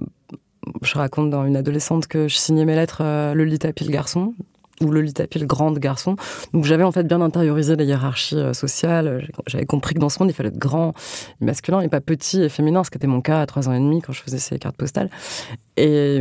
je 0.82 0.94
raconte 0.96 1.30
dans 1.30 1.46
une 1.46 1.56
adolescente 1.56 2.08
que 2.08 2.28
je 2.28 2.36
signais 2.36 2.66
mes 2.66 2.76
lettres 2.76 3.02
euh, 3.02 3.34
Lolita 3.34 3.74
Pile 3.74 3.92
garçon 3.92 4.34
ou 4.80 4.92
Lolita 4.92 5.28
Pile 5.28 5.46
grande 5.46 5.80
garçon. 5.80 6.16
Donc 6.54 6.66
j'avais 6.66 6.84
en 6.84 6.92
fait 6.92 7.04
bien 7.04 7.22
intériorisé 7.22 7.76
les 7.76 7.86
hiérarchies 7.86 8.38
euh, 8.38 8.54
sociales. 8.54 9.28
J'avais 9.48 9.66
compris 9.66 9.96
que 9.96 10.00
dans 10.00 10.10
ce 10.10 10.20
monde, 10.20 10.30
il 10.30 10.34
fallait 10.34 10.50
être 10.50 10.58
grand 10.58 10.94
et 11.42 11.46
masculin 11.46 11.82
et 11.82 11.90
pas 11.90 12.02
petit 12.02 12.42
et 12.42 12.50
féminin, 12.50 12.84
ce 12.84 12.90
qui 12.90 12.98
était 12.98 13.08
mon 13.08 13.22
cas 13.22 13.42
à 13.42 13.46
trois 13.46 13.70
ans 13.70 13.74
et 13.74 13.80
demi 13.80 14.02
quand 14.02 14.14
je 14.14 14.22
faisais 14.22 14.40
ces 14.40 14.60
cartes 14.60 14.78
postales. 14.78 15.10
Et 15.78 16.20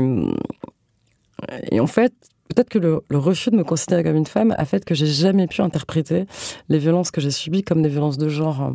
en 1.78 1.86
fait, 1.86 2.12
peut-être 2.54 2.68
que 2.68 2.78
le, 2.78 3.02
refus 3.10 3.50
de 3.50 3.56
me 3.56 3.64
considérer 3.64 4.04
comme 4.04 4.16
une 4.16 4.26
femme 4.26 4.54
a 4.58 4.64
fait 4.64 4.84
que 4.84 4.94
j'ai 4.94 5.06
jamais 5.06 5.46
pu 5.46 5.62
interpréter 5.62 6.26
les 6.68 6.78
violences 6.78 7.10
que 7.10 7.20
j'ai 7.20 7.30
subies 7.30 7.62
comme 7.62 7.82
des 7.82 7.88
violences 7.88 8.18
de 8.18 8.28
genre. 8.28 8.72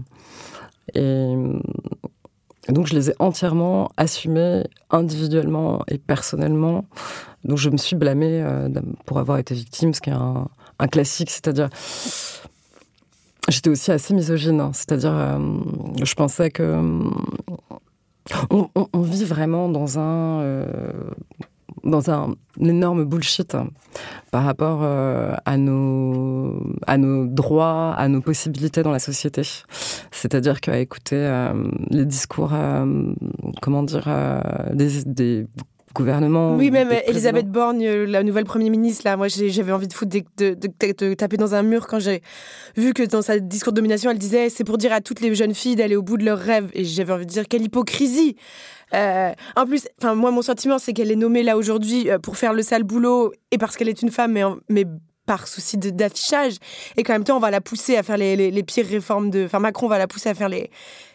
Et 0.93 1.33
donc 2.69 2.87
je 2.87 2.95
les 2.95 3.11
ai 3.11 3.13
entièrement 3.19 3.91
assumées 3.97 4.63
individuellement 4.89 5.83
et 5.87 5.97
personnellement. 5.97 6.85
Donc 7.43 7.57
je 7.57 7.69
me 7.69 7.77
suis 7.77 7.95
blâmée 7.95 8.41
euh, 8.41 8.69
pour 9.05 9.19
avoir 9.19 9.37
été 9.37 9.53
victime, 9.53 9.93
ce 9.93 10.01
qui 10.01 10.09
est 10.09 10.13
un, 10.13 10.47
classique, 10.87 11.29
c'est-à-dire 11.29 11.69
j'étais 13.47 13.69
aussi 13.69 13.91
assez 13.91 14.13
misogyne, 14.13 14.59
hein. 14.59 14.71
c'est-à-dire 14.73 15.13
euh, 15.13 15.37
je 16.03 16.13
pensais 16.15 16.49
que 16.49 16.81
on, 18.49 19.01
vit 19.01 19.23
vraiment 19.23 19.69
dans 19.69 19.99
un 19.99 20.41
euh, 20.41 20.65
dans 21.85 22.09
un, 22.09 22.35
énorme 22.59 23.05
bullshit 23.05 23.55
par 24.31 24.43
rapport 24.43 24.79
euh, 24.81 25.33
à, 25.45 25.57
nos, 25.57 26.61
à 26.87 26.97
nos 26.97 27.25
droits, 27.25 27.93
à 27.93 28.07
nos 28.07 28.21
possibilités 28.21 28.81
dans 28.83 28.91
la 28.91 28.99
société. 28.99 29.43
C'est-à-dire 30.11 30.61
qu'à 30.61 30.79
écouter 30.79 31.17
euh, 31.17 31.53
les 31.89 32.05
discours, 32.05 32.51
euh, 32.53 33.13
comment 33.61 33.83
dire, 33.83 34.09
des, 34.73 35.45
gouvernement. 35.95 36.55
Oui, 36.55 36.69
même 36.69 36.91
Elisabeth 37.07 37.49
Borne, 37.49 37.81
euh, 37.81 38.05
la 38.05 38.21
nouvelle 38.21 38.45
Premier 38.45 38.69
ministre, 38.69 39.03
là, 39.05 39.17
moi 39.17 39.27
j'avais 39.27 39.71
envie 39.71 39.87
de 39.87 39.93
foutre 39.93 40.15
de, 40.37 41.13
taper 41.13 41.37
dans 41.37 41.55
un 41.55 41.63
mur 41.63 41.87
quand 41.87 41.99
j'ai 41.99 42.21
vu 42.77 42.93
que 42.93 43.03
dans 43.03 43.21
sa 43.21 43.39
discours 43.39 43.73
de 43.73 43.77
domination, 43.77 44.11
elle 44.11 44.19
disait 44.19 44.49
c'est 44.49 44.63
pour 44.63 44.77
dire 44.77 44.93
à 44.93 45.01
toutes 45.01 45.21
les 45.21 45.33
jeunes 45.33 45.55
filles 45.55 45.75
d'aller 45.75 45.95
au 45.95 46.03
bout 46.03 46.17
de 46.17 46.25
leurs 46.25 46.37
rêves. 46.37 46.69
Et 46.73 46.83
j'avais 46.83 47.13
envie 47.13 47.25
de 47.25 47.31
dire 47.31 47.47
quelle 47.47 47.63
hypocrisie 47.63 48.35
euh, 48.93 49.31
en 49.55 49.65
plus, 49.65 49.87
enfin 49.99 50.13
moi 50.13 50.29
mon 50.29 50.43
sentiment 50.43 50.77
c'est 50.77 50.93
qu'elle 50.93 51.11
est 51.11 51.15
nommée 51.15 51.41
là 51.41 51.57
aujourd'hui 51.57 52.09
euh, 52.09 52.19
pour 52.19 52.37
faire 52.37 52.53
le 52.53 52.61
sale 52.61 52.83
boulot 52.83 53.33
et 53.51 53.57
parce 53.57 53.75
qu'elle 53.77 53.89
est 53.89 54.01
une 54.01 54.11
femme, 54.11 54.33
mais, 54.33 54.43
mais 54.69 54.85
par 55.25 55.47
souci 55.47 55.77
d'affichage. 55.77 56.55
Et 56.97 57.03
qu'en 57.03 57.13
même 57.13 57.23
temps 57.23 57.37
on 57.37 57.39
va 57.39 57.51
la 57.51 57.61
pousser 57.61 57.97
à 57.97 58.03
faire 58.03 58.17
les, 58.17 58.35
les, 58.35 58.63
pires 58.63 58.87
réformes 58.87 59.29
de 59.29 59.45
enfin 59.45 59.59
Macron 59.59 59.87
va 59.87 59.97
la 59.97 60.07
pousser 60.07 60.29
à 60.29 60.33
faire 60.33 60.49
les 60.49 60.69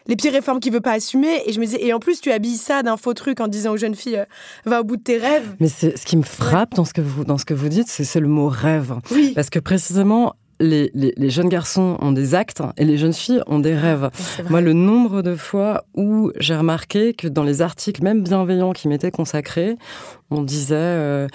les 0.07 0.15
pires 0.15 0.33
réformes 0.33 0.59
qu'il 0.59 0.73
veut 0.73 0.81
pas 0.81 0.93
assumer. 0.93 1.41
Et 1.45 1.53
je 1.53 1.59
me 1.59 1.65
disais 1.65 1.83
et 1.83 1.93
en 1.93 1.99
plus 1.99 2.21
tu 2.21 2.31
habilles 2.31 2.57
ça 2.57 2.83
d'un 2.83 2.97
faux 2.97 3.13
truc 3.13 3.39
en 3.39 3.47
disant 3.47 3.73
aux 3.73 3.77
jeunes 3.77 3.95
filles 3.95 4.17
euh, 4.17 4.25
va 4.65 4.81
au 4.81 4.83
bout 4.83 4.97
de 4.97 5.03
tes 5.03 5.17
rêves. 5.17 5.55
Mais 5.59 5.69
c'est 5.69 5.97
ce 5.97 6.05
qui 6.05 6.17
me 6.17 6.23
frappe 6.23 6.73
dans 6.75 6.85
ce 6.85 6.93
que 6.93 7.01
vous 7.01 7.23
dans 7.23 7.37
ce 7.37 7.45
que 7.45 7.53
vous 7.53 7.69
dites 7.69 7.87
c'est 7.87 8.19
le 8.19 8.27
mot 8.27 8.47
rêve. 8.49 8.95
Oui. 9.11 9.31
parce 9.35 9.49
que 9.49 9.59
précisément 9.59 10.35
les, 10.61 10.91
les, 10.93 11.29
jeunes 11.29 11.49
garçons 11.49 11.97
ont 12.01 12.11
des 12.11 12.35
actes 12.35 12.61
et 12.77 12.85
les 12.85 12.97
jeunes 12.97 13.13
filles 13.13 13.41
ont 13.47 13.59
des 13.59 13.75
rêves. 13.75 14.09
Moi, 14.49 14.61
le 14.61 14.73
nombre 14.73 15.21
de 15.21 15.35
fois 15.35 15.83
où 15.95 16.31
j'ai 16.39 16.55
remarqué 16.55 17.13
que 17.13 17.27
dans 17.27 17.43
les 17.43 17.61
articles, 17.61 18.03
même 18.03 18.21
bienveillants 18.21 18.73
qui 18.73 18.87
m'étaient 18.87 19.11
consacrés, 19.11 19.75
on 20.29 20.43
disait... 20.43 20.75
Euh, 20.77 21.27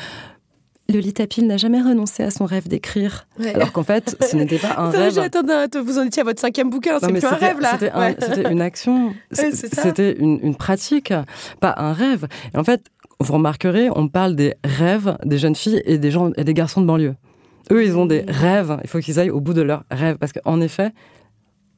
Lolita 0.89 1.26
Pile 1.26 1.47
n'a 1.47 1.57
jamais 1.57 1.80
renoncé 1.80 2.22
à 2.22 2.30
son 2.30 2.45
rêve 2.45 2.68
d'écrire. 2.68 3.26
Alors 3.55 3.72
qu'en 3.72 3.82
fait, 3.82 4.16
ce 4.28 4.37
n'était 4.37 4.59
pas 4.59 4.74
un 4.76 4.91
rêve. 4.91 5.18
Attends, 5.18 5.82
vous 5.82 5.99
en 5.99 6.05
étiez 6.05 6.22
à 6.22 6.24
votre 6.24 6.41
cinquième 6.41 6.70
bouquin, 6.70 6.99
c'est 7.01 7.12
plus 7.12 7.24
un 7.24 7.30
rêve 7.30 7.61
là. 7.61 7.78
C'était 8.18 8.51
une 8.51 8.61
action, 8.61 9.14
c'était 9.32 10.12
une, 10.12 10.39
une, 10.43 10.55
pratique, 10.55 11.12
pas 11.61 11.74
un 11.76 11.93
rêve. 11.93 12.26
Et 12.55 12.59
en 12.59 12.64
fait, 12.64 12.82
vous 13.20 13.32
remarquerez, 13.32 13.89
on 13.95 14.09
parle 14.09 14.37
des 14.37 14.55
rêves 14.64 15.16
des 15.24 15.39
jeunes 15.39 15.57
filles 15.57 15.82
et 15.84 15.99
des, 15.99 16.11
gens, 16.11 16.32
et 16.37 16.45
des 16.45 16.55
garçons 16.55 16.80
de 16.80 16.87
banlieue. 16.87 17.14
Eux, 17.70 17.84
ils 17.84 17.97
ont 17.97 18.07
des 18.07 18.24
rêves. 18.28 18.78
Il 18.84 18.89
faut 18.89 19.01
qu'ils 19.01 19.18
aillent 19.18 19.30
au 19.30 19.41
bout 19.41 19.55
de 19.55 19.62
leurs 19.62 19.84
rêves. 19.91 20.16
Parce 20.18 20.32
qu'en 20.32 20.61
effet, 20.61 20.93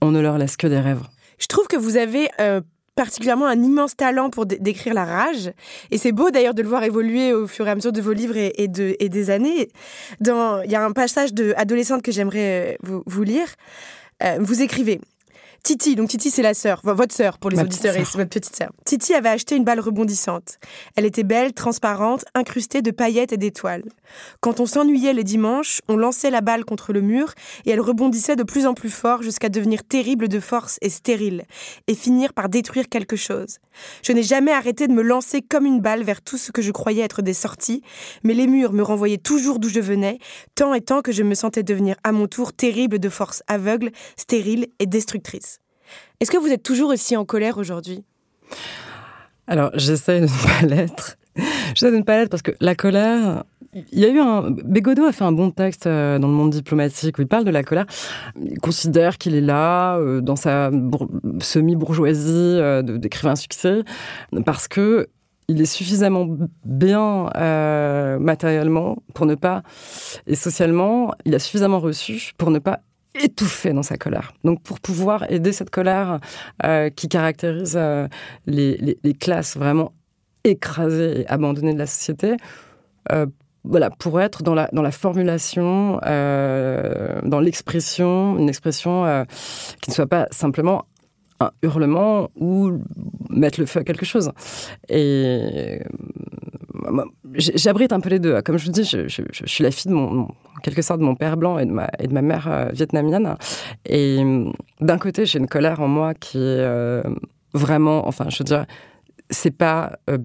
on 0.02 0.10
ne 0.10 0.20
leur 0.20 0.38
laisse 0.38 0.56
que 0.56 0.66
des 0.66 0.80
rêves. 0.80 1.02
Je 1.38 1.46
trouve 1.46 1.66
que 1.66 1.76
vous 1.76 1.96
avez 1.96 2.28
euh, 2.40 2.60
particulièrement 2.98 3.46
un 3.46 3.62
immense 3.62 3.94
talent 3.94 4.28
pour 4.28 4.44
décrire 4.44 4.92
la 4.92 5.04
rage. 5.04 5.52
Et 5.92 5.98
c'est 5.98 6.10
beau 6.10 6.30
d'ailleurs 6.32 6.52
de 6.52 6.62
le 6.62 6.68
voir 6.68 6.82
évoluer 6.82 7.32
au 7.32 7.46
fur 7.46 7.68
et 7.68 7.70
à 7.70 7.76
mesure 7.76 7.92
de 7.92 8.00
vos 8.00 8.12
livres 8.12 8.36
et, 8.36 8.66
de, 8.66 8.96
et 8.98 9.08
des 9.08 9.30
années. 9.30 9.68
Il 10.20 10.70
y 10.70 10.74
a 10.74 10.84
un 10.84 10.90
passage 10.90 11.32
de 11.32 11.54
adolescente 11.56 12.02
que 12.02 12.10
j'aimerais 12.10 12.76
euh, 12.88 13.00
vous, 13.06 13.22
lire. 13.22 13.46
Euh, 14.24 14.38
vous 14.40 14.62
écrivez 14.62 15.00
Titi, 15.62 15.96
donc 15.96 16.08
Titi 16.08 16.30
c'est 16.30 16.42
la 16.42 16.54
sœur, 16.54 16.80
votre 16.82 17.14
sœur 17.14 17.38
pour 17.38 17.50
les 17.50 17.60
auditeurs, 17.60 17.92
c'est 17.94 18.16
votre 18.16 18.30
petite 18.30 18.56
sœur. 18.56 18.70
Titi 18.84 19.12
avait 19.14 19.28
acheté 19.28 19.54
une 19.56 19.64
balle 19.64 19.80
rebondissante. 19.80 20.58
Elle 20.96 21.04
était 21.04 21.24
belle, 21.24 21.52
transparente, 21.52 22.24
incrustée 22.34 22.80
de 22.80 22.90
paillettes 22.90 23.32
et 23.32 23.36
d'étoiles. 23.36 23.84
Quand 24.40 24.60
on 24.60 24.66
s'ennuyait 24.66 25.12
les 25.12 25.24
dimanches, 25.24 25.80
on 25.88 25.96
lançait 25.96 26.30
la 26.30 26.40
balle 26.40 26.64
contre 26.64 26.92
le 26.92 27.02
mur 27.02 27.34
et 27.66 27.70
elle 27.70 27.80
rebondissait 27.80 28.36
de 28.36 28.44
plus 28.44 28.66
en 28.66 28.74
plus 28.74 28.90
fort 28.90 29.22
jusqu'à 29.22 29.48
devenir 29.48 29.84
terrible 29.84 30.28
de 30.28 30.40
force 30.40 30.78
et 30.80 30.88
stérile, 30.88 31.44
et 31.86 31.94
finir 31.94 32.32
par 32.32 32.48
détruire 32.48 32.88
quelque 32.88 33.16
chose. 33.16 33.58
Je 34.02 34.12
n'ai 34.12 34.22
jamais 34.22 34.52
arrêté 34.52 34.88
de 34.88 34.92
me 34.92 35.02
lancer 35.02 35.42
comme 35.42 35.66
une 35.66 35.80
balle 35.80 36.02
vers 36.02 36.22
tout 36.22 36.38
ce 36.38 36.50
que 36.50 36.62
je 36.62 36.72
croyais 36.72 37.02
être 37.02 37.20
des 37.22 37.34
sorties, 37.34 37.82
mais 38.24 38.34
les 38.34 38.46
murs 38.46 38.72
me 38.72 38.82
renvoyaient 38.82 39.18
toujours 39.18 39.58
d'où 39.58 39.68
je 39.68 39.80
venais, 39.80 40.18
tant 40.54 40.74
et 40.74 40.80
tant 40.80 41.02
que 41.02 41.12
je 41.12 41.22
me 41.22 41.34
sentais 41.34 41.62
devenir 41.62 41.96
à 42.04 42.12
mon 42.12 42.26
tour 42.26 42.52
terrible 42.52 42.98
de 42.98 43.08
force 43.08 43.42
aveugle, 43.48 43.90
stérile 44.16 44.68
et 44.78 44.86
destructrice. 44.86 45.57
Est-ce 46.20 46.32
que 46.32 46.36
vous 46.36 46.48
êtes 46.48 46.64
toujours 46.64 46.90
aussi 46.90 47.16
en 47.16 47.24
colère 47.24 47.58
aujourd'hui? 47.58 48.02
Alors, 49.46 49.70
j'essaie 49.74 50.20
de 50.20 50.26
ne 50.26 50.60
pas 50.60 50.66
l'être. 50.66 51.16
J'essaie 51.74 51.92
de 51.92 51.96
ne 51.96 52.02
pas 52.02 52.18
l'être 52.18 52.30
parce 52.30 52.42
que 52.42 52.50
la 52.60 52.74
colère, 52.74 53.44
il 53.72 54.00
y 54.00 54.04
a 54.04 54.08
eu 54.08 54.18
un. 54.18 54.50
Bégodeau 54.50 55.04
a 55.04 55.12
fait 55.12 55.22
un 55.22 55.30
bon 55.30 55.52
texte 55.52 55.86
euh, 55.86 56.18
dans 56.18 56.26
le 56.26 56.34
monde 56.34 56.50
diplomatique 56.50 57.18
où 57.18 57.22
il 57.22 57.28
parle 57.28 57.44
de 57.44 57.52
la 57.52 57.62
colère. 57.62 57.86
Il 58.36 58.58
considère 58.58 59.16
qu'il 59.18 59.36
est 59.36 59.40
là, 59.40 59.96
euh, 59.98 60.20
dans 60.20 60.34
sa 60.34 60.72
semi-bourgeoisie 61.40 62.32
euh, 62.34 62.82
d'écrivain 62.82 63.36
succès, 63.36 63.84
parce 64.44 64.66
que 64.66 65.06
il 65.46 65.62
est 65.62 65.66
suffisamment 65.66 66.26
bien 66.66 67.30
matériellement 68.20 68.98
pour 69.14 69.24
ne 69.24 69.34
pas. 69.34 69.62
et 70.26 70.34
socialement, 70.34 71.12
il 71.24 71.34
a 71.34 71.38
suffisamment 71.38 71.78
reçu 71.78 72.32
pour 72.36 72.50
ne 72.50 72.58
pas 72.58 72.80
étouffé 73.14 73.72
dans 73.72 73.82
sa 73.82 73.96
colère. 73.96 74.32
Donc 74.44 74.62
pour 74.62 74.80
pouvoir 74.80 75.30
aider 75.30 75.52
cette 75.52 75.70
colère 75.70 76.20
euh, 76.64 76.90
qui 76.90 77.08
caractérise 77.08 77.76
euh, 77.76 78.08
les, 78.46 78.98
classes 79.18 79.56
vraiment 79.56 79.92
écrasées 80.44 81.20
et 81.20 81.26
abandonnées 81.28 81.74
de 81.74 81.78
la 81.78 81.86
société, 81.86 82.36
euh, 83.12 83.26
voilà, 83.64 83.90
pour 83.90 84.20
être 84.20 84.42
dans 84.42 84.54
la, 84.54 84.68
dans 84.72 84.82
la 84.82 84.92
formulation, 84.92 85.98
dans 86.02 87.40
l'expression, 87.40 88.38
une 88.38 88.48
expression 88.48 89.26
qui 89.82 89.90
ne 89.90 89.94
soit 89.94 90.06
pas 90.06 90.26
simplement 90.30 90.86
un 91.40 91.50
hurlement 91.62 92.30
ou 92.36 92.78
mettre 93.28 93.60
le 93.60 93.66
feu 93.66 93.80
à 93.80 93.84
quelque 93.84 94.06
chose. 94.06 94.30
Et 94.88 95.80
j'abrite 97.34 97.92
un 97.92 98.00
peu 98.00 98.08
les 98.08 98.20
deux. 98.20 98.40
Comme 98.42 98.58
je 98.58 98.66
vous 98.66 98.72
dis, 98.72 98.84
je, 98.84 99.22
suis 99.44 99.64
la 99.64 99.70
fille 99.70 99.90
de 99.90 99.96
mon, 99.96 100.28
en 100.58 100.60
quelque 100.60 100.82
sorte, 100.82 101.00
de 101.00 101.04
mon 101.04 101.14
père 101.14 101.36
blanc 101.36 101.58
et 101.58 101.66
de 101.66 101.70
ma, 101.70 101.88
et 101.98 102.08
de 102.08 102.12
ma 102.12 102.22
mère 102.22 102.48
euh, 102.48 102.66
vietnamienne. 102.72 103.36
Et 103.86 104.18
hum, 104.18 104.52
d'un 104.80 104.98
côté, 104.98 105.24
j'ai 105.24 105.38
une 105.38 105.46
colère 105.46 105.80
en 105.80 105.88
moi 105.88 106.14
qui 106.14 106.38
est 106.38 106.40
euh, 106.40 107.02
vraiment, 107.54 108.06
enfin, 108.08 108.26
je 108.28 108.38
veux 108.38 108.44
dire, 108.44 108.66
c'est 109.30 109.56
pas 109.56 109.98
euh, 110.10 110.18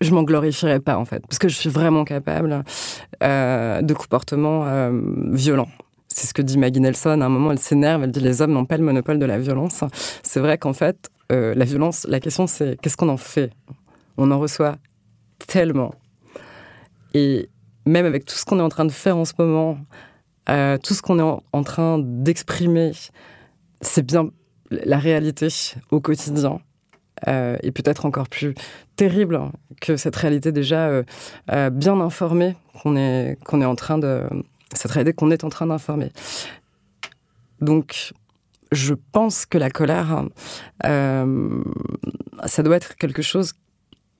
je 0.00 0.12
m'en 0.12 0.24
glorifierais 0.24 0.80
pas 0.80 0.98
en 0.98 1.04
fait, 1.04 1.20
parce 1.28 1.38
que 1.38 1.48
je 1.48 1.56
suis 1.56 1.70
vraiment 1.70 2.04
capable 2.04 2.64
de 3.20 3.94
comportements 3.94 4.90
violents. 5.30 5.68
C'est 6.08 6.26
ce 6.26 6.34
que 6.34 6.42
dit 6.42 6.58
Maggie 6.58 6.80
Nelson. 6.80 7.20
À 7.20 7.26
un 7.26 7.28
moment, 7.28 7.52
elle 7.52 7.60
s'énerve, 7.60 8.02
elle 8.02 8.10
dit 8.10 8.18
les 8.18 8.42
hommes 8.42 8.52
n'ont 8.52 8.64
pas 8.64 8.76
le 8.76 8.82
monopole 8.82 9.20
de 9.20 9.26
la 9.26 9.38
violence. 9.38 9.84
C'est 10.24 10.40
vrai 10.40 10.58
qu'en 10.58 10.72
fait, 10.72 11.08
la 11.30 11.64
violence, 11.64 12.04
la 12.08 12.18
question 12.18 12.48
c'est 12.48 12.76
qu'est-ce 12.80 12.96
qu'on 12.96 13.10
en 13.10 13.16
fait? 13.16 13.52
On 14.16 14.32
en 14.32 14.40
reçoit 14.40 14.74
tellement. 15.46 15.94
Et 17.14 17.48
même 17.86 18.06
avec 18.06 18.24
tout 18.24 18.34
ce 18.34 18.44
qu'on 18.44 18.58
est 18.58 18.62
en 18.62 18.68
train 18.68 18.84
de 18.84 18.92
faire 18.92 19.16
en 19.16 19.24
ce 19.24 19.32
moment, 19.38 19.78
euh, 20.48 20.78
tout 20.78 20.94
ce 20.94 21.02
qu'on 21.02 21.18
est 21.18 21.40
en, 21.52 21.62
train 21.62 21.98
d'exprimer, 21.98 22.92
c'est 23.80 24.04
bien 24.04 24.30
la 24.70 24.98
réalité 24.98 25.48
au 25.90 26.00
quotidien. 26.00 26.60
Euh, 27.28 27.56
et 27.62 27.70
peut-être 27.70 28.04
encore 28.04 28.28
plus 28.28 28.54
terrible 28.96 29.38
que 29.80 29.96
cette 29.96 30.16
réalité 30.16 30.50
déjà 30.50 30.88
euh, 31.52 31.70
bien 31.70 32.00
informée 32.00 32.56
qu'on 32.82 32.96
est, 32.96 33.38
est 33.38 33.64
en 33.64 33.76
train 33.76 33.98
de... 33.98 34.24
cette 34.74 34.90
réalité 34.90 35.14
qu'on 35.14 35.30
est 35.30 35.44
en 35.44 35.48
train 35.48 35.68
d'informer. 35.68 36.10
Donc, 37.60 38.12
je 38.72 38.94
pense 39.12 39.46
que 39.46 39.58
la 39.58 39.70
colère, 39.70 40.24
ça 40.82 42.62
doit 42.64 42.76
être 42.76 42.96
quelque 42.96 43.22
chose 43.22 43.52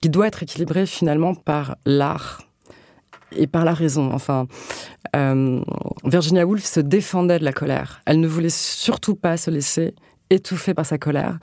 qui 0.00 0.10
doit 0.10 0.28
être 0.28 0.44
équilibré 0.44 0.86
finalement 0.86 1.34
par 1.34 1.76
l'art 1.86 2.42
et 3.37 3.47
par 3.47 3.64
la 3.64 3.74
raison. 3.74 4.12
Enfin, 4.12 4.47
euh, 5.16 5.61
Virginia 6.05 6.47
Woolf 6.47 6.64
se 6.64 6.80
défendait 6.80 7.39
de 7.39 7.45
la 7.45 7.53
colère. 7.53 8.01
Elle 8.07 8.20
ne 8.20 8.28
voulait 8.28 8.51
surtout 8.51 9.14
pas 9.14 9.37
se 9.37 9.51
laisser 9.51 9.95
étouffer 10.30 10.74
par 10.74 10.87
sa 10.87 10.99
colère. 10.99 11.39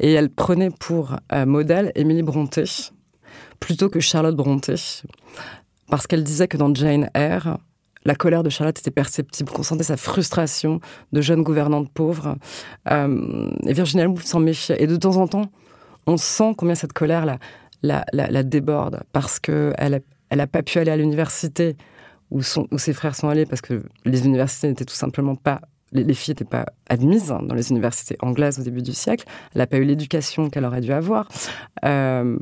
Et 0.00 0.12
elle 0.12 0.30
prenait 0.30 0.70
pour 0.70 1.16
euh, 1.32 1.46
modèle 1.46 1.92
Émilie 1.94 2.22
Brontë 2.22 2.92
plutôt 3.60 3.88
que 3.88 4.00
Charlotte 4.00 4.36
Brontë. 4.36 5.02
Parce 5.88 6.06
qu'elle 6.06 6.22
disait 6.22 6.48
que 6.48 6.56
dans 6.56 6.72
Jane 6.74 7.10
Eyre, 7.14 7.58
la 8.04 8.14
colère 8.14 8.42
de 8.42 8.50
Charlotte 8.50 8.78
était 8.78 8.90
perceptible, 8.90 9.50
qu'on 9.50 9.62
sentait 9.62 9.84
sa 9.84 9.96
frustration 9.96 10.80
de 11.12 11.20
jeune 11.20 11.42
gouvernante 11.42 11.90
pauvre. 11.92 12.36
Euh, 12.90 13.50
et 13.66 13.72
Virginia 13.72 14.06
Woolf 14.06 14.24
s'en 14.24 14.40
méfiait. 14.40 14.82
Et 14.82 14.86
de 14.86 14.96
temps 14.96 15.16
en 15.16 15.26
temps, 15.26 15.50
on 16.06 16.16
sent 16.16 16.54
combien 16.56 16.74
cette 16.74 16.92
colère 16.92 17.26
la 17.82 18.42
déborde 18.42 19.02
parce 19.12 19.38
qu'elle 19.38 20.02
elle 20.30 20.38
n'a 20.38 20.46
pas 20.46 20.62
pu 20.62 20.78
aller 20.78 20.90
à 20.90 20.96
l'université 20.96 21.76
où, 22.30 22.42
ses 22.42 22.92
frères 22.92 23.14
sont 23.14 23.28
allés 23.28 23.46
parce 23.46 23.60
que 23.60 23.82
les 24.04 24.26
universités 24.26 24.68
n'étaient 24.68 24.84
tout 24.84 24.94
simplement 24.94 25.34
pas. 25.34 25.60
Les, 25.92 26.12
filles 26.12 26.32
n'étaient 26.32 26.44
pas 26.44 26.66
admises 26.90 27.28
dans 27.28 27.54
les 27.54 27.70
universités 27.70 28.16
anglaises 28.20 28.58
au 28.58 28.62
début 28.62 28.82
du 28.82 28.92
siècle. 28.92 29.24
Elle 29.54 29.60
n'a 29.60 29.66
pas 29.66 29.78
eu 29.78 29.84
l'éducation 29.84 30.50
qu'elle 30.50 30.66
aurait 30.66 30.82
dû 30.82 30.92
avoir. 30.92 31.28
Euh, 31.86 32.36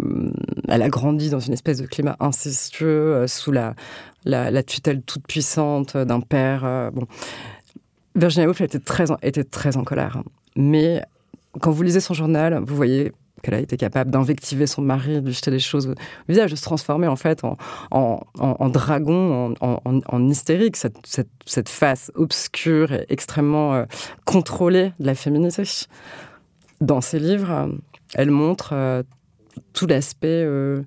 elle 0.66 0.82
a 0.82 0.88
grandi 0.88 1.30
dans 1.30 1.38
une 1.38 1.52
espèce 1.52 1.78
de 1.78 1.86
climat 1.86 2.16
incestueux, 2.18 3.14
euh, 3.14 3.26
sous 3.28 3.52
la, 3.52 3.74
tutelle 4.64 5.02
toute 5.02 5.24
puissante 5.28 5.96
d'un 5.96 6.20
père. 6.20 6.64
Euh, 6.64 6.90
bon. 6.90 7.06
Virginia 8.16 8.48
Woolf 8.48 8.62
était 8.62 8.80
très 9.44 9.76
en 9.76 9.84
colère. 9.84 10.22
Mais 10.56 11.02
quand 11.60 11.70
vous 11.70 11.84
lisez 11.84 12.00
son 12.00 12.14
journal, 12.14 12.60
vous 12.66 12.74
voyez 12.74 13.12
qu'elle 13.46 13.54
a 13.54 13.60
été 13.60 13.76
capable 13.76 14.10
d'invectiver 14.10 14.66
son 14.66 14.82
mari, 14.82 15.22
de 15.22 15.30
jeter 15.30 15.52
des 15.52 15.60
choses 15.60 15.86
au 15.86 15.94
visage, 16.28 16.50
de 16.50 16.56
se 16.56 16.62
transformer 16.62 17.06
en 17.06 17.14
fait 17.14 17.42
en, 17.44 18.68
dragon, 18.68 19.54
en, 19.60 20.28
hystérique, 20.28 20.76
cette, 20.76 20.98
cette, 21.44 21.68
face 21.68 22.10
obscure 22.16 22.92
et 22.92 23.06
extrêmement 23.08 23.74
euh, 23.74 23.84
contrôlée 24.24 24.92
de 24.98 25.06
la 25.06 25.14
féminité. 25.14 25.62
Dans 26.80 27.00
ses 27.00 27.20
livres, 27.20 27.70
elle 28.14 28.30
montre 28.30 28.70
euh, 28.72 29.02
tout 29.72 29.86
l'aspect 29.86 30.42
euh, 30.44 30.82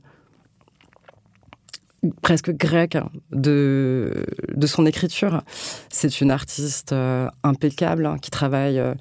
presque 2.22 2.52
grecque 2.52 2.95
hein, 2.95 3.10
de, 3.32 4.26
de 4.54 4.68
son 4.68 4.86
écriture. 4.86 5.41
C'est 5.89 6.22
une 6.22 6.32
artiste 6.32 6.93
euh, 6.93 7.28
impeccable 7.43 8.06
hein, 8.06 8.18
qui 8.22 8.32
travaille 8.32 8.80
euh, 8.80 8.93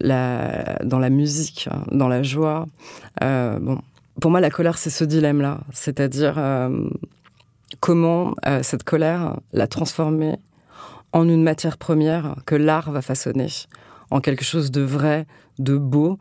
la, 0.00 0.78
dans 0.84 0.98
la 0.98 1.10
musique, 1.10 1.68
hein, 1.70 1.84
dans 1.90 2.08
la 2.08 2.22
joie. 2.22 2.66
Euh, 3.22 3.58
bon, 3.58 3.80
pour 4.20 4.30
moi, 4.30 4.40
la 4.40 4.50
colère, 4.50 4.78
c'est 4.78 4.90
ce 4.90 5.04
dilemme-là, 5.04 5.60
c'est-à-dire 5.72 6.40
comment 7.80 8.34
cette 8.62 8.82
colère 8.82 9.38
la 9.52 9.66
transformer 9.66 10.36
en 11.12 11.28
une 11.28 11.42
matière 11.42 11.76
première 11.76 12.36
que 12.46 12.54
l'art 12.54 12.90
va 12.92 13.02
façonner, 13.02 13.48
en 14.10 14.20
quelque 14.20 14.42
chose 14.42 14.70
de 14.70 14.80
vrai, 14.80 15.26
de 15.58 15.76
beau 15.76 16.18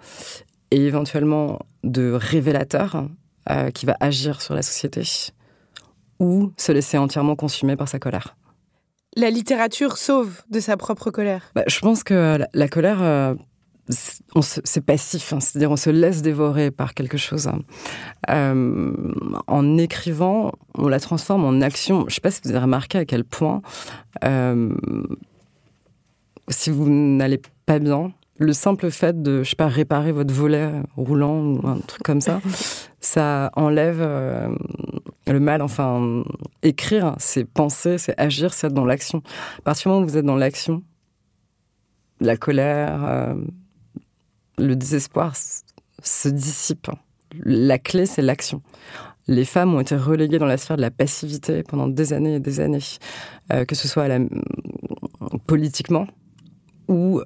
et 0.72 0.86
éventuellement 0.86 1.60
de 1.86 2.12
révélateur 2.12 3.08
qui 3.74 3.86
va 3.86 3.96
agir 4.02 4.42
sur 4.42 4.56
la 4.56 4.62
société 4.62 5.04
ou 6.20 6.52
se 6.58 6.72
laisser 6.72 6.98
entièrement 6.98 7.36
consumer 7.36 7.76
par 7.76 7.88
sa 7.88 8.00
colère. 8.00 8.36
La 9.18 9.30
littérature 9.30 9.98
sauve 9.98 10.42
de 10.50 10.60
sa 10.60 10.76
propre 10.76 11.10
colère. 11.10 11.52
Bah, 11.56 11.64
je 11.68 11.80
pense 11.80 12.04
que 12.04 12.38
la, 12.54 12.68
colère, 12.68 13.02
euh, 13.02 13.34
c'est 13.90 14.86
passif, 14.86 15.32
hein. 15.32 15.40
c'est-à-dire 15.40 15.72
on 15.72 15.78
se 15.78 15.90
laisse 15.90 16.22
dévorer 16.22 16.72
par 16.72 16.94
quelque 16.94 17.18
chose. 17.18 17.48
Hein. 17.48 17.60
Euh, 18.30 18.92
en 19.48 19.78
écrivant, 19.78 20.52
on 20.78 20.88
la 20.88 21.00
transforme 21.00 21.46
en 21.46 21.62
action. 21.62 22.02
Je 22.02 22.06
ne 22.06 22.10
sais 22.10 22.22
pas 22.22 22.32
si 22.32 22.42
vous 22.44 22.50
avez 22.50 22.60
remarqué 22.60 22.98
à 22.98 23.06
quel 23.06 23.24
point, 23.24 23.62
euh, 24.24 24.76
si 26.50 26.70
vous 26.70 26.90
n'allez 26.90 27.42
pas 27.66 27.80
bien, 27.80 28.12
le 28.38 28.54
simple 28.54 28.92
fait 28.92 29.22
de, 29.22 29.44
je 29.44 29.52
sais 29.52 29.56
pas, 29.56 29.68
réparer 29.68 30.12
votre 30.12 30.34
volet 30.34 30.70
roulant 30.98 31.40
ou 31.42 31.68
un 31.68 31.78
truc 31.78 32.04
comme 32.04 32.22
ça, 32.22 32.42
ça 33.00 33.52
enlève 33.56 34.00
euh, 34.02 34.50
le 35.34 35.40
mal. 35.40 35.62
Enfin, 35.62 36.24
écrire, 36.64 37.16
c'est 37.18 37.46
penser, 37.46 37.98
c'est 37.98 38.20
agir, 38.20 38.54
c'est 38.54 38.68
être 38.68 38.74
dans 38.74 38.86
l'action. 38.86 39.22
À 39.60 39.62
partir 39.62 39.84
du 39.84 39.94
moment 39.94 40.06
où 40.06 40.10
vous 40.10 40.18
êtes 40.18 40.26
dans 40.26 40.36
l'action, 40.36 40.84
la 42.20 42.38
colère, 42.38 43.04
euh, 43.06 43.36
le 44.58 44.76
désespoir 44.76 45.34
se 46.02 46.30
dissipe. 46.30 46.90
La 47.44 47.78
clé, 47.78 48.06
c'est 48.06 48.22
l'action. 48.22 48.62
Les 49.28 49.46
femmes 49.46 49.74
ont 49.74 49.80
été 49.80 49.96
reléguées 49.96 50.38
dans 50.38 50.46
la 50.46 50.58
sphère 50.58 50.78
de 50.78 50.82
la 50.82 50.92
passivité 50.92 51.64
pendant 51.64 51.88
des 51.88 52.14
années 52.14 52.36
et 52.36 52.40
des 52.40 52.60
années, 52.60 52.80
euh, 53.52 53.66
que 53.66 53.76
ce 53.76 53.88
soit 53.88 54.08
politiquement 55.48 56.08
ou, 56.88 57.22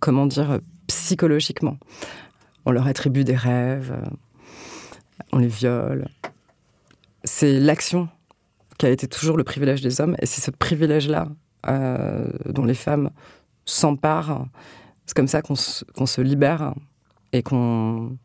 comment 0.00 0.26
dire, 0.26 0.58
psychologiquement 0.88 1.78
on 2.66 2.72
leur 2.72 2.88
attribue 2.88 3.24
des 3.24 3.36
rêves, 3.36 3.92
euh, 3.96 4.10
on 5.32 5.38
les 5.38 5.48
viole. 5.48 6.08
C'est 7.24 7.58
l'action 7.58 8.08
qui 8.78 8.86
a 8.86 8.90
été 8.90 9.08
toujours 9.08 9.36
le 9.36 9.44
privilège 9.44 9.80
des 9.80 10.00
hommes, 10.00 10.16
et 10.20 10.26
c'est 10.26 10.40
ce 10.40 10.50
privilège-là 10.50 11.28
euh, 11.68 12.28
dont 12.46 12.64
les 12.64 12.74
femmes 12.74 13.10
s'emparent. 13.64 14.46
C'est 15.06 15.16
comme 15.16 15.28
ça 15.28 15.42
qu'on 15.42 15.56
se, 15.56 16.20
libère 16.20 16.74
et 17.32 17.42
qu'on 17.42 18.16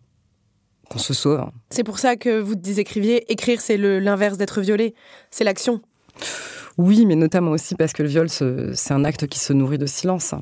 se 0.95 1.13
sauve. 1.13 1.49
C'est 1.69 1.83
pour 1.83 1.99
ça 1.99 2.15
que 2.15 2.39
vous 2.39 2.55
écriviez, 2.79 3.31
écrire 3.31 3.61
c'est 3.61 3.77
l'inverse 3.77 4.37
d'être 4.37 4.61
violé, 4.61 4.93
c'est 5.29 5.43
l'action. 5.43 5.81
Oui, 6.77 7.05
mais 7.05 7.15
notamment 7.15 7.51
aussi 7.51 7.75
parce 7.75 7.93
que 7.93 8.03
le 8.03 8.09
viol, 8.09 8.29
c'est 8.29 8.93
un 8.93 9.03
acte 9.03 9.27
qui 9.27 9.39
se 9.39 9.53
nourrit 9.53 9.77
de 9.77 9.85
silence. 9.85 10.33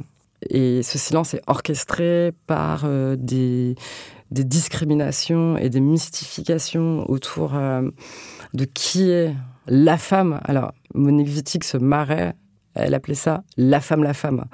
Et 0.49 0.83
ce 0.83 0.97
silence 0.97 1.33
est 1.33 1.41
orchestré 1.47 2.31
par 2.47 2.83
euh, 2.85 3.17
des, 4.31 4.43
discriminations 4.43 5.57
et 5.57 5.69
des 5.69 5.79
mystifications 5.79 7.09
autour 7.09 7.55
euh, 7.55 7.89
de 8.53 8.65
qui 8.65 9.09
est 9.09 9.33
la 9.67 9.97
femme. 9.97 10.39
Alors, 10.43 10.73
Monique 10.93 11.27
Wittig 11.27 11.63
se 11.63 11.77
marrait, 11.77 12.33
elle 12.73 12.93
appelait 12.93 13.15
ça 13.15 13.43
la 13.57 13.79
femme, 13.79 14.03
la 14.03 14.13
femme. 14.13 14.45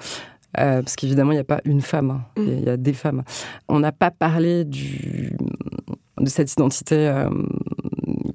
Euh, 0.57 0.81
parce 0.81 0.95
qu'évidemment, 0.95 1.31
il 1.31 1.35
n'y 1.35 1.41
a 1.41 1.45
pas 1.45 1.61
une 1.65 1.81
femme, 1.81 2.11
hein. 2.11 2.23
il 2.37 2.63
y, 2.63 2.69
a 2.69 2.77
des 2.77 2.93
femmes. 2.93 3.23
On 3.67 3.79
n'a 3.79 3.91
pas 3.91 4.09
parlé 4.09 4.63
du, 4.63 5.35
de 6.17 6.29
cette 6.29 6.51
identité 6.53 7.25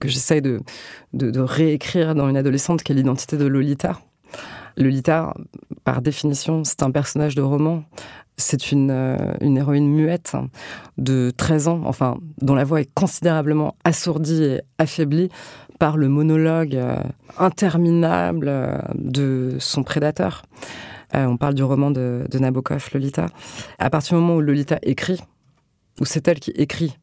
que 0.01 0.09
j'essaye 0.09 0.43
de, 0.43 0.61
de, 1.14 1.41
réécrire 1.41 2.14
dans 2.14 2.28
une 2.28 2.36
adolescente, 2.36 2.82
qui 2.82 2.93
est 2.93 2.95
l'identité 2.95 3.38
de 3.38 3.47
Lolita. 3.47 3.99
Lolita, 4.76 5.35
par 5.85 6.03
définition, 6.03 6.64
c'est 6.64 6.83
un 6.83 6.91
personnage 6.91 7.35
de 7.35 7.43
roman. 7.43 7.85
C'est 8.37 8.72
une, 8.72 8.91
euh, 8.91 9.16
une, 9.41 9.59
héroïne 9.59 9.89
muette 9.89 10.35
de 10.97 11.31
13 11.37 11.68
ans, 11.68 11.83
enfin, 11.85 12.16
dont 12.41 12.55
la 12.55 12.64
voix 12.64 12.81
est 12.81 12.91
considérablement 12.95 13.76
assourdie 13.85 14.43
et 14.45 14.61
affaiblie 14.78 15.28
par 15.78 15.99
le 15.99 16.09
monologue 16.09 16.74
euh, 16.74 16.97
interminable 17.39 18.47
euh, 18.49 18.78
de 18.95 19.57
son 19.59 19.83
prédateur. 19.83 20.43
on 21.12 21.37
parle 21.37 21.55
du 21.55 21.62
roman 21.62 21.91
de, 21.91 22.26
Nabokov, 22.33 22.89
Lolita. 22.95 23.26
À 23.78 23.91
partir 23.91 24.16
du 24.16 24.22
moment 24.22 24.37
où 24.37 24.41
Lolita 24.41 24.78
écrit, 24.83 25.20
ou 26.01 26.07
c'est 26.07 26.26
elle 26.26 26.41
qui 26.41 26.51
écrit, 26.53 26.97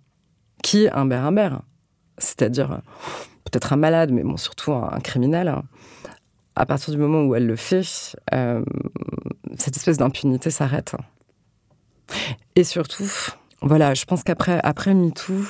qui 0.63 0.85
est 0.85 0.91
Humbert 0.91 1.23
Humbert, 1.23 1.61
c'est-à-dire 2.17 2.81
peut-être 3.43 3.73
un 3.73 3.77
malade, 3.77 4.11
mais 4.11 4.23
bon, 4.23 4.37
surtout 4.37 4.73
un 4.73 4.99
criminel, 5.01 5.53
à 6.57 6.65
partir 6.65 6.93
du 6.93 6.99
moment 6.99 7.23
où 7.23 7.35
elle 7.35 7.45
le 7.45 7.55
fait, 7.55 8.15
euh, 8.33 8.63
cette 9.57 9.77
espèce 9.77 9.97
d'impunité 9.97 10.49
s'arrête. 10.49 10.95
Et 12.55 12.63
surtout, 12.63 13.09
voilà, 13.61 13.93
je 13.93 14.05
pense 14.05 14.23
qu'après 14.23 14.59
après 14.63 14.93
MeToo, 14.93 15.43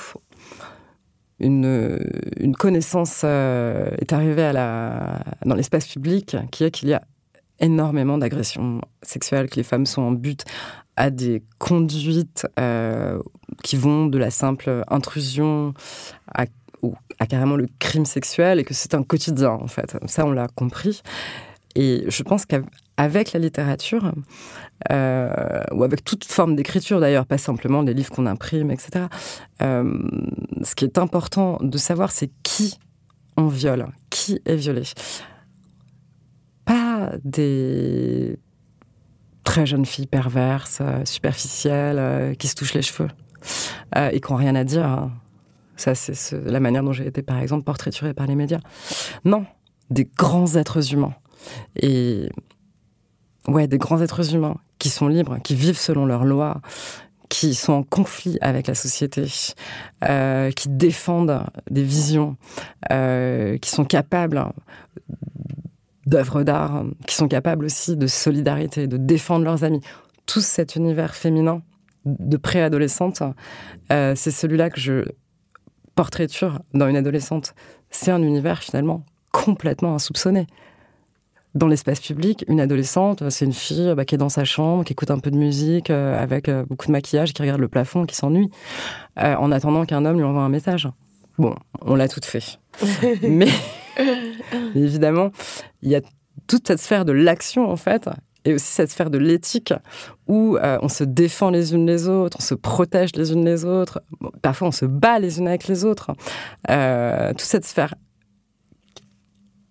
une, 1.40 2.00
une 2.38 2.56
connaissance 2.56 3.22
euh, 3.24 3.92
est 4.00 4.12
arrivée 4.12 4.44
à 4.44 4.54
la, 4.54 5.20
dans 5.46 5.56
l'espace 5.56 5.88
public 5.88 6.36
qui 6.52 6.64
est 6.64 6.72
qu'il 6.72 6.90
y 6.90 6.94
a 6.94 7.02
énormément 7.60 8.18
d'agressions 8.18 8.82
sexuelles, 9.02 9.50
que 9.50 9.56
les 9.56 9.64
femmes 9.64 9.86
sont 9.86 10.02
en 10.02 10.12
but 10.12 10.46
à 10.96 11.10
des 11.10 11.44
conduites 11.60 12.48
euh, 12.60 13.20
qui 13.64 13.76
vont 13.76 14.08
de 14.08 14.18
la 14.18 14.32
simple 14.32 14.84
intrusion 14.88 15.74
à 16.34 16.46
ou 16.82 16.96
à 17.20 17.26
carrément 17.26 17.56
le 17.56 17.68
crime 17.80 18.06
sexuel 18.06 18.60
et 18.60 18.64
que 18.64 18.74
c'est 18.74 18.94
un 18.94 19.04
quotidien 19.04 19.52
en 19.52 19.68
fait. 19.68 19.98
Ça, 20.06 20.26
on 20.26 20.32
l'a 20.32 20.48
compris. 20.48 21.02
Et 21.76 22.06
je 22.08 22.24
pense 22.24 22.46
qu'avec 22.46 23.34
la 23.34 23.40
littérature, 23.40 24.12
euh, 24.92 25.30
ou 25.72 25.84
avec 25.84 26.04
toute 26.04 26.26
forme 26.26 26.56
d'écriture 26.56 27.00
d'ailleurs, 27.00 27.28
pas 27.28 27.38
simplement 27.38 27.84
des 27.84 27.94
livres 27.94 28.10
qu'on 28.10 28.26
imprime, 28.26 28.72
etc., 28.72 29.06
euh, 29.62 29.94
ce 30.64 30.74
qui 30.74 30.86
est 30.86 30.98
important 30.98 31.60
de 31.62 31.78
savoir, 31.78 32.12
c'est 32.12 32.32
qui 32.42 32.80
on 33.38 33.46
viole, 33.48 33.88
qui 34.10 34.42
est 34.46 34.56
violé. 34.56 34.84
Pas 36.66 37.12
des 37.24 38.40
très 39.44 39.68
jeunes 39.68 39.86
filles 39.86 40.08
perverses, 40.08 40.82
superficielles, 41.06 42.36
qui 42.38 42.48
se 42.48 42.56
touchent 42.56 42.74
les 42.74 42.82
cheveux 42.82 43.10
euh, 43.96 44.10
et 44.12 44.20
qui 44.20 44.32
n'ont 44.32 44.38
rien 44.38 44.56
à 44.56 44.64
dire. 44.64 44.86
Hein. 44.86 45.12
Ça, 45.78 45.96
c'est 45.96 46.34
la 46.34 46.60
manière 46.60 46.84
dont 46.84 46.92
j'ai 46.92 47.08
été, 47.08 47.22
par 47.22 47.38
exemple, 47.38 47.64
portraiturée 47.64 48.14
par 48.14 48.28
les 48.28 48.36
médias. 48.36 48.60
Non, 49.24 49.46
des 49.90 50.06
grands 50.06 50.56
êtres 50.56 50.94
humains. 50.94 51.14
Et 51.76 52.30
ouais, 53.48 53.68
des 53.68 53.78
grands 53.78 54.02
êtres 54.02 54.36
humains 54.36 54.58
qui 54.80 54.90
sont 54.90 55.08
libres, 55.08 55.38
qui 55.44 55.56
vivent 55.56 55.78
selon 55.78 56.06
leurs 56.06 56.26
lois, 56.26 56.62
qui 57.30 57.56
sont 57.56 57.74
en 57.74 57.84
conflit 57.84 58.38
avec 58.42 58.68
la 58.68 58.76
société, 58.76 59.26
euh, 60.04 60.52
qui 60.52 60.70
défendent 60.70 61.44
des 61.70 61.84
visions, 61.84 62.38
euh, 62.92 63.58
qui 63.58 63.70
sont 63.70 63.86
capables 63.86 64.46
d'œuvres 66.06 66.44
d'art, 66.44 66.86
qui 67.06 67.16
sont 67.16 67.28
capables 67.28 67.66
aussi 67.66 67.98
de 67.98 68.08
solidarité, 68.08 68.88
de 68.88 68.98
défendre 68.98 69.46
leurs 69.46 69.64
amis. 69.64 69.82
Tout 70.26 70.42
cet 70.42 70.76
univers 70.76 71.16
féminin 71.16 71.62
de 72.06 72.38
préadolescente, 72.38 73.22
euh, 73.92 74.14
c'est 74.16 74.32
celui-là 74.32 74.70
que 74.70 74.80
je 74.80 75.04
portraiture 75.98 76.60
dans 76.76 76.88
une 76.88 76.96
adolescente, 76.96 77.56
c'est 77.90 78.12
un 78.12 78.22
univers 78.22 78.64
finalement 78.64 79.04
complètement 79.32 79.96
insoupçonné. 79.96 80.48
Dans 81.56 81.68
l'espace 81.68 82.00
public, 82.00 82.46
une 82.48 82.62
adolescente, 82.62 83.28
c'est 83.32 83.46
une 83.46 83.54
fille 83.54 83.92
bah, 83.96 84.06
qui 84.06 84.14
est 84.14 84.18
dans 84.20 84.30
sa 84.30 84.46
chambre, 84.46 84.84
qui 84.84 84.94
écoute 84.94 85.10
un 85.10 85.18
peu 85.18 85.32
de 85.32 85.38
musique, 85.38 85.90
euh, 85.90 86.22
avec 86.22 86.50
euh, 86.50 86.64
beaucoup 86.66 86.86
de 86.86 86.92
maquillage, 86.92 87.34
qui 87.34 87.42
regarde 87.42 87.60
le 87.60 87.68
plafond, 87.68 88.06
qui 88.06 88.16
s'ennuie, 88.16 88.52
euh, 89.20 89.36
en 89.36 89.52
attendant 89.52 89.86
qu'un 89.86 90.06
homme 90.06 90.18
lui 90.18 90.24
envoie 90.24 90.44
un 90.44 90.50
message. 90.50 90.88
Bon, 91.40 91.56
on 91.82 91.96
l'a 91.96 92.08
tout 92.08 92.22
fait. 92.24 92.60
mais, 93.28 93.50
évidemment, 94.76 95.32
il 95.82 95.90
y 95.90 95.96
a 95.96 96.02
toute 96.46 96.68
cette 96.68 96.80
sphère 96.80 97.06
de 97.06 97.12
l'action, 97.12 97.68
en 97.68 97.76
fait, 97.76 98.08
et 98.48 98.54
aussi 98.54 98.68
cette 98.68 98.90
sphère 98.90 99.10
de 99.10 99.18
l'éthique 99.18 99.74
où 100.26 100.56
euh, 100.56 100.80
on 100.82 100.88
se 100.88 101.04
défend 101.04 101.50
les 101.50 101.74
unes 101.74 101.86
les 101.86 102.08
autres, 102.08 102.38
on 102.40 102.44
se 102.44 102.54
protège 102.56 103.14
les 103.18 103.34
unes 103.34 103.44
les 103.44 103.66
autres, 103.66 104.02
parfois 104.42 104.70
on 104.70 104.72
se 104.72 104.86
bat 104.86 105.20
les 105.20 105.40
unes 105.40 105.50
avec 105.50 105.68
les 105.68 105.84
autres. 105.84 106.12
Euh, 106.70 107.32
toute 107.32 107.42
cette 107.42 107.66
sphère 107.66 107.94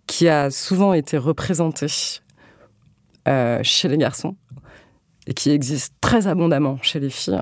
qui 0.06 0.28
a 0.28 0.50
souvent 0.50 0.92
été 0.92 1.16
représentée 1.16 1.86
euh, 3.26 3.60
chez 3.62 3.88
les 3.88 3.96
garçons 3.96 4.36
et 5.26 5.32
qui 5.32 5.50
existe 5.50 5.94
très 6.02 6.26
abondamment 6.26 6.76
chez 6.82 7.00
les 7.00 7.10
filles. 7.10 7.40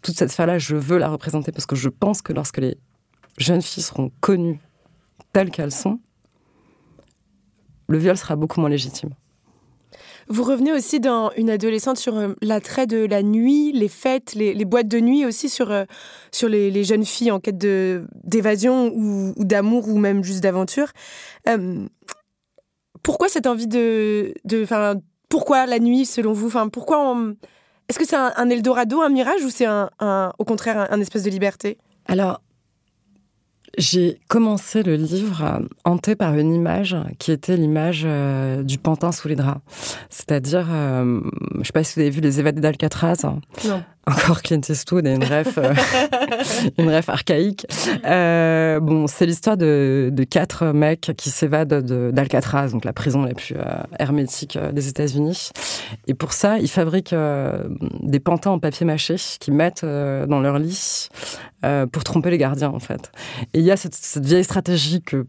toute 0.00 0.16
cette 0.16 0.30
sphère-là, 0.30 0.58
je 0.58 0.76
veux 0.76 0.96
la 0.96 1.10
représenter 1.10 1.52
parce 1.52 1.66
que 1.66 1.76
je 1.76 1.90
pense 1.90 2.22
que 2.22 2.32
lorsque 2.32 2.58
les 2.58 2.78
jeunes 3.36 3.60
filles 3.60 3.82
seront 3.82 4.10
connues 4.22 4.60
telles 5.34 5.50
qu'elles 5.50 5.72
sont, 5.72 6.00
le 7.86 7.98
viol 7.98 8.16
sera 8.16 8.34
beaucoup 8.34 8.60
moins 8.60 8.70
légitime. 8.70 9.10
Vous 10.30 10.44
revenez 10.44 10.72
aussi 10.72 11.00
dans 11.00 11.30
une 11.36 11.48
adolescente 11.48 11.96
sur 11.96 12.16
euh, 12.16 12.34
l'attrait 12.42 12.86
de 12.86 13.04
la 13.04 13.22
nuit, 13.22 13.72
les 13.72 13.88
fêtes, 13.88 14.34
les, 14.34 14.64
boîtes 14.66 14.88
de 14.88 15.00
nuit 15.00 15.24
aussi 15.24 15.48
sur, 15.48 15.70
euh, 15.70 15.84
sur 16.32 16.48
les, 16.48 16.84
jeunes 16.84 17.04
filles 17.04 17.30
en 17.30 17.40
quête 17.40 17.56
d'évasion 17.58 18.92
ou, 18.94 19.32
d'amour 19.38 19.88
ou 19.88 19.96
même 19.98 20.22
juste 20.22 20.42
d'aventure. 20.42 20.88
Euh, 21.48 21.86
pourquoi 23.02 23.28
cette 23.28 23.46
envie 23.46 23.68
de, 23.68 24.34
de, 24.44 24.66
pourquoi 25.30 25.64
la 25.64 25.78
nuit 25.78 26.04
selon 26.04 26.32
vous? 26.32 26.48
Enfin, 26.48 26.68
pourquoi 26.68 27.16
Est-ce 27.88 27.98
que 27.98 28.06
c'est 28.06 28.16
un, 28.16 28.50
Eldorado, 28.50 29.00
un 29.00 29.08
mirage 29.08 29.42
ou 29.44 29.50
c'est 29.50 29.66
un, 29.66 29.90
au 30.38 30.44
contraire 30.44 30.88
un 30.90 31.00
espèce 31.00 31.22
de 31.22 31.30
liberté? 31.30 31.78
Alors, 32.06 32.40
j'ai 33.78 34.18
commencé 34.28 34.82
le 34.82 34.96
livre 34.96 35.42
euh, 35.42 35.60
hanté 35.84 36.16
par 36.16 36.36
une 36.36 36.52
image 36.52 36.96
qui 37.18 37.32
était 37.32 37.56
l'image 37.56 38.02
euh, 38.04 38.62
du 38.62 38.76
pantin 38.76 39.12
sous 39.12 39.28
les 39.28 39.36
draps. 39.36 39.60
C'est-à-dire, 40.10 40.66
euh, 40.70 41.20
je 41.54 41.58
ne 41.58 41.64
sais 41.64 41.72
pas 41.72 41.84
si 41.84 41.94
vous 41.94 42.00
avez 42.00 42.10
vu 42.10 42.20
les 42.20 42.40
évadés 42.40 42.60
d'Alcatraz. 42.60 43.24
Non 43.64 43.82
encore 44.08 44.42
Clint 44.42 44.60
Eastwood 44.68 45.06
et 45.06 45.14
une 45.14 45.24
ref, 45.24 45.58
euh, 45.58 45.74
une 46.78 46.90
ref 46.90 47.08
archaïque. 47.08 47.66
Euh, 48.04 48.80
bon, 48.80 49.06
c'est 49.06 49.26
l'histoire 49.26 49.56
de, 49.56 50.10
de, 50.12 50.24
quatre 50.24 50.66
mecs 50.66 51.12
qui 51.16 51.30
s'évadent 51.30 51.84
d'Alcatraz, 52.12 52.70
donc 52.70 52.84
la 52.84 52.92
prison 52.92 53.22
la 53.22 53.34
plus 53.34 53.54
euh, 53.56 53.62
hermétique 53.98 54.58
des 54.72 54.88
États-Unis. 54.88 55.50
Et 56.06 56.14
pour 56.14 56.32
ça, 56.32 56.58
ils 56.58 56.68
fabriquent 56.68 57.14
des 58.00 58.20
pantins 58.20 58.50
en 58.50 58.58
papier 58.58 58.84
mâché 58.86 59.16
qu'ils 59.40 59.54
mettent 59.54 59.84
dans 59.84 60.40
leur 60.40 60.58
lit 60.58 61.08
pour 61.92 62.04
tromper 62.04 62.30
les 62.30 62.38
gardiens, 62.38 62.70
en 62.70 62.78
fait. 62.78 63.10
Et 63.54 63.60
il 63.60 63.64
y 63.64 63.70
a 63.70 63.76
cette, 63.76 63.94
cette 63.94 64.24
vieille 64.24 64.44
stratégie 64.44 65.02
que 65.02 65.26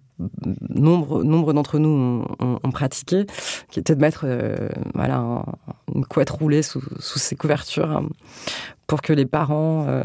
nombre, 0.70 1.24
nombre 1.24 1.54
d'entre 1.54 1.80
nous 1.80 2.26
ont, 2.40 2.72
pratiqué, 2.72 3.26
qui 3.72 3.80
était 3.80 3.96
de 3.96 4.02
mettre 4.02 4.22
euh, 4.26 4.70
voilà, 4.94 5.44
une 5.94 6.06
couette 6.06 6.30
roulée 6.30 6.62
sous, 6.62 6.82
sous 7.00 7.20
ces 7.20 7.36
couvertures 7.36 7.90
hein, 7.90 8.08
pour 8.88 9.02
que 9.02 9.14
les 9.14 9.26
parents 9.26 9.86
euh, 9.88 10.04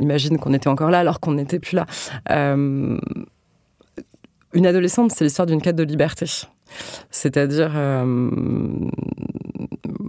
imaginent 0.00 0.38
qu'on 0.38 0.54
était 0.54 0.68
encore 0.68 0.90
là 0.90 1.00
alors 1.00 1.20
qu'on 1.20 1.32
n'était 1.32 1.58
plus 1.58 1.76
là. 1.76 1.86
Euh, 2.30 2.98
une 4.54 4.66
adolescente, 4.66 5.12
c'est 5.12 5.24
l'histoire 5.24 5.46
d'une 5.46 5.60
quête 5.60 5.76
de 5.76 5.82
liberté. 5.82 6.26
C'est-à-dire 7.10 7.72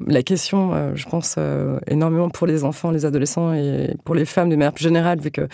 la 0.09 0.23
question, 0.23 0.73
euh, 0.73 0.91
je 0.95 1.07
pense, 1.07 1.35
euh, 1.37 1.79
énormément 1.87 2.29
pour 2.29 2.47
les 2.47 2.63
enfants, 2.63 2.91
les 2.91 3.05
adolescents 3.05 3.53
et 3.53 3.95
pour 4.03 4.15
les 4.15 4.25
femmes 4.25 4.49
de 4.49 4.55
manière 4.55 4.73
plus 4.73 4.83
générale, 4.83 5.19
vu 5.19 5.31
que 5.31 5.47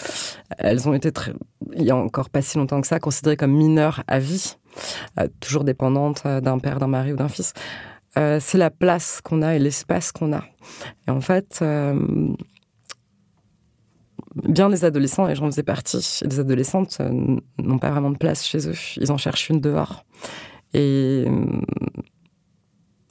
elles 0.58 0.88
ont 0.88 0.94
été, 0.94 1.12
très, 1.12 1.34
il 1.76 1.84
y 1.84 1.92
a 1.92 1.96
encore 1.96 2.30
pas 2.30 2.42
si 2.42 2.58
longtemps 2.58 2.82
que 2.82 2.88
ça, 2.88 3.00
considérées 3.00 3.38
comme 3.38 3.52
mineures 3.52 4.04
à 4.08 4.20
vie, 4.20 4.56
euh, 5.20 5.28
toujours 5.40 5.64
dépendantes 5.64 6.26
d'un 6.26 6.58
père, 6.60 6.80
d'un 6.80 6.88
mari 6.88 7.14
ou 7.14 7.16
d'un 7.16 7.30
fils. 7.30 7.54
C'est 8.16 8.58
la 8.58 8.70
place 8.70 9.22
qu'on 9.24 9.42
a 9.42 9.56
et 9.56 9.60
l'espace 9.60 10.12
qu'on 10.12 10.34
a. 10.34 10.44
Et 11.08 11.12
en 11.12 11.22
fait, 11.22 11.64
bien 14.36 14.70
des 14.70 14.86
adolescents, 14.86 15.28
et 15.28 15.36
j'en 15.36 15.48
faisais 15.48 15.64
partie, 15.64 16.22
des 16.24 16.40
adolescentes 16.40 17.00
n'ont 17.58 17.80
pas 17.80 17.92
vraiment 17.92 18.12
de 18.12 18.18
place 18.18 18.46
chez 18.46 18.70
eux. 18.70 18.76
Ils 18.98 19.12
en 19.12 19.18
cherchent 19.18 19.50
une 19.50 19.60
dehors. 19.60 20.06
Et 20.74 21.26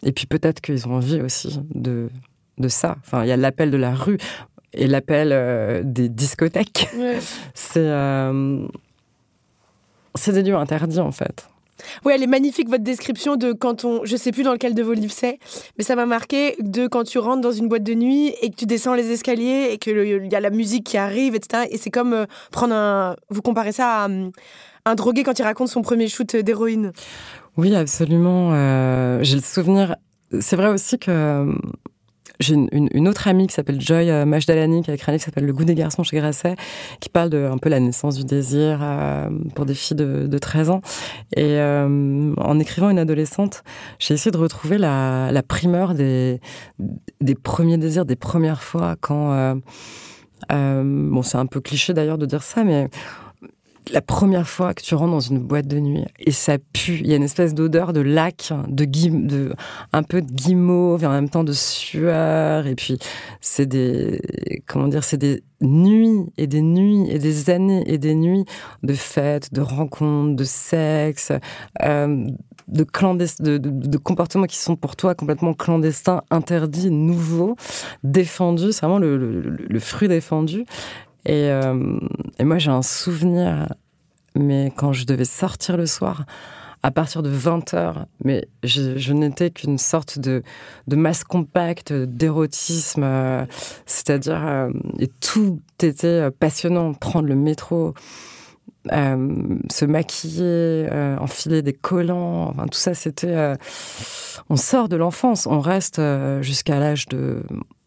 et 0.04 0.12
puis 0.12 0.26
peut-être 0.26 0.60
qu'ils 0.60 0.86
ont 0.86 0.94
envie 0.94 1.20
aussi 1.20 1.60
de, 1.74 2.10
de 2.58 2.68
ça. 2.68 2.96
Enfin, 3.00 3.24
il 3.24 3.28
y 3.28 3.32
a 3.32 3.36
l'appel 3.36 3.70
de 3.70 3.76
la 3.76 3.94
rue 3.94 4.18
et 4.72 4.86
l'appel 4.86 5.30
euh, 5.32 5.82
des 5.84 6.08
discothèques. 6.08 6.88
C'est 7.54 7.88
euh, 7.88 8.66
c'est 10.16 10.32
des 10.32 10.44
lieux 10.44 10.54
interdits 10.54 11.00
en 11.00 11.10
fait. 11.10 11.48
Oui, 12.04 12.12
elle 12.14 12.22
est 12.22 12.28
magnifique 12.28 12.68
votre 12.68 12.84
description 12.84 13.36
de 13.36 13.52
quand 13.52 13.84
on, 13.84 14.04
je 14.04 14.16
sais 14.16 14.32
plus 14.32 14.42
dans 14.42 14.52
lequel 14.52 14.74
de 14.74 14.82
vos 14.82 14.92
livres 14.92 15.12
c'est, 15.12 15.38
mais 15.78 15.84
ça 15.84 15.96
m'a 15.96 16.06
marqué 16.06 16.56
de 16.60 16.86
quand 16.86 17.04
tu 17.04 17.18
rentres 17.18 17.40
dans 17.40 17.52
une 17.52 17.68
boîte 17.68 17.82
de 17.84 17.94
nuit 17.94 18.34
et 18.42 18.50
que 18.50 18.56
tu 18.56 18.66
descends 18.66 18.94
les 18.94 19.10
escaliers 19.10 19.68
et 19.72 19.78
qu'il 19.78 20.28
y 20.30 20.34
a 20.34 20.40
la 20.40 20.50
musique 20.50 20.84
qui 20.84 20.96
arrive, 20.96 21.34
etc. 21.34 21.68
Et 21.70 21.78
c'est 21.78 21.90
comme 21.90 22.12
euh, 22.12 22.26
prendre 22.50 22.74
un, 22.74 23.16
vous 23.30 23.42
comparez 23.42 23.72
ça 23.72 24.04
à 24.04 24.08
un 24.86 24.94
drogué 24.94 25.22
quand 25.22 25.38
il 25.38 25.42
raconte 25.42 25.68
son 25.68 25.82
premier 25.82 26.08
shoot 26.08 26.36
d'héroïne. 26.36 26.92
Oui, 27.56 27.74
absolument. 27.74 28.50
Euh, 28.52 29.18
j'ai 29.22 29.36
le 29.36 29.42
souvenir. 29.42 29.96
C'est 30.40 30.56
vrai 30.56 30.68
aussi 30.68 30.98
que 30.98 31.10
euh, 31.10 31.52
j'ai 32.40 32.54
une, 32.54 33.08
autre 33.08 33.28
amie 33.28 33.46
qui 33.46 33.54
s'appelle 33.54 33.80
Joy 33.80 34.10
euh, 34.10 34.24
Majdalani, 34.24 34.82
qui 34.82 34.90
a 34.90 34.94
écrit 34.94 35.10
un 35.10 35.14
livre 35.14 35.22
qui 35.22 35.26
s'appelle 35.26 35.46
Le 35.46 35.52
goût 35.52 35.64
des 35.64 35.74
garçons 35.74 36.02
chez 36.02 36.16
Grasset, 36.16 36.56
qui 37.00 37.08
parle 37.08 37.30
de 37.30 37.48
un 37.50 37.58
peu 37.58 37.68
la 37.68 37.80
naissance 37.80 38.16
du 38.16 38.24
désir 38.24 38.80
pour 39.54 39.66
des 39.66 39.74
filles 39.74 39.96
de, 39.96 40.26
de 40.26 40.38
13 40.38 40.70
ans. 40.70 40.80
Et 41.36 41.58
en 41.60 42.58
écrivant 42.58 42.90
une 42.90 42.98
adolescente, 42.98 43.62
j'ai 43.98 44.14
essayé 44.14 44.30
de 44.30 44.36
retrouver 44.36 44.78
la, 44.78 45.30
la, 45.32 45.42
primeur 45.42 45.94
des, 45.94 46.40
des 47.20 47.34
premiers 47.34 47.78
désirs, 47.78 48.04
des 48.04 48.16
premières 48.16 48.62
fois 48.62 48.96
quand... 49.00 49.56
bon, 50.50 51.22
c'est 51.22 51.38
un 51.38 51.46
peu 51.46 51.60
cliché 51.60 51.94
d'ailleurs 51.94 52.18
de 52.18 52.26
dire 52.26 52.42
ça, 52.42 52.64
mais 52.64 52.88
la 53.92 54.00
première 54.00 54.48
fois 54.48 54.74
que 54.74 54.82
tu 54.82 54.94
rentres 54.94 55.12
dans 55.12 55.20
une 55.20 55.38
boîte 55.38 55.66
de 55.66 55.78
nuit 55.78 56.04
et 56.18 56.30
ça 56.30 56.58
pue, 56.58 57.00
il 57.00 57.06
y 57.06 57.12
a 57.12 57.16
une 57.16 57.22
espèce 57.22 57.54
d'odeur 57.54 57.92
de 57.92 58.00
lac, 58.00 58.52
de, 58.68 58.84
de 58.84 59.54
un 59.92 60.02
peu 60.02 60.22
de 60.22 60.30
guimauve 60.30 61.04
et 61.04 61.06
en 61.06 61.12
même 61.12 61.28
temps 61.28 61.44
de 61.44 61.52
sueur 61.52 62.66
et 62.66 62.74
puis 62.74 62.98
c'est 63.40 63.66
des 63.66 64.20
comment 64.66 64.88
dire, 64.88 65.04
c'est 65.04 65.18
des 65.18 65.42
nuits 65.60 66.26
et 66.36 66.46
des 66.46 66.62
nuits 66.62 67.06
et 67.10 67.18
des 67.18 67.50
années 67.50 67.84
et 67.86 67.98
des 67.98 68.14
nuits 68.14 68.44
de 68.82 68.94
fêtes, 68.94 69.52
de 69.52 69.60
rencontres, 69.60 70.36
de 70.36 70.44
sexe, 70.44 71.32
euh, 71.82 72.26
de, 72.68 72.86
de, 73.40 73.58
de, 73.58 73.98
comportements 73.98 74.46
qui 74.46 74.56
sont 74.56 74.76
pour 74.76 74.96
toi 74.96 75.14
complètement 75.14 75.52
clandestins, 75.54 76.22
interdits, 76.30 76.90
nouveaux, 76.90 77.56
défendus. 78.02 78.72
C'est 78.72 78.86
vraiment 78.86 78.98
le, 78.98 79.78
fruit 79.78 80.08
défendu. 80.08 80.64
Et, 81.26 81.50
euh, 81.50 81.98
et 82.38 82.44
moi, 82.44 82.58
j'ai 82.58 82.70
un 82.70 82.82
souvenir, 82.82 83.68
mais 84.34 84.72
quand 84.76 84.92
je 84.92 85.06
devais 85.06 85.24
sortir 85.24 85.76
le 85.76 85.86
soir, 85.86 86.24
à 86.82 86.90
partir 86.90 87.22
de 87.22 87.30
20 87.30 87.72
heures, 87.72 88.06
mais 88.24 88.46
je, 88.62 89.12
n'étais 89.14 89.50
qu'une 89.50 89.78
sorte 89.78 90.18
de, 90.18 90.42
masse 90.88 91.24
compacte 91.24 91.94
d'érotisme, 91.94 93.02
euh, 93.04 93.46
c'est-à-dire, 93.86 94.46
euh, 94.46 94.70
et 94.98 95.08
tout 95.08 95.60
était 95.80 96.30
passionnant, 96.30 96.92
prendre 96.92 97.28
le 97.28 97.36
métro, 97.36 97.94
se 98.90 99.84
maquiller, 99.86 100.86
enfiler 101.18 101.62
des 101.62 101.72
collants, 101.72 102.50
enfin 102.50 102.66
tout 102.66 102.78
ça, 102.78 102.92
c'était, 102.92 103.54
on 104.50 104.56
sort 104.56 104.90
de 104.90 104.96
l'enfance, 104.96 105.46
on 105.46 105.60
reste 105.60 106.02
jusqu'à 106.42 106.78
l'âge 106.78 107.08
de, 107.08 107.42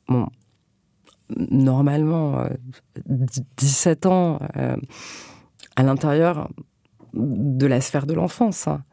bon, 0.08 0.28
normalement 1.36 2.44
17 3.58 4.06
euh, 4.06 4.10
ans 4.10 4.40
euh, 4.58 4.76
à 5.76 5.84
l'intérieur 5.84 6.50
de 7.14 7.66
la 7.66 7.82
sphère 7.82 8.06
de 8.06 8.14
l'enfance. 8.14 8.68
Hein. 8.68 8.84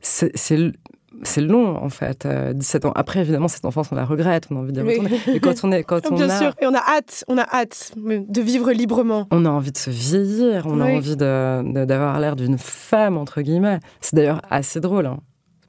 C'est 0.00 1.40
long 1.40 1.76
en 1.76 1.88
fait, 1.88 2.26
17 2.26 2.84
euh, 2.84 2.88
ans. 2.88 2.92
Après, 2.94 3.20
évidemment, 3.20 3.48
cette 3.48 3.64
enfance, 3.64 3.90
on 3.90 3.94
la 3.94 4.04
regrette, 4.04 4.48
on 4.50 4.56
a 4.56 4.60
envie 4.60 4.72
d'y 4.72 4.80
retourner. 4.80 5.20
Mais 5.26 5.40
quand 5.40 5.64
on 5.64 5.72
est, 5.72 5.82
quand 5.82 6.10
on 6.10 6.14
Bien 6.14 6.28
sûr, 6.28 6.54
et 6.60 6.66
on 6.66 6.74
a 6.74 6.82
hâte, 6.86 7.24
on 7.28 7.38
a 7.38 7.46
hâte 7.50 7.92
de 7.96 8.40
vivre 8.40 8.70
librement. 8.72 9.26
On 9.30 9.44
a 9.44 9.50
envie 9.50 9.72
de 9.72 9.78
se 9.78 9.90
vieillir, 9.90 10.66
on 10.66 10.80
a 10.80 10.90
envie 10.90 11.16
d'avoir 11.16 12.20
l'air 12.20 12.36
d'une 12.36 12.58
femme 12.58 13.16
entre 13.16 13.40
guillemets. 13.40 13.80
C'est 14.00 14.16
d'ailleurs 14.16 14.42
assez 14.50 14.80
drôle. 14.80 15.06
Hein. 15.06 15.18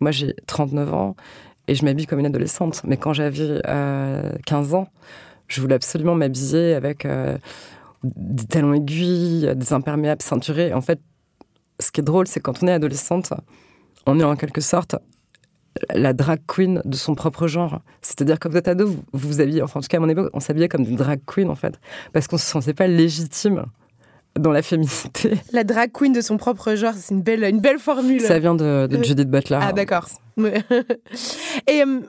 Moi, 0.01 0.11
j'ai 0.11 0.35
39 0.47 0.93
ans 0.93 1.15
et 1.67 1.75
je 1.75 1.83
m'habille 1.83 2.05
comme 2.05 2.19
une 2.19 2.25
adolescente. 2.25 2.81
Mais 2.85 2.97
quand 2.97 3.13
j'avais 3.13 3.61
15 4.45 4.73
ans, 4.73 4.87
je 5.49 5.61
voulais 5.61 5.75
absolument 5.75 6.15
m'habiller 6.15 6.73
avec 6.73 7.05
euh, 7.05 7.37
des 8.03 8.45
talons 8.45 8.73
aiguilles, 8.73 9.53
des 9.55 9.73
imperméables 9.73 10.21
ceinturés. 10.21 10.73
En 10.73 10.81
fait, 10.81 10.99
ce 11.79 11.91
qui 11.91 12.01
est 12.01 12.03
drôle, 12.03 12.27
c'est 12.27 12.39
quand 12.39 12.63
on 12.63 12.67
est 12.67 12.71
adolescente, 12.71 13.33
on 14.05 14.19
est 14.19 14.23
en 14.23 14.35
quelque 14.35 14.61
sorte 14.61 14.95
la 15.93 16.13
drag 16.13 16.39
queen 16.47 16.81
de 16.85 16.95
son 16.95 17.15
propre 17.15 17.47
genre. 17.47 17.81
C'est-à-dire, 18.01 18.39
quand 18.39 18.49
vous 18.49 18.57
êtes 18.57 18.67
ado, 18.67 18.87
vous 18.87 19.29
vous 19.29 19.41
habillez, 19.41 19.61
enfin, 19.61 19.79
en 19.79 19.81
tout 19.81 19.87
cas, 19.87 19.97
à 19.97 19.99
mon 19.99 20.09
époque, 20.09 20.29
on 20.33 20.39
s'habillait 20.39 20.67
comme 20.67 20.83
des 20.83 20.95
drag 20.95 21.21
queens, 21.25 21.49
en 21.49 21.55
fait, 21.55 21.79
parce 22.13 22.27
qu'on 22.27 22.37
se 22.37 22.45
sentait 22.45 22.73
pas 22.73 22.87
légitime 22.87 23.65
dans 24.37 24.51
la 24.51 24.61
féminité. 24.61 25.33
La 25.53 25.63
drag 25.63 25.91
queen 25.91 26.13
de 26.13 26.21
son 26.21 26.37
propre 26.37 26.75
genre, 26.75 26.93
c'est 26.95 27.13
une 27.13 27.21
belle, 27.21 27.43
une 27.43 27.61
belle 27.61 27.79
formule. 27.79 28.21
Ça 28.21 28.39
vient 28.39 28.55
de, 28.55 28.87
de 28.87 29.03
Judith 29.03 29.29
Butler. 29.29 29.59
Ah, 29.61 29.73
d'accord. 29.73 30.07
Et 30.37 31.83
euh, 31.83 32.01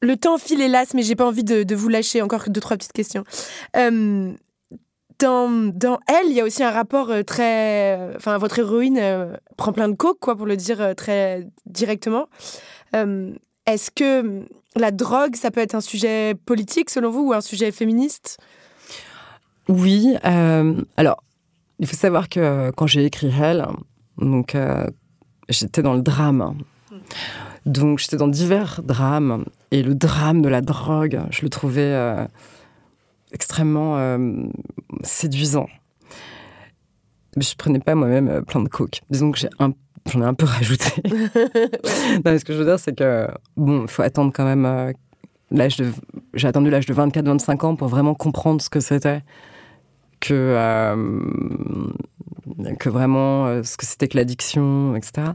le 0.00 0.16
temps 0.16 0.38
file 0.38 0.60
hélas, 0.60 0.94
mais 0.94 1.02
j'ai 1.02 1.16
pas 1.16 1.26
envie 1.26 1.44
de, 1.44 1.74
vous 1.74 1.88
lâcher. 1.88 2.22
Encore 2.22 2.44
deux, 2.48 2.60
trois 2.60 2.76
petites 2.76 2.92
questions. 2.92 3.24
Euh, 3.76 4.32
dans, 5.18 5.72
dans, 5.72 5.98
elle, 6.08 6.26
il 6.28 6.34
y 6.34 6.40
a 6.40 6.44
aussi 6.44 6.62
un 6.62 6.70
rapport 6.70 7.10
euh, 7.10 7.22
très. 7.22 8.14
Enfin, 8.16 8.36
votre 8.38 8.58
héroïne 8.58 8.98
euh, 8.98 9.36
prend 9.56 9.72
plein 9.72 9.88
de 9.88 9.94
coke, 9.94 10.18
quoi, 10.20 10.36
pour 10.36 10.46
le 10.46 10.56
dire 10.56 10.94
très 10.96 11.46
directement. 11.66 12.28
Est-ce 13.66 13.90
que 13.90 14.46
la 14.76 14.90
drogue, 14.90 15.34
ça 15.36 15.50
peut 15.50 15.60
être 15.60 15.74
un 15.74 15.80
sujet 15.80 16.34
politique 16.46 16.90
selon 16.90 17.10
vous 17.10 17.28
ou 17.28 17.32
un 17.32 17.40
sujet 17.40 17.72
féministe? 17.72 18.38
Oui. 19.68 20.14
alors, 20.22 21.24
il 21.80 21.86
faut 21.86 21.96
savoir 21.96 22.28
que 22.28 22.70
quand 22.72 22.86
j'ai 22.86 23.04
écrit 23.04 23.32
Elle, 23.42 23.66
donc 24.18 24.56
j'étais 25.48 25.82
dans 25.82 25.94
le 25.94 26.02
drame. 26.02 26.56
Donc 27.66 27.98
j'étais 27.98 28.16
dans 28.16 28.28
divers 28.28 28.82
drames 28.82 29.44
et 29.70 29.82
le 29.82 29.94
drame 29.94 30.42
de 30.42 30.48
la 30.48 30.60
drogue, 30.60 31.20
je 31.30 31.42
le 31.42 31.48
trouvais 31.48 31.96
extrêmement 33.32 34.18
séduisant. 35.02 35.68
Je 37.36 37.54
prenais 37.56 37.80
pas 37.80 37.94
moi-même 37.94 38.44
plein 38.44 38.62
de 38.62 38.68
coke. 38.68 39.00
Disons 39.10 39.32
que 39.32 39.38
j'ai 39.38 39.48
un 39.58 39.72
j'en 40.10 40.22
ai 40.22 40.24
un 40.24 40.34
peu 40.34 40.46
rajouté. 40.48 41.02
non, 42.24 42.38
ce 42.38 42.44
que 42.44 42.52
je 42.52 42.58
veux 42.58 42.64
dire, 42.64 42.78
c'est 42.78 42.96
que, 42.96 43.28
bon, 43.56 43.82
il 43.82 43.88
faut 43.88 44.02
attendre 44.02 44.32
quand 44.34 44.44
même 44.44 44.66
euh, 44.66 44.92
l'âge 45.50 45.76
de. 45.76 45.90
J'ai 46.34 46.48
attendu 46.48 46.70
l'âge 46.70 46.86
de 46.86 46.94
24-25 46.94 47.66
ans 47.66 47.76
pour 47.76 47.88
vraiment 47.88 48.14
comprendre 48.14 48.60
ce 48.60 48.70
que 48.70 48.80
c'était. 48.80 49.22
Que, 50.20 50.32
euh, 50.32 50.96
que 52.78 52.88
vraiment, 52.88 53.46
euh, 53.46 53.62
ce 53.62 53.76
que 53.76 53.84
c'était 53.84 54.08
que 54.08 54.16
l'addiction, 54.16 54.96
etc. 54.96 55.32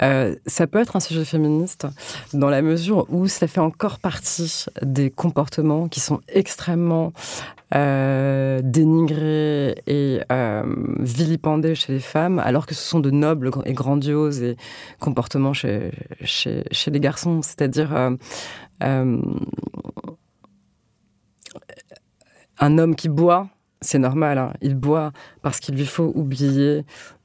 ça 0.00 0.66
peut 0.66 0.78
être 0.78 0.96
un 0.96 1.00
sujet 1.00 1.24
féministe 1.24 1.86
dans 2.34 2.50
la 2.50 2.62
mesure 2.62 3.06
où 3.08 3.28
ça 3.28 3.46
fait 3.46 3.60
encore 3.60 3.98
partie 3.98 4.66
des 4.82 5.10
comportements 5.10 5.88
qui 5.88 6.00
sont 6.00 6.20
extrêmement 6.28 7.12
euh, 7.74 8.60
dénigrés 8.62 9.82
et 9.88 10.20
euh, 10.30 10.62
vilipendés 11.00 11.74
chez 11.74 11.94
les 11.94 12.00
femmes, 12.00 12.38
alors 12.38 12.64
que 12.64 12.76
ce 12.76 12.88
sont 12.88 13.00
de 13.00 13.10
nobles 13.10 13.50
et 13.64 13.72
grandioses 13.72 14.54
comportements 15.00 15.52
chez, 15.52 15.90
les 16.86 17.00
garçons. 17.00 17.42
C'est-à-dire 17.42 17.94
euh, 17.94 18.10
euh 18.84 19.20
un 22.58 22.78
homme 22.78 22.94
qui 22.94 23.08
boit, 23.08 23.48
c'est 23.82 23.98
normal, 23.98 24.38
hein, 24.38 24.52
il 24.62 24.76
boit 24.76 25.12
parce 25.42 25.60
qu'il 25.60 25.74
lui 25.74 25.84
faut 25.84 26.10
oublier 26.14 26.84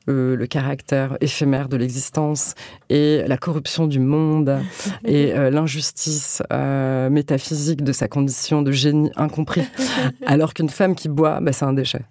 euh, 0.09 0.35
le 0.35 0.47
caractère 0.47 1.15
éphémère 1.21 1.69
de 1.69 1.77
l'existence 1.77 2.55
et 2.89 3.23
la 3.27 3.37
corruption 3.37 3.85
du 3.85 3.99
monde 3.99 4.57
et 5.05 5.33
euh, 5.33 5.51
l'injustice 5.51 6.41
euh, 6.51 7.09
métaphysique 7.11 7.83
de 7.83 7.91
sa 7.91 8.07
condition 8.07 8.63
de 8.63 8.71
génie 8.71 9.11
incompris. 9.15 9.61
Alors 10.25 10.55
qu'une 10.55 10.69
femme 10.69 10.95
qui 10.95 11.07
boit, 11.07 11.39
bah, 11.39 11.53
c'est 11.53 11.65
un 11.65 11.73
déchet. 11.73 12.01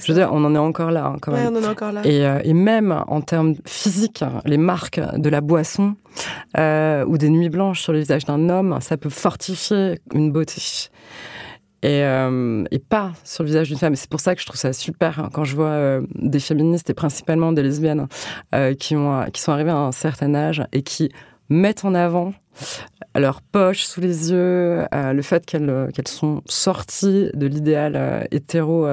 Je 0.00 0.12
veux 0.12 0.18
dire, 0.18 0.30
on 0.32 0.44
en 0.44 0.54
est 0.54 0.58
encore 0.58 0.90
là, 0.90 1.06
hein, 1.06 1.16
quand 1.20 1.32
même. 1.32 1.54
on 1.54 1.58
en 1.58 1.62
est 1.62 1.68
encore 1.68 1.92
là. 1.92 2.02
Et, 2.04 2.22
et, 2.48 2.54
même 2.54 3.04
en 3.08 3.20
termes 3.20 3.54
physiques, 3.66 4.24
les 4.44 4.56
marques 4.56 5.00
de 5.16 5.28
la 5.28 5.40
boisson 5.40 5.96
ou 6.56 7.18
des 7.18 7.28
nuits 7.28 7.48
blanches 7.48 7.82
sur 7.82 7.92
le 7.92 7.98
visage 7.98 8.24
d'un 8.24 8.48
homme, 8.48 8.78
ça 8.80 8.96
peut 8.96 9.10
fortifier 9.10 10.00
une 10.14 10.30
beauté 10.30 10.60
et, 11.82 12.04
euh, 12.04 12.64
et, 12.70 12.78
pas 12.78 13.12
sur 13.24 13.42
le 13.42 13.48
visage 13.48 13.68
d'une 13.68 13.78
femme. 13.78 13.96
C'est 13.96 14.08
pour 14.08 14.20
ça 14.20 14.34
que 14.34 14.40
je 14.40 14.46
trouve 14.46 14.58
ça 14.58 14.72
super 14.72 15.18
hein, 15.18 15.30
quand 15.32 15.44
je 15.44 15.56
vois 15.56 15.66
euh, 15.66 16.02
des 16.14 16.38
féministes 16.38 16.88
et 16.90 16.94
principalement 16.94 17.52
des 17.52 17.62
lesbiennes 17.62 18.06
euh, 18.54 18.74
qui, 18.74 18.94
ont, 18.94 19.24
qui 19.32 19.40
sont 19.40 19.52
arrivées 19.52 19.70
à 19.70 19.76
un 19.76 19.92
certain 19.92 20.34
âge 20.34 20.62
et 20.72 20.82
qui 20.82 21.10
mettent 21.48 21.84
en 21.84 21.94
avant 21.94 22.34
leur 23.16 23.42
poche 23.42 23.82
sous 23.84 24.00
les 24.00 24.30
yeux, 24.30 24.84
le 24.92 25.22
fait 25.22 25.44
qu'elles 25.44 25.88
qu'elles 25.94 26.08
sont 26.08 26.42
sorties 26.46 27.30
de 27.32 27.46
l'idéal 27.46 28.28
hétéro 28.30 28.86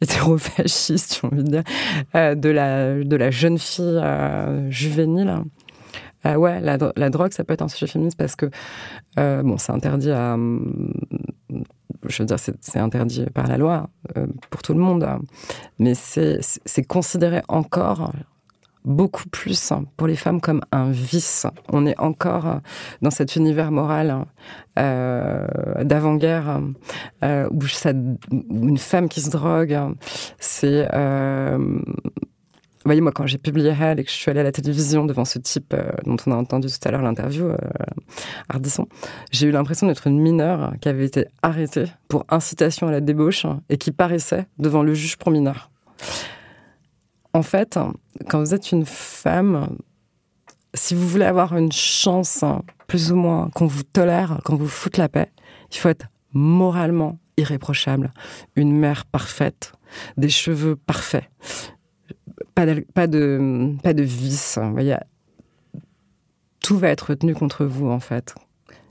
hétéro-fasciste, 0.00 1.20
j'ai 1.22 1.28
envie 1.28 1.44
de 1.44 1.50
dire, 1.50 1.62
de 2.14 2.48
la 2.48 3.04
de 3.04 3.16
la 3.16 3.30
jeune 3.30 3.58
fille 3.58 4.02
juvénile. 4.70 5.34
ouais, 6.24 6.60
la, 6.60 6.78
la, 6.96 7.10
drogue, 7.10 7.32
ça 7.32 7.44
peut 7.44 7.52
être 7.52 7.62
un 7.62 7.68
sujet 7.68 7.86
féministe 7.86 8.18
parce 8.18 8.36
que 8.36 8.46
bon, 9.16 9.58
c'est 9.58 9.72
interdit 9.72 10.10
à 10.10 10.36
je 12.06 12.22
veux 12.22 12.26
dire, 12.26 12.38
c'est 12.38 12.78
interdit 12.78 13.26
par 13.34 13.46
la 13.46 13.58
loi 13.58 13.88
euh, 14.16 14.26
pour 14.50 14.62
tout 14.62 14.74
le 14.74 14.80
monde, 14.80 15.06
mais 15.78 15.94
c'est 15.94 16.84
considéré 16.86 17.42
encore 17.48 18.12
beaucoup 18.84 19.28
plus 19.28 19.72
pour 19.96 20.06
les 20.06 20.16
femmes 20.16 20.40
comme 20.40 20.62
un 20.72 20.90
vice. 20.90 21.46
On 21.70 21.84
est 21.84 21.98
encore 22.00 22.60
dans 23.02 23.10
cet 23.10 23.36
univers 23.36 23.70
moral 23.70 24.24
euh, 24.78 25.46
d'avant-guerre 25.82 26.60
euh, 27.22 27.48
où, 27.50 27.58
une 28.50 28.78
femme 28.78 29.08
qui 29.08 29.20
se 29.20 29.30
drogue, 29.30 29.78
c'est 30.38 30.88
voyez, 32.88 33.00
moi, 33.00 33.12
quand 33.12 33.26
j'ai 33.26 33.38
publié 33.38 33.74
Elle 33.80 34.00
et 34.00 34.04
que 34.04 34.10
je 34.10 34.16
suis 34.16 34.30
allée 34.30 34.40
à 34.40 34.44
la 34.44 34.52
télévision 34.52 35.04
devant 35.04 35.24
ce 35.24 35.38
type 35.38 35.74
euh, 35.74 35.92
dont 36.04 36.16
on 36.26 36.32
a 36.32 36.36
entendu 36.36 36.68
tout 36.68 36.88
à 36.88 36.90
l'heure 36.90 37.02
l'interview, 37.02 37.46
euh, 37.46 37.56
Ardisson, 38.48 38.86
j'ai 39.30 39.46
eu 39.46 39.50
l'impression 39.50 39.86
d'être 39.86 40.06
une 40.06 40.20
mineure 40.20 40.72
qui 40.80 40.88
avait 40.88 41.04
été 41.04 41.26
arrêtée 41.42 41.84
pour 42.08 42.24
incitation 42.28 42.88
à 42.88 42.90
la 42.90 43.00
débauche 43.00 43.46
et 43.68 43.78
qui 43.78 43.92
paraissait 43.92 44.46
devant 44.58 44.82
le 44.82 44.94
juge 44.94 45.16
pour 45.16 45.30
mineur. 45.30 45.70
En 47.34 47.42
fait, 47.42 47.78
quand 48.28 48.40
vous 48.40 48.54
êtes 48.54 48.72
une 48.72 48.86
femme, 48.86 49.76
si 50.74 50.94
vous 50.94 51.06
voulez 51.06 51.26
avoir 51.26 51.56
une 51.56 51.72
chance, 51.72 52.44
plus 52.86 53.12
ou 53.12 53.16
moins, 53.16 53.50
qu'on 53.54 53.66
vous 53.66 53.82
tolère, 53.82 54.40
qu'on 54.44 54.56
vous 54.56 54.68
foute 54.68 54.96
la 54.96 55.08
paix, 55.08 55.30
il 55.70 55.76
faut 55.76 55.90
être 55.90 56.06
moralement 56.32 57.18
irréprochable, 57.36 58.12
une 58.56 58.72
mère 58.72 59.04
parfaite, 59.04 59.72
des 60.16 60.28
cheveux 60.28 60.76
parfaits, 60.76 61.24
pas 62.58 62.66
de, 62.66 62.84
pas 62.92 63.06
de, 63.06 63.76
pas 63.84 63.94
de 63.94 64.02
vice. 64.02 64.58
Voyez, 64.72 64.96
tout 66.60 66.76
va 66.76 66.88
être 66.88 67.14
tenu 67.14 67.32
contre 67.34 67.64
vous, 67.64 67.88
en 67.88 68.00
fait, 68.00 68.34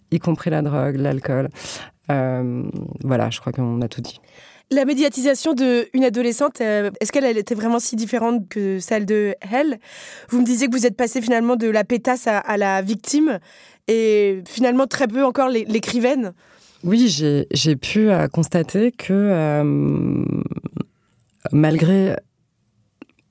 y 0.09 0.19
compris 0.19 0.49
la 0.49 0.61
drogue, 0.61 0.95
l'alcool. 0.95 1.49
Euh, 2.09 2.63
voilà, 3.03 3.29
je 3.29 3.41
crois 3.41 3.51
qu'on 3.51 3.81
a 3.81 3.89
tout 3.89 3.99
dit. 3.99 4.21
La 4.71 4.85
médiatisation 4.85 5.53
d'une 5.53 6.03
adolescente, 6.05 6.61
euh, 6.61 6.91
est-ce 7.01 7.11
qu'elle 7.11 7.37
était 7.37 7.55
vraiment 7.55 7.79
si 7.79 7.97
différente 7.97 8.47
que 8.47 8.79
celle 8.79 9.05
de 9.05 9.35
elle? 9.41 9.79
Vous 10.29 10.39
me 10.39 10.45
disiez 10.45 10.67
que 10.67 10.71
vous 10.71 10.85
êtes 10.85 10.95
passé 10.95 11.21
finalement 11.21 11.57
de 11.57 11.67
la 11.67 11.83
pétasse 11.83 12.27
à, 12.27 12.55
la 12.55 12.81
victime 12.81 13.39
et 13.89 14.43
finalement 14.47 14.87
très 14.87 15.07
peu 15.07 15.25
encore 15.25 15.49
l'écrivaine. 15.49 16.31
Oui, 16.85 17.09
j'ai 17.51 17.75
pu 17.75 18.09
euh, 18.09 18.29
constater 18.29 18.93
que 18.93 19.83
malgré 21.51 22.15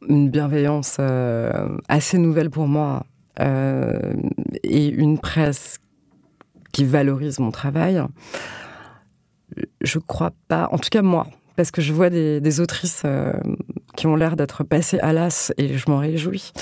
une 0.08 0.30
bienveillance 0.30 0.96
euh, 1.00 1.76
assez 1.88 2.18
nouvelle 2.18 2.50
pour 2.50 2.68
moi 2.68 3.06
euh, 3.40 4.14
et 4.62 4.88
une 4.88 5.18
presse 5.18 5.78
qui 6.72 6.84
valorise 6.84 7.38
mon 7.38 7.50
travail, 7.50 8.02
je 9.80 9.98
crois 9.98 10.32
pas, 10.48 10.68
en 10.72 10.78
tout 10.78 10.90
cas 10.90 11.02
moi, 11.02 11.26
parce 11.56 11.70
que 11.70 11.80
je 11.80 11.92
vois 11.92 12.10
des, 12.10 12.60
autrices 12.60 13.02
euh, 13.04 13.32
qui 13.96 14.06
ont 14.06 14.16
l'air 14.16 14.36
d'être 14.36 14.64
passées 14.64 14.98
à 15.00 15.12
l'as 15.12 15.52
et 15.56 15.76
je 15.78 15.90
m'en 15.90 15.98
réjouis. 15.98 16.52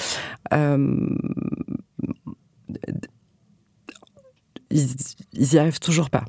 ils, 4.70 4.88
ils 5.32 5.54
y 5.54 5.58
arrivent 5.58 5.80
toujours 5.80 6.10
pas. 6.10 6.24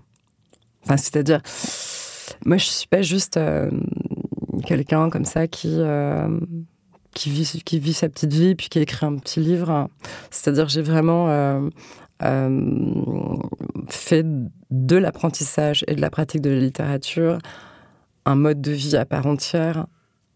Enfin, 0.83 0.97
c'est-à-dire, 0.97 1.41
moi, 2.45 2.57
je 2.57 2.65
suis 2.65 2.87
pas 2.87 3.01
juste 3.01 3.39
quelqu'un 4.65 5.09
comme 5.09 5.25
ça 5.25 5.47
qui 5.47 5.79
qui 7.15 7.79
vit, 7.79 7.93
sa 7.93 8.09
petite 8.09 8.33
vie, 8.33 8.53
puis 8.55 8.69
qui 8.69 8.77
écrit 8.79 9.05
un 9.05 9.15
petit 9.15 9.39
livre. 9.39 9.89
C'est-à-dire, 10.29 10.67
j'ai 10.67 10.81
vraiment 10.81 11.29
euh, 11.29 11.61
euh, 12.21 13.37
fait 13.89 14.25
de 14.69 14.95
l'apprentissage 14.97 15.83
et 15.87 15.95
de 15.95 16.01
la 16.01 16.11
pratique 16.11 16.41
de 16.41 16.51
la 16.51 16.59
littérature 16.59 17.39
un 18.27 18.35
mode 18.35 18.59
de 18.59 18.71
vie 18.71 18.97
à 18.97 19.05
part 19.05 19.27
entière, 19.27 19.85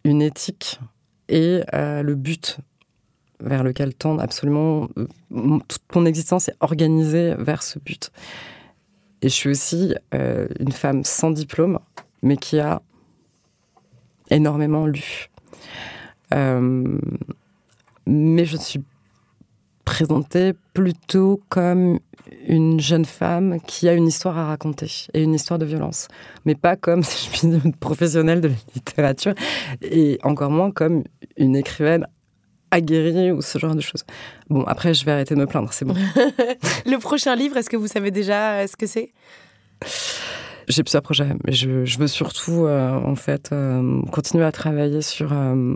une 0.03 0.21
éthique 0.21 0.79
et 1.27 1.61
euh, 1.73 2.03
le 2.03 2.13
but 2.13 2.59
vers 3.39 3.63
lequel 3.63 3.95
tend 3.95 4.19
absolument 4.19 4.87
toute 5.29 5.95
mon 5.95 6.05
existence 6.05 6.49
est 6.49 6.55
organisée 6.59 7.33
vers 7.39 7.63
ce 7.63 7.79
but. 7.79 8.11
Et 9.21 9.29
je 9.29 9.33
suis 9.33 9.49
aussi 9.49 9.95
une 10.11 10.71
femme 10.71 11.03
sans 11.03 11.31
diplôme, 11.31 11.79
mais 12.21 12.37
qui 12.37 12.59
a 12.59 12.81
énormément 14.29 14.85
lu. 14.85 15.28
Euh, 16.33 16.99
mais 18.05 18.45
je 18.45 18.57
suis 18.57 18.83
présentée 19.85 20.53
plutôt 20.73 21.41
comme 21.49 21.99
une 22.47 22.79
jeune 22.79 23.05
femme 23.05 23.59
qui 23.65 23.87
a 23.89 23.93
une 23.93 24.07
histoire 24.07 24.37
à 24.37 24.45
raconter 24.45 25.07
et 25.13 25.23
une 25.23 25.33
histoire 25.33 25.57
de 25.57 25.65
violence, 25.65 26.07
mais 26.45 26.55
pas 26.55 26.75
comme, 26.75 27.03
je 27.03 27.29
puis 27.29 27.47
dire, 27.47 27.61
une 27.65 27.73
professionnelle 27.73 28.41
de 28.41 28.49
la 28.49 28.55
littérature 28.75 29.33
et 29.81 30.19
encore 30.23 30.51
moins 30.51 30.71
comme 30.71 31.03
une 31.37 31.55
écrivaine 31.55 32.05
aguerrie 32.71 33.31
ou 33.31 33.41
ce 33.41 33.57
genre 33.57 33.75
de 33.75 33.81
choses. 33.81 34.03
Bon, 34.49 34.63
après, 34.63 34.93
je 34.93 35.03
vais 35.05 35.11
arrêter 35.11 35.33
de 35.33 35.39
me 35.39 35.47
plaindre, 35.47 35.73
c'est 35.73 35.85
bon. 35.85 35.95
Le 36.85 36.97
prochain 36.99 37.35
livre, 37.35 37.57
est-ce 37.57 37.69
que 37.69 37.77
vous 37.77 37.87
savez 37.87 38.11
déjà 38.11 38.67
ce 38.67 38.75
que 38.75 38.85
c'est? 38.85 39.11
J'ai 40.69 40.83
plusieurs 40.83 41.01
projets, 41.01 41.35
mais 41.45 41.51
je, 41.51 41.97
veux 41.97 42.07
surtout, 42.07 42.65
euh, 42.65 42.91
en 42.91 43.15
fait, 43.15 43.49
euh, 43.51 44.01
continuer 44.11 44.45
à 44.45 44.51
travailler 44.51 45.01
sur 45.01 45.33
euh, 45.33 45.75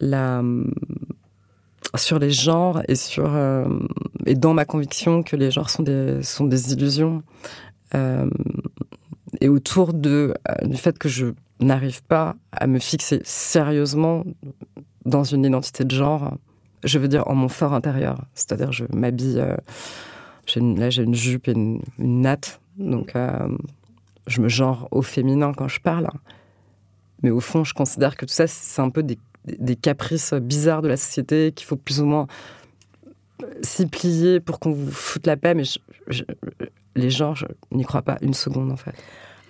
la 0.00 0.42
sur 1.96 2.18
les 2.18 2.30
genres 2.30 2.80
et 2.88 2.94
sur 2.94 3.36
et 4.24 4.34
dans 4.34 4.54
ma 4.54 4.64
conviction 4.64 5.22
que 5.22 5.36
les 5.36 5.50
genres 5.50 5.68
sont 5.68 5.82
des 5.82 6.22
sont 6.22 6.46
des 6.46 6.72
illusions 6.72 7.22
et 9.42 9.48
autour 9.48 9.92
de 9.92 10.32
du 10.62 10.78
fait 10.78 10.96
que 10.96 11.10
je 11.10 11.26
n'arrive 11.60 12.02
pas 12.04 12.34
à 12.52 12.66
me 12.66 12.78
fixer 12.78 13.20
sérieusement 13.24 14.24
dans 15.04 15.24
une 15.24 15.44
identité 15.44 15.84
de 15.84 15.94
genre, 15.94 16.38
je 16.82 16.98
veux 16.98 17.08
dire 17.08 17.24
en 17.26 17.34
mon 17.34 17.48
fort 17.48 17.74
intérieur. 17.74 18.24
C'est-à-dire, 18.32 18.72
je 18.72 18.84
m'habille. 18.94 19.44
Là, 20.56 20.90
j'ai 20.90 21.02
une 21.02 21.14
jupe 21.14 21.48
et 21.48 21.52
une, 21.52 21.82
natte. 21.98 22.61
Donc, 22.76 23.16
euh, 23.16 23.48
je 24.26 24.40
me 24.40 24.48
genre 24.48 24.88
au 24.90 25.02
féminin 25.02 25.52
quand 25.52 25.68
je 25.68 25.80
parle. 25.80 26.08
Mais 27.22 27.30
au 27.30 27.40
fond, 27.40 27.64
je 27.64 27.74
considère 27.74 28.16
que 28.16 28.26
tout 28.26 28.34
ça, 28.34 28.46
c'est 28.46 28.82
un 28.82 28.90
peu 28.90 29.02
des, 29.02 29.18
caprices 29.76 30.34
bizarres 30.34 30.82
de 30.82 30.88
la 30.88 30.96
société 30.96 31.52
qu'il 31.52 31.66
faut 31.66 31.76
plus 31.76 32.00
ou 32.00 32.06
moins 32.06 32.26
s'y 33.62 33.86
plier 33.86 34.40
pour 34.40 34.60
qu'on 34.60 34.72
vous 34.72 34.90
foute 34.90 35.26
la 35.26 35.36
paix. 35.36 35.54
Mais 35.54 35.64
les 36.94 37.10
gens, 37.10 37.34
je 37.34 37.46
n'y 37.70 37.84
crois 37.84 38.02
pas 38.02 38.18
une 38.22 38.34
seconde, 38.34 38.72
en 38.72 38.76
fait 38.76 38.94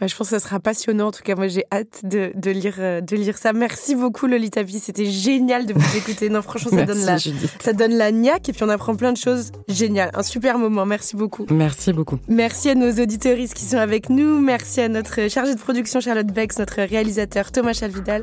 je 0.07 0.17
pense 0.17 0.31
que 0.31 0.39
ça 0.39 0.41
sera 0.41 0.61
passionnant. 0.61 1.09
En 1.09 1.11
tout 1.13 1.23
cas, 1.23 1.35
moi, 1.35 1.49
j'ai 1.49 1.65
hâte 1.73 2.01
de, 2.05 2.33
de, 2.35 2.51
lire, 2.51 2.77
euh, 2.79 3.01
de 3.01 3.17
lire 3.17 3.39
ça. 3.39 3.53
Merci 3.53 3.95
beaucoup, 3.95 4.27
Lolita 4.27 4.63
V. 4.63 4.73
C'était 4.81 5.07
génial 5.07 5.67
de 5.67 5.75
vous 5.75 5.97
écouter. 5.97 6.29
Non, 6.29 6.43
franchement, 6.43 6.71
ça, 6.71 6.85
donne 6.85 7.05
la, 7.05 7.19
ça 7.19 7.73
donne 7.73 7.95
la 7.95 8.11
niaque 8.11 8.49
et 8.49 8.53
puis 8.53 8.63
on 8.65 8.69
apprend 8.69 8.95
plein 8.97 9.13
de 9.13 9.17
choses 9.17 9.53
géniales. 9.69 10.11
Un 10.15 10.23
super 10.23 10.59
moment. 10.59 10.87
Merci 10.87 11.17
beaucoup. 11.17 11.47
Merci 11.51 11.93
beaucoup. 11.93 12.19
Merci 12.29 12.71
à 12.71 12.75
nos 12.75 12.91
auditeuristes 12.91 13.55
qui 13.55 13.65
sont 13.65 13.79
avec 13.79 14.09
nous. 14.09 14.41
Merci 14.41 14.81
à 14.81 14.89
notre 14.89 15.29
chargée 15.29 15.55
de 15.55 15.61
production, 15.61 16.01
Charlotte 16.01 16.27
Bex, 16.27 16.59
notre 16.59 16.83
réalisateur, 16.83 17.53
Thomas 17.53 17.73
Chalvidal. 17.73 18.23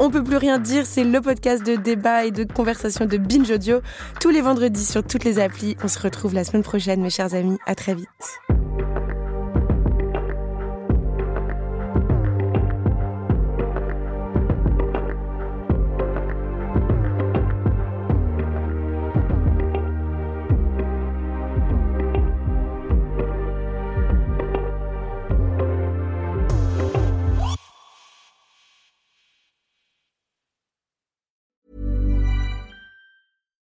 On 0.00 0.10
peut 0.10 0.24
plus 0.24 0.36
rien 0.36 0.58
dire. 0.58 0.86
C'est 0.86 1.04
le 1.04 1.20
podcast 1.20 1.64
de 1.64 1.76
débat 1.76 2.24
et 2.24 2.30
de 2.30 2.44
conversation 2.44 3.06
de 3.06 3.16
Binge 3.16 3.50
Audio. 3.50 3.80
Tous 4.20 4.30
les 4.30 4.40
vendredis 4.40 4.84
sur 4.84 5.02
toutes 5.02 5.24
les 5.24 5.38
applis. 5.38 5.76
On 5.82 5.88
se 5.88 5.98
retrouve 5.98 6.34
la 6.34 6.44
semaine 6.44 6.62
prochaine, 6.62 7.00
mes 7.00 7.10
chers 7.10 7.34
amis. 7.34 7.58
À 7.66 7.74
très 7.74 7.94
vite. 7.94 8.47